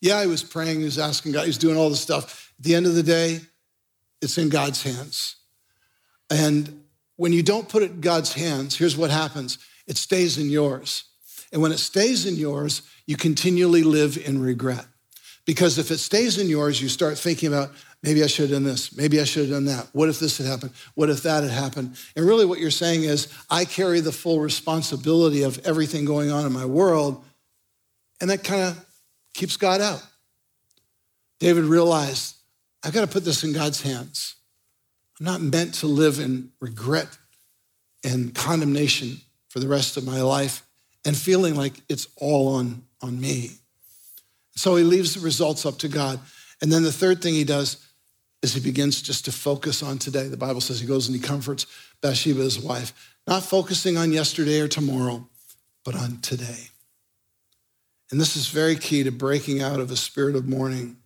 Yeah, 0.00 0.22
he 0.22 0.26
was 0.26 0.42
praying, 0.42 0.78
he 0.78 0.84
was 0.84 0.98
asking 0.98 1.32
God, 1.32 1.42
he 1.42 1.48
was 1.48 1.58
doing 1.58 1.76
all 1.76 1.90
this 1.90 2.00
stuff. 2.00 2.52
At 2.58 2.64
the 2.64 2.74
end 2.74 2.86
of 2.86 2.94
the 2.94 3.02
day, 3.02 3.40
it's 4.22 4.38
in 4.38 4.48
God's 4.48 4.82
hands. 4.82 5.36
And 6.30 6.84
when 7.16 7.32
you 7.32 7.42
don't 7.42 7.68
put 7.68 7.82
it 7.82 7.90
in 7.90 8.00
God's 8.00 8.32
hands, 8.32 8.76
here's 8.76 8.96
what 8.96 9.10
happens 9.10 9.58
it 9.86 9.96
stays 9.96 10.38
in 10.38 10.50
yours. 10.50 11.04
And 11.52 11.60
when 11.60 11.72
it 11.72 11.78
stays 11.78 12.26
in 12.26 12.36
yours, 12.36 12.82
you 13.06 13.16
continually 13.16 13.82
live 13.82 14.16
in 14.16 14.40
regret. 14.40 14.86
Because 15.46 15.78
if 15.78 15.90
it 15.90 15.98
stays 15.98 16.38
in 16.38 16.48
yours, 16.48 16.80
you 16.80 16.88
start 16.88 17.18
thinking 17.18 17.48
about, 17.48 17.72
maybe 18.02 18.22
I 18.22 18.28
should 18.28 18.50
have 18.50 18.52
done 18.52 18.62
this, 18.62 18.96
maybe 18.96 19.20
I 19.20 19.24
should 19.24 19.42
have 19.42 19.50
done 19.50 19.64
that. 19.64 19.88
What 19.92 20.08
if 20.08 20.20
this 20.20 20.38
had 20.38 20.46
happened? 20.46 20.72
What 20.94 21.10
if 21.10 21.22
that 21.24 21.42
had 21.42 21.52
happened? 21.52 21.96
And 22.14 22.24
really, 22.26 22.44
what 22.44 22.60
you're 22.60 22.70
saying 22.70 23.02
is, 23.02 23.32
I 23.50 23.64
carry 23.64 24.00
the 24.00 24.12
full 24.12 24.38
responsibility 24.38 25.42
of 25.42 25.58
everything 25.66 26.04
going 26.04 26.30
on 26.30 26.46
in 26.46 26.52
my 26.52 26.66
world. 26.66 27.24
And 28.20 28.30
that 28.30 28.44
kind 28.44 28.62
of 28.62 28.86
keeps 29.34 29.56
God 29.56 29.80
out. 29.80 30.06
David 31.40 31.64
realized, 31.64 32.36
I've 32.84 32.92
got 32.92 33.00
to 33.00 33.06
put 33.12 33.24
this 33.24 33.42
in 33.42 33.52
God's 33.52 33.80
hands. 33.82 34.36
I'm 35.18 35.26
not 35.26 35.40
meant 35.40 35.74
to 35.74 35.86
live 35.86 36.18
in 36.18 36.50
regret 36.60 37.08
and 38.04 38.34
condemnation 38.34 39.20
for 39.50 39.60
the 39.60 39.68
rest 39.68 39.98
of 39.98 40.06
my 40.06 40.22
life 40.22 40.64
and 41.04 41.16
feeling 41.16 41.54
like 41.54 41.74
it's 41.88 42.08
all 42.16 42.54
on, 42.54 42.82
on 43.02 43.20
me. 43.20 43.50
So 44.56 44.76
he 44.76 44.84
leaves 44.84 45.14
the 45.14 45.20
results 45.20 45.66
up 45.66 45.78
to 45.78 45.88
God. 45.88 46.18
And 46.62 46.72
then 46.72 46.82
the 46.82 46.92
third 46.92 47.20
thing 47.20 47.34
he 47.34 47.44
does 47.44 47.86
is 48.42 48.54
he 48.54 48.60
begins 48.60 49.02
just 49.02 49.26
to 49.26 49.32
focus 49.32 49.82
on 49.82 49.98
today. 49.98 50.28
The 50.28 50.36
Bible 50.36 50.60
says 50.60 50.80
he 50.80 50.86
goes 50.86 51.08
and 51.08 51.16
he 51.16 51.22
comforts 51.22 51.66
Bathsheba, 52.00 52.40
his 52.40 52.58
wife, 52.58 52.92
not 53.26 53.42
focusing 53.42 53.98
on 53.98 54.12
yesterday 54.12 54.60
or 54.60 54.68
tomorrow, 54.68 55.28
but 55.84 55.94
on 55.94 56.18
today. 56.18 56.68
And 58.10 58.20
this 58.20 58.36
is 58.36 58.48
very 58.48 58.76
key 58.76 59.02
to 59.04 59.12
breaking 59.12 59.62
out 59.62 59.80
of 59.80 59.90
a 59.90 59.96
spirit 59.96 60.36
of 60.36 60.48
mourning. 60.48 60.96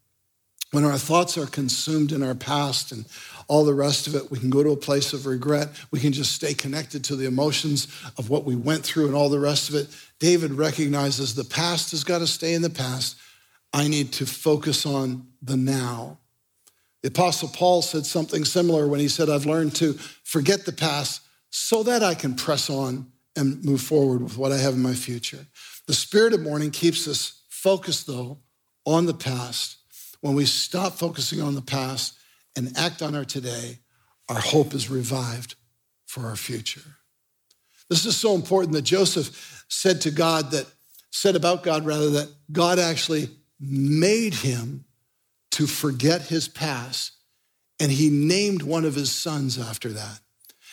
When 0.74 0.84
our 0.84 0.98
thoughts 0.98 1.38
are 1.38 1.46
consumed 1.46 2.10
in 2.10 2.22
our 2.22 2.34
past 2.34 2.90
and 2.90 3.04
all 3.48 3.64
the 3.64 3.74
rest 3.74 4.06
of 4.06 4.14
it. 4.14 4.30
We 4.30 4.38
can 4.38 4.50
go 4.50 4.62
to 4.62 4.70
a 4.70 4.76
place 4.76 5.12
of 5.12 5.26
regret. 5.26 5.68
We 5.90 6.00
can 6.00 6.12
just 6.12 6.32
stay 6.32 6.54
connected 6.54 7.04
to 7.04 7.16
the 7.16 7.26
emotions 7.26 7.88
of 8.16 8.30
what 8.30 8.44
we 8.44 8.56
went 8.56 8.84
through 8.84 9.06
and 9.06 9.14
all 9.14 9.28
the 9.28 9.38
rest 9.38 9.68
of 9.68 9.74
it. 9.74 9.88
David 10.18 10.52
recognizes 10.52 11.34
the 11.34 11.44
past 11.44 11.90
has 11.90 12.04
got 12.04 12.18
to 12.18 12.26
stay 12.26 12.54
in 12.54 12.62
the 12.62 12.70
past. 12.70 13.16
I 13.72 13.88
need 13.88 14.12
to 14.14 14.26
focus 14.26 14.86
on 14.86 15.26
the 15.42 15.56
now. 15.56 16.18
The 17.02 17.08
Apostle 17.08 17.48
Paul 17.48 17.82
said 17.82 18.06
something 18.06 18.44
similar 18.44 18.88
when 18.88 19.00
he 19.00 19.08
said, 19.08 19.28
I've 19.28 19.46
learned 19.46 19.74
to 19.76 19.92
forget 20.22 20.64
the 20.64 20.72
past 20.72 21.20
so 21.50 21.82
that 21.82 22.02
I 22.02 22.14
can 22.14 22.34
press 22.34 22.70
on 22.70 23.12
and 23.36 23.62
move 23.62 23.80
forward 23.80 24.22
with 24.22 24.38
what 24.38 24.52
I 24.52 24.58
have 24.58 24.74
in 24.74 24.82
my 24.82 24.94
future. 24.94 25.46
The 25.86 25.92
spirit 25.92 26.32
of 26.32 26.40
mourning 26.40 26.70
keeps 26.70 27.06
us 27.06 27.42
focused, 27.50 28.06
though, 28.06 28.38
on 28.86 29.06
the 29.06 29.14
past. 29.14 29.76
When 30.24 30.34
we 30.34 30.46
stop 30.46 30.94
focusing 30.94 31.42
on 31.42 31.54
the 31.54 31.60
past 31.60 32.14
and 32.56 32.72
act 32.78 33.02
on 33.02 33.14
our 33.14 33.26
today, 33.26 33.80
our 34.30 34.40
hope 34.40 34.72
is 34.72 34.88
revived 34.88 35.54
for 36.06 36.24
our 36.24 36.34
future. 36.34 36.80
This 37.90 38.06
is 38.06 38.16
so 38.16 38.34
important 38.34 38.72
that 38.72 38.86
Joseph 38.86 39.66
said 39.68 40.00
to 40.00 40.10
God 40.10 40.52
that, 40.52 40.66
said 41.10 41.36
about 41.36 41.62
God 41.62 41.84
rather, 41.84 42.08
that 42.08 42.30
God 42.50 42.78
actually 42.78 43.28
made 43.60 44.32
him 44.32 44.86
to 45.50 45.66
forget 45.66 46.22
his 46.22 46.48
past, 46.48 47.12
and 47.78 47.92
he 47.92 48.08
named 48.08 48.62
one 48.62 48.86
of 48.86 48.94
his 48.94 49.12
sons 49.12 49.58
after 49.58 49.90
that. 49.90 50.20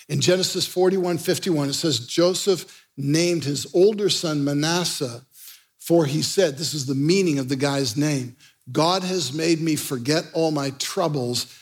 In 0.07 0.21
Genesis 0.21 0.65
41 0.65 1.17
51, 1.17 1.67
it 1.67 1.73
says, 1.73 2.07
Joseph 2.07 2.87
named 2.95 3.43
his 3.43 3.67
older 3.73 4.09
son 4.09 4.45
Manasseh, 4.45 5.25
for 5.77 6.05
he 6.05 6.21
said, 6.21 6.57
This 6.57 6.73
is 6.73 6.85
the 6.85 6.95
meaning 6.95 7.37
of 7.37 7.49
the 7.49 7.57
guy's 7.57 7.97
name 7.97 8.37
God 8.69 9.03
has 9.03 9.33
made 9.33 9.61
me 9.61 9.75
forget 9.75 10.29
all 10.33 10.51
my 10.51 10.71
troubles 10.71 11.57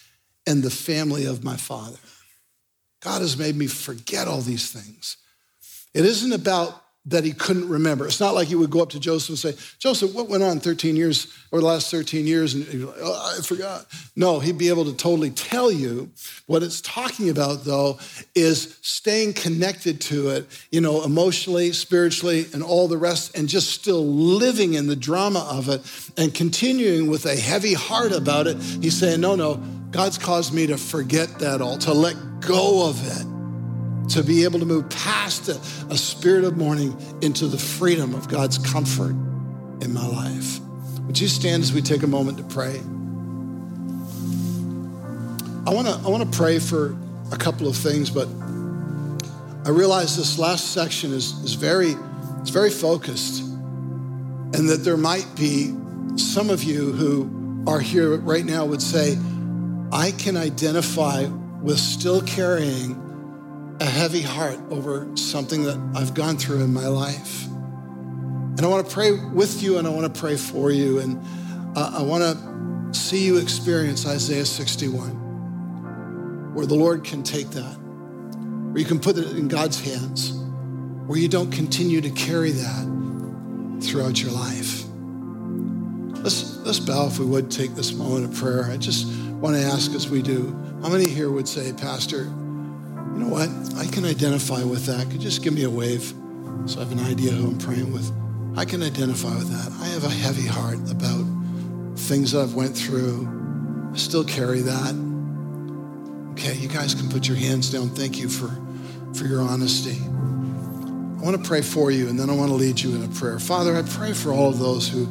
and 0.47 0.64
the 0.64 0.72
family 0.72 1.26
of 1.26 1.43
my 1.43 1.56
father. 1.56 2.00
God 3.02 3.22
has 3.22 3.38
made 3.38 3.56
me 3.56 3.68
forget 3.68 4.28
all 4.28 4.41
these 4.41 4.72
things. 4.72 5.18
It 5.93 6.06
isn't 6.06 6.34
about 6.34 6.84
that 7.10 7.24
he 7.24 7.32
couldn't 7.32 7.68
remember. 7.68 8.05
It's 8.05 8.20
not 8.20 8.36
like 8.36 8.47
he 8.47 8.55
would 8.55 8.70
go 8.70 8.82
up 8.82 8.89
to 8.89 8.99
Joseph 8.99 9.30
and 9.30 9.39
say, 9.39 9.76
Joseph, 9.80 10.14
what 10.14 10.30
went 10.30 10.43
on 10.43 10.60
13 10.60 10.95
years 10.95 11.34
or 11.51 11.60
the 11.60 11.66
last 11.66 11.91
13 11.91 12.28
years? 12.28 12.53
And 12.53 12.66
he'd 12.66 12.84
like, 12.84 12.95
oh, 13.01 13.36
I 13.38 13.41
forgot. 13.41 13.86
No, 14.16 14.39
he'd 14.39 14.57
be 14.57 14.70
able 14.70 14.86
to 14.86 14.95
totally 14.95 15.32
tell 15.32 15.72
you. 15.72 16.12
What 16.45 16.64
it's 16.64 16.82
talking 16.82 17.30
about, 17.30 17.64
though, 17.64 17.99
is 18.36 18.78
staying 18.82 19.34
connected 19.34 20.01
to 20.01 20.30
it, 20.30 20.47
you 20.72 20.82
know, 20.82 21.03
emotionally, 21.03 21.72
spiritually, 21.72 22.47
and 22.53 22.64
all 22.64 22.88
the 22.88 22.97
rest, 22.97 23.38
and 23.38 23.47
just 23.47 23.72
still 23.72 24.05
living 24.05 24.74
in 24.74 24.88
the 24.88 24.95
drama 24.95 25.47
of 25.51 25.70
it 25.70 25.82
and 26.18 26.34
continuing 26.34 27.10
with 27.10 27.26
a 27.26 27.36
heavy 27.36 27.74
heart 27.74 28.12
about 28.12 28.47
it. 28.47 28.57
He's 28.57 28.97
saying, 28.97 29.22
no, 29.22 29.36
no, 29.36 29.55
God's 29.91 30.18
caused 30.18 30.53
me 30.53 30.68
to 30.68 30.78
forget 30.78 31.39
that 31.39 31.62
all, 31.62 31.78
to 31.80 31.93
let 31.93 32.16
go 32.41 32.88
of 32.88 33.05
it 33.05 33.39
to 34.10 34.24
be 34.24 34.43
able 34.43 34.60
to 34.60 34.66
move 34.66 34.89
past 34.89 35.49
a, 35.49 35.60
a 35.91 35.97
spirit 35.97 36.43
of 36.43 36.57
mourning 36.57 36.95
into 37.22 37.47
the 37.47 37.57
freedom 37.57 38.14
of 38.16 38.28
God's 38.28 38.57
comfort 38.57 39.12
in 39.82 39.93
my 39.93 40.05
life. 40.05 40.60
Would 41.01 41.20
you 41.20 41.28
stand 41.28 41.64
as 41.64 41.74
we 41.74 41.82
take 41.82 42.03
a 42.03 42.07
moment 42.07 42.38
to 42.38 42.43
pray? 42.43 42.80
I 45.68 45.74
want 45.74 45.88
to 45.88 45.93
I 46.03 46.10
want 46.10 46.32
to 46.32 46.38
pray 46.38 46.60
for 46.60 46.97
a 47.32 47.38
couple 47.38 47.68
of 47.68 47.76
things, 47.76 48.10
but 48.10 48.28
I 49.66 49.72
realize 49.72 50.18
this 50.18 50.39
last 50.39 50.72
section 50.74 51.14
is, 51.14 51.34
is 51.43 51.53
very, 51.53 51.95
it's 52.39 52.49
very 52.49 52.72
focused, 52.72 53.41
and 53.41 54.70
that 54.70 54.82
there 54.84 54.97
might 54.97 55.28
be 55.36 55.76
some 56.16 56.49
of 56.49 56.64
you 56.64 56.91
who 56.93 57.64
are 57.68 57.80
here 57.80 58.18
right 58.18 58.45
now 58.45 58.66
would 58.66 58.82
say, 58.82 59.18
I 59.91 60.12
can 60.12 60.38
identify 60.38 61.26
with 61.62 61.78
still 61.78 62.22
carrying 62.22 62.95
a 63.80 63.86
heavy 63.86 64.21
heart 64.21 64.59
over 64.69 65.07
something 65.15 65.63
that 65.63 65.77
I've 65.95 66.13
gone 66.13 66.38
through 66.38 66.63
in 66.63 66.73
my 66.73 66.88
life. 66.88 67.47
And 67.47 68.61
I 68.61 68.67
want 68.67 68.88
to 68.88 68.93
pray 68.93 69.11
with 69.11 69.63
you 69.63 69.77
and 69.77 69.88
I 69.88 69.91
want 69.91 70.13
to 70.13 70.19
pray 70.19 70.36
for 70.36 70.71
you. 70.71 70.99
And 70.99 71.21
uh, 71.77 71.99
I 71.99 72.03
want 72.03 72.23
to 72.23 72.93
see 72.93 73.25
you 73.25 73.38
experience 73.38 74.05
Isaiah 74.05 74.45
61, 74.45 76.53
where 76.53 76.65
the 76.65 76.75
Lord 76.75 77.03
can 77.03 77.23
take 77.23 77.49
that 77.51 77.80
where 78.69 78.80
you 78.80 78.86
can 78.86 78.99
put 78.99 79.17
it 79.17 79.36
in 79.36 79.47
God's 79.47 79.82
hands, 79.82 80.32
where 81.07 81.17
you 81.17 81.27
don't 81.27 81.51
continue 81.51 82.01
to 82.01 82.09
carry 82.11 82.51
that 82.51 83.80
throughout 83.82 84.21
your 84.21 84.32
life. 84.32 84.84
Let's, 86.23 86.57
let's 86.57 86.80
bow 86.80 87.07
if 87.07 87.17
we 87.17 87.25
would 87.25 87.49
take 87.49 87.73
this 87.73 87.93
moment 87.93 88.25
of 88.25 88.36
prayer. 88.36 88.65
I 88.65 88.77
just 88.77 89.07
want 89.07 89.55
to 89.55 89.63
ask 89.63 89.91
as 89.93 90.07
we 90.07 90.21
do, 90.21 90.51
how 90.84 90.89
many 90.89 91.09
here 91.09 91.32
would 91.32 91.47
say, 91.47 91.73
Pastor, 91.73 92.25
you 93.14 93.20
know 93.20 93.28
what? 93.28 93.49
I 93.78 93.86
can 93.91 94.05
identify 94.05 94.64
with 94.64 94.86
that. 94.86 95.10
Could 95.10 95.22
just 95.22 95.43
give 95.43 95.53
me 95.53 95.64
a 95.64 95.70
wave 95.70 96.14
so 96.66 96.80
I 96.80 96.84
have 96.84 96.91
an 96.91 96.99
idea 96.99 97.32
who 97.32 97.47
I'm 97.47 97.57
praying 97.57 97.91
with? 97.91 98.12
I 98.57 98.66
can 98.66 98.84
identify 98.84 99.36
with 99.36 99.49
that. 99.49 99.72
I 99.82 99.88
have 99.88 100.03
a 100.03 100.10
heavy 100.10 100.47
heart 100.47 100.80
about 100.91 101.26
things 101.97 102.32
that 102.32 102.41
I've 102.41 102.53
went 102.53 102.78
through. 102.78 103.28
I 103.93 103.97
still 103.97 104.24
carry 104.24 104.62
that. 104.62 104.93
Okay, 106.32 106.55
you 106.55 106.68
guys 106.68 106.93
can 106.95 107.10
put 107.10 107.28
your 107.28 107.38
hands 107.38 107.72
down. 107.72 107.89
Thank 107.89 108.18
you 108.18 108.30
for, 108.30 108.49
for 109.14 109.26
your 109.26 109.41
honesty. 109.41 109.97
I 110.01 111.22
want 111.22 111.36
to 111.36 111.47
pray 111.47 111.62
for 111.62 111.91
you, 111.91 112.07
and 112.07 112.18
then 112.18 112.30
I 112.30 112.34
want 112.34 112.49
to 112.49 112.55
lead 112.55 112.80
you 112.80 112.95
in 112.95 113.03
a 113.03 113.07
prayer. 113.10 113.39
Father, 113.39 113.76
I 113.76 113.82
pray 113.82 114.14
for 114.14 114.32
all 114.32 114.49
of 114.49 114.57
those 114.60 114.88
who 114.88 115.05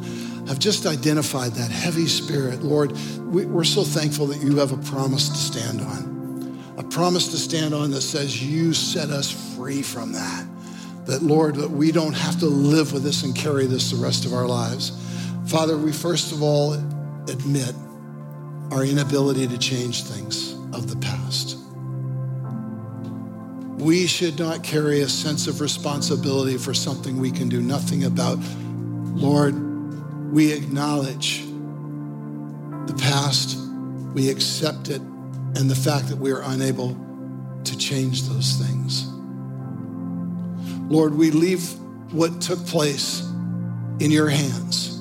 have 0.46 0.58
just 0.58 0.86
identified 0.86 1.52
that 1.52 1.70
heavy 1.70 2.06
spirit. 2.06 2.62
Lord, 2.62 2.92
we, 3.20 3.44
we're 3.44 3.64
so 3.64 3.84
thankful 3.84 4.26
that 4.28 4.42
you 4.42 4.56
have 4.56 4.72
a 4.72 4.78
promise 4.90 5.28
to 5.28 5.34
stand 5.34 5.82
on, 5.82 6.17
promise 6.98 7.28
to 7.28 7.36
stand 7.36 7.72
on 7.72 7.92
that 7.92 8.00
says 8.00 8.42
you 8.44 8.74
set 8.74 9.10
us 9.10 9.54
free 9.54 9.82
from 9.82 10.10
that. 10.10 10.44
That, 11.06 11.22
Lord, 11.22 11.54
that 11.54 11.70
we 11.70 11.92
don't 11.92 12.12
have 12.12 12.40
to 12.40 12.46
live 12.46 12.92
with 12.92 13.04
this 13.04 13.22
and 13.22 13.36
carry 13.36 13.66
this 13.66 13.92
the 13.92 13.98
rest 13.98 14.26
of 14.26 14.34
our 14.34 14.48
lives. 14.48 14.90
Father, 15.46 15.78
we 15.78 15.92
first 15.92 16.32
of 16.32 16.42
all 16.42 16.72
admit 16.72 17.72
our 18.72 18.82
inability 18.82 19.46
to 19.46 19.56
change 19.58 20.02
things 20.02 20.54
of 20.72 20.90
the 20.90 20.96
past. 20.96 21.56
We 23.80 24.08
should 24.08 24.36
not 24.36 24.64
carry 24.64 25.02
a 25.02 25.08
sense 25.08 25.46
of 25.46 25.60
responsibility 25.60 26.58
for 26.58 26.74
something 26.74 27.20
we 27.20 27.30
can 27.30 27.48
do 27.48 27.60
nothing 27.60 28.06
about. 28.06 28.40
Lord, 29.14 29.54
we 30.32 30.52
acknowledge 30.52 31.44
the 31.46 32.98
past, 32.98 33.56
we 34.14 34.30
accept 34.30 34.88
it, 34.88 35.00
and 35.56 35.70
the 35.70 35.74
fact 35.74 36.08
that 36.08 36.16
we 36.16 36.30
are 36.32 36.42
unable 36.42 36.96
to 37.64 37.76
change 37.76 38.24
those 38.24 38.54
things. 38.54 39.06
Lord, 40.90 41.14
we 41.14 41.30
leave 41.30 41.68
what 42.12 42.40
took 42.40 42.64
place 42.66 43.20
in 44.00 44.10
your 44.10 44.28
hands. 44.28 44.98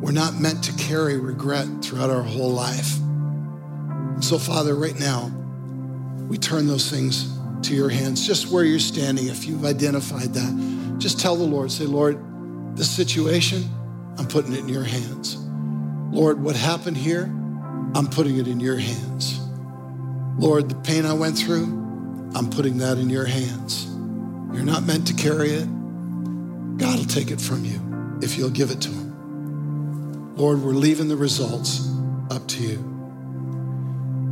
We're 0.00 0.12
not 0.12 0.34
meant 0.34 0.64
to 0.64 0.72
carry 0.74 1.16
regret 1.18 1.66
throughout 1.80 2.10
our 2.10 2.22
whole 2.22 2.50
life. 2.50 2.98
So, 4.20 4.38
Father, 4.38 4.74
right 4.74 4.98
now, 4.98 5.30
we 6.28 6.38
turn 6.38 6.66
those 6.66 6.90
things 6.90 7.38
to 7.62 7.74
your 7.74 7.88
hands. 7.88 8.26
Just 8.26 8.48
where 8.48 8.64
you're 8.64 8.78
standing, 8.78 9.28
if 9.28 9.46
you've 9.46 9.64
identified 9.64 10.34
that, 10.34 10.96
just 10.98 11.20
tell 11.20 11.36
the 11.36 11.44
Lord, 11.44 11.70
say, 11.70 11.84
Lord, 11.84 12.18
this 12.76 12.90
situation, 12.90 13.64
I'm 14.18 14.26
putting 14.26 14.52
it 14.52 14.60
in 14.60 14.68
your 14.68 14.84
hands. 14.84 15.36
Lord, 16.10 16.42
what 16.42 16.56
happened 16.56 16.96
here, 16.96 17.24
I'm 17.94 18.06
putting 18.06 18.36
it 18.38 18.46
in 18.46 18.60
your 18.60 18.76
hands. 18.76 19.41
Lord, 20.38 20.68
the 20.68 20.74
pain 20.76 21.04
I 21.06 21.12
went 21.12 21.38
through, 21.38 21.64
I'm 22.34 22.50
putting 22.50 22.78
that 22.78 22.98
in 22.98 23.10
your 23.10 23.26
hands. 23.26 23.86
You're 24.54 24.64
not 24.64 24.84
meant 24.84 25.06
to 25.08 25.14
carry 25.14 25.50
it. 25.50 25.66
God 26.78 26.98
will 26.98 27.06
take 27.06 27.30
it 27.30 27.40
from 27.40 27.64
you 27.64 28.18
if 28.22 28.38
you'll 28.38 28.50
give 28.50 28.70
it 28.70 28.80
to 28.82 28.88
him. 28.88 30.34
Lord, 30.36 30.60
we're 30.62 30.72
leaving 30.72 31.08
the 31.08 31.16
results 31.16 31.88
up 32.30 32.46
to 32.48 32.62
you. 32.62 32.78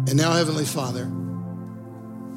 And 0.09 0.17
now, 0.17 0.33
Heavenly 0.33 0.65
Father, 0.65 1.07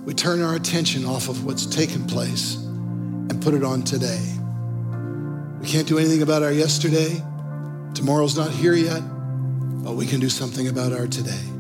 we 0.05 0.14
turn 0.14 0.41
our 0.41 0.55
attention 0.55 1.05
off 1.05 1.30
of 1.30 1.45
what's 1.45 1.66
taken 1.66 2.05
place 2.05 2.55
and 2.55 3.41
put 3.41 3.53
it 3.53 3.64
on 3.64 3.84
today. 3.84 4.22
We 5.61 5.68
can't 5.68 5.88
do 5.88 5.97
anything 5.97 6.22
about 6.22 6.43
our 6.43 6.51
yesterday. 6.51 7.24
Tomorrow's 7.93 8.38
not 8.38 8.51
here 8.51 8.74
yet, 8.74 9.01
but 9.84 9.93
we 9.93 10.05
can 10.05 10.20
do 10.20 10.30
something 10.30 10.68
about 10.68 10.91
our 10.91 11.07
today. 11.07 11.52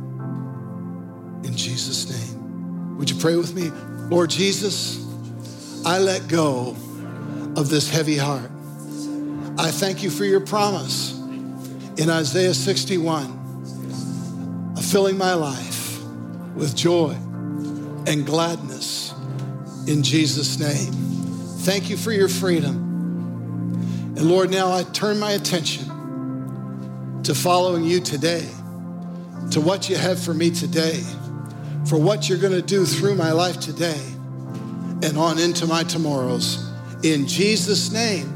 In 1.43 1.55
Jesus' 1.55 2.09
name. 2.09 2.97
Would 2.97 3.09
you 3.09 3.17
pray 3.17 3.35
with 3.35 3.53
me? 3.53 3.69
Lord 4.09 4.29
Jesus, 4.29 5.05
I 5.85 5.99
let 5.99 6.27
go 6.27 6.75
of 7.55 7.69
this 7.69 7.89
heavy 7.89 8.17
heart. 8.17 8.49
I 9.57 9.71
thank 9.71 10.03
you 10.03 10.09
for 10.09 10.25
your 10.25 10.41
promise 10.41 11.13
in 11.97 12.09
Isaiah 12.09 12.53
61 12.53 14.73
of 14.77 14.85
filling 14.85 15.17
my 15.17 15.33
life 15.33 16.01
with 16.55 16.75
joy 16.75 17.15
and 18.07 18.25
gladness 18.25 19.13
in 19.87 20.03
Jesus' 20.03 20.59
name. 20.59 20.93
Thank 21.61 21.89
you 21.89 21.97
for 21.97 22.11
your 22.11 22.29
freedom. 22.29 22.75
And 24.17 24.29
Lord, 24.29 24.49
now 24.49 24.71
I 24.71 24.83
turn 24.83 25.19
my 25.19 25.31
attention 25.31 25.89
to 27.23 27.35
following 27.35 27.83
you 27.83 27.99
today, 27.99 28.47
to 29.51 29.61
what 29.61 29.89
you 29.89 29.95
have 29.95 30.21
for 30.21 30.33
me 30.33 30.51
today, 30.51 31.01
for 31.85 31.97
what 31.97 32.29
you're 32.29 32.37
going 32.37 32.53
to 32.53 32.61
do 32.61 32.85
through 32.85 33.15
my 33.15 33.31
life 33.31 33.59
today 33.59 34.01
and 35.03 35.17
on 35.17 35.39
into 35.39 35.65
my 35.65 35.83
tomorrows. 35.83 36.69
In 37.03 37.27
Jesus' 37.27 37.91
name, 37.91 38.31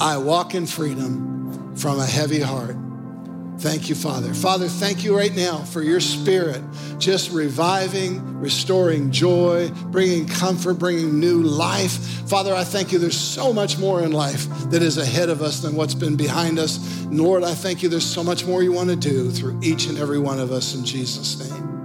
I 0.00 0.18
walk 0.18 0.54
in 0.54 0.66
freedom 0.66 1.74
from 1.76 1.98
a 1.98 2.06
heavy 2.06 2.40
heart. 2.40 2.76
Thank 3.58 3.88
you, 3.88 3.94
Father. 3.94 4.34
Father, 4.34 4.66
thank 4.66 5.04
you 5.04 5.16
right 5.16 5.34
now 5.34 5.58
for 5.58 5.82
your 5.82 6.00
spirit 6.00 6.60
just 7.02 7.32
reviving, 7.32 8.40
restoring 8.40 9.10
joy, 9.10 9.68
bringing 9.86 10.26
comfort, 10.26 10.74
bringing 10.74 11.18
new 11.18 11.42
life. 11.42 11.92
Father, 12.28 12.54
I 12.54 12.62
thank 12.62 12.92
you. 12.92 12.98
There's 12.98 13.18
so 13.18 13.52
much 13.52 13.76
more 13.76 14.02
in 14.02 14.12
life 14.12 14.46
that 14.70 14.82
is 14.82 14.98
ahead 14.98 15.28
of 15.28 15.42
us 15.42 15.60
than 15.60 15.74
what's 15.74 15.94
been 15.94 16.16
behind 16.16 16.58
us. 16.58 17.04
Lord, 17.06 17.42
I 17.42 17.54
thank 17.54 17.82
you. 17.82 17.88
There's 17.88 18.06
so 18.06 18.22
much 18.22 18.46
more 18.46 18.62
you 18.62 18.72
want 18.72 18.90
to 18.90 18.96
do 18.96 19.30
through 19.30 19.58
each 19.62 19.86
and 19.86 19.98
every 19.98 20.20
one 20.20 20.38
of 20.38 20.52
us 20.52 20.74
in 20.74 20.84
Jesus' 20.84 21.50
name. 21.50 21.81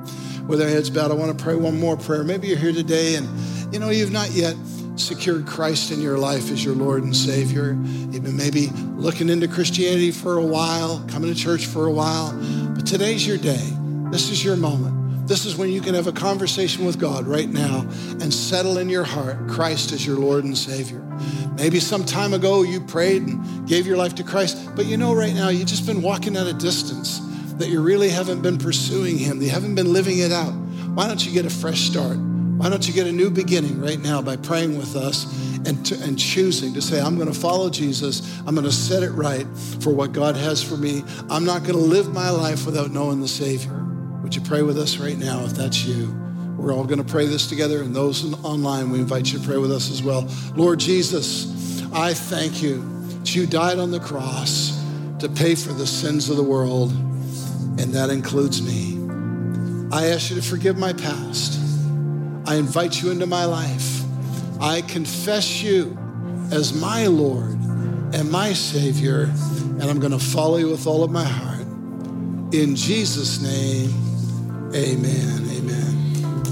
With 0.48 0.62
our 0.62 0.68
heads 0.70 0.90
bowed, 0.90 1.12
I 1.12 1.14
want 1.14 1.38
to 1.38 1.44
pray 1.44 1.56
one 1.56 1.80
more 1.80 1.98
prayer. 1.98 2.24
Maybe 2.24 2.48
you're 2.48 2.58
here 2.58 2.72
today 2.72 3.16
and 3.16 3.28
you 3.74 3.80
know 3.80 3.90
you've 3.90 4.14
not 4.14 4.32
yet 4.32 4.56
secured 4.96 5.46
Christ 5.46 5.92
in 5.92 6.02
your 6.02 6.18
life 6.18 6.50
as 6.52 6.64
your 6.64 6.74
Lord 6.74 7.04
and 7.04 7.16
Savior. 7.16 7.78
You've 8.12 8.24
been 8.24 8.38
maybe 8.38 8.68
looking 8.96 9.30
into 9.30 9.48
Christianity 9.48 10.12
for 10.12 10.38
a 10.38 10.46
while, 10.46 11.04
coming 11.10 11.34
to 11.34 11.40
church 11.40 11.66
for 11.66 11.86
a 11.86 11.92
while, 11.92 12.32
but 12.74 12.86
today's 12.88 13.28
your 13.28 13.38
day. 13.38 13.70
This 14.10 14.30
is 14.30 14.44
your 14.44 14.56
moment. 14.56 15.28
This 15.28 15.46
is 15.46 15.58
when 15.58 15.70
you 15.70 15.82
can 15.82 15.94
have 15.94 16.08
a 16.08 16.14
conversation 16.14 16.86
with 16.86 16.98
God 16.98 17.28
right 17.28 17.50
now 17.50 17.82
and 18.22 18.34
settle 18.34 18.78
in 18.78 18.88
your 18.88 19.04
heart 19.04 19.50
Christ 19.50 19.92
as 19.92 20.06
your 20.06 20.18
Lord 20.18 20.46
and 20.46 20.58
Savior. 20.58 21.04
Maybe 21.58 21.82
some 21.82 22.06
time 22.06 22.34
ago 22.34 22.62
you 22.62 22.80
prayed 22.80 23.24
and 23.24 23.68
gave 23.68 23.86
your 23.86 23.98
life 23.98 24.16
to 24.16 24.24
Christ, 24.24 24.74
but 24.76 24.86
you 24.86 24.96
know 24.96 25.14
right 25.14 25.34
now 25.34 25.50
you've 25.50 25.68
just 25.68 25.86
been 25.86 26.02
walking 26.02 26.38
at 26.38 26.48
a 26.48 26.54
distance, 26.54 27.20
that 27.58 27.70
you 27.70 27.82
really 27.82 28.10
haven't 28.10 28.42
been 28.42 28.58
pursuing 28.58 29.18
Him, 29.18 29.42
you 29.42 29.50
haven't 29.50 29.76
been 29.76 29.92
living 29.92 30.20
it 30.20 30.32
out. 30.32 30.52
Why 30.52 31.08
don't 31.08 31.24
you 31.26 31.32
get 31.32 31.46
a 31.46 31.50
fresh 31.50 31.82
start? 31.82 32.18
Why 32.18 32.70
don't 32.70 32.88
you 32.88 32.94
get 32.94 33.06
a 33.06 33.12
new 33.12 33.30
beginning 33.30 33.80
right 33.80 34.00
now 34.00 34.22
by 34.22 34.36
praying 34.36 34.78
with 34.78 34.96
us 34.96 35.26
and, 35.68 35.86
to, 35.86 36.04
and 36.04 36.18
choosing 36.18 36.74
to 36.74 36.82
say, 36.82 37.00
I'm 37.00 37.16
going 37.16 37.32
to 37.32 37.40
follow 37.40 37.70
Jesus. 37.70 38.40
I'm 38.48 38.56
going 38.56 38.66
to 38.66 38.72
set 38.72 39.04
it 39.04 39.12
right 39.12 39.46
for 39.80 39.94
what 39.94 40.12
God 40.12 40.36
has 40.36 40.64
for 40.64 40.76
me. 40.76 41.04
I'm 41.30 41.46
not 41.46 41.62
going 41.62 41.76
to 41.76 41.78
live 41.78 42.12
my 42.12 42.32
life 42.32 42.66
without 42.66 42.90
knowing 42.90 43.22
the 43.22 43.28
Savior. 43.28 43.84
Would 44.24 44.36
you 44.36 44.42
pray 44.42 44.64
with 44.64 44.80
us 44.80 44.98
right 44.98 45.18
now 45.18 45.46
if 45.46 45.52
that's 45.52 45.86
you? 45.86 46.16
We're 46.58 46.74
all 46.74 46.86
going 46.86 46.98
to 46.98 47.10
pray 47.10 47.28
this 47.28 47.48
together, 47.48 47.84
and 47.84 47.96
those 47.96 48.34
online, 48.44 48.90
we 48.90 49.00
invite 49.00 49.32
you 49.32 49.38
to 49.38 49.46
pray 49.46 49.58
with 49.58 49.72
us 49.72 49.92
as 49.92 50.02
well. 50.02 50.28
Lord 50.56 50.80
Jesus, 50.80 51.84
I 51.94 52.16
thank 52.16 52.64
you 52.64 52.82
that 53.20 53.36
you 53.36 53.46
died 53.46 53.78
on 53.78 53.92
the 53.92 54.00
cross 54.00 54.84
to 55.20 55.30
pay 55.30 55.54
for 55.54 55.74
the 55.74 55.86
sins 55.86 56.30
of 56.30 56.38
the 56.38 56.44
world, 56.44 56.92
and 57.80 57.94
that 57.94 58.10
includes 58.10 58.62
me. 58.62 58.98
I 59.92 60.08
ask 60.08 60.30
you 60.30 60.36
to 60.36 60.42
forgive 60.42 60.78
my 60.78 60.94
past. 60.94 61.60
I 62.46 62.56
invite 62.56 63.02
you 63.02 63.12
into 63.12 63.26
my 63.26 63.46
life. 63.46 64.04
I 64.60 64.82
confess 64.82 65.62
you 65.62 65.98
as 66.52 66.74
my 66.74 67.08
Lord 67.08 67.58
and 68.14 68.32
my 68.32 68.54
Savior, 68.54 69.24
and 69.24 69.84
I'm 69.84 70.00
going 70.00 70.12
to 70.12 70.20
follow 70.20 70.58
you 70.58 70.70
with 70.70 70.88
all 70.88 71.04
of 71.04 71.12
my 71.12 71.24
heart. 71.24 71.62
In 72.54 72.76
Jesus' 72.76 73.42
name, 73.42 73.90
amen. 74.74 75.48
Amen. 75.52 76.44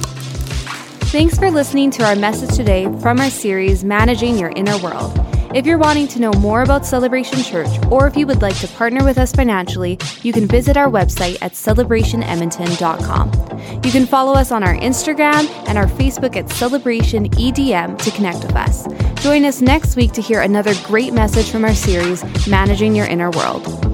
Thanks 1.11 1.37
for 1.37 1.49
listening 1.49 1.91
to 1.91 2.03
our 2.03 2.15
message 2.15 2.55
today 2.55 2.85
from 2.99 3.19
our 3.19 3.29
series, 3.29 3.83
Managing 3.83 4.37
Your 4.37 4.49
Inner 4.49 4.77
World. 4.79 5.34
If 5.53 5.65
you're 5.65 5.77
wanting 5.77 6.07
to 6.09 6.19
know 6.19 6.33
more 6.33 6.63
about 6.63 6.85
Celebration 6.85 7.41
Church, 7.43 7.69
or 7.89 8.07
if 8.07 8.17
you 8.17 8.27
would 8.27 8.41
like 8.41 8.57
to 8.59 8.67
partner 8.69 9.05
with 9.05 9.17
us 9.17 9.31
financially, 9.31 9.97
you 10.23 10.33
can 10.33 10.47
visit 10.47 10.77
our 10.77 10.89
website 10.89 11.37
at 11.41 11.53
celebrationedmonton.com. 11.53 13.81
You 13.83 13.91
can 13.91 14.05
follow 14.05 14.33
us 14.33 14.51
on 14.51 14.63
our 14.63 14.75
Instagram 14.75 15.47
and 15.67 15.77
our 15.77 15.87
Facebook 15.87 16.35
at 16.35 16.49
Celebration 16.49 17.29
EDM 17.29 17.97
to 17.99 18.11
connect 18.11 18.39
with 18.39 18.55
us. 18.55 18.87
Join 19.23 19.45
us 19.45 19.61
next 19.61 19.95
week 19.95 20.11
to 20.13 20.21
hear 20.21 20.41
another 20.41 20.73
great 20.85 21.13
message 21.13 21.49
from 21.49 21.63
our 21.63 21.75
series, 21.75 22.23
Managing 22.47 22.95
Your 22.95 23.05
Inner 23.05 23.29
World. 23.31 23.84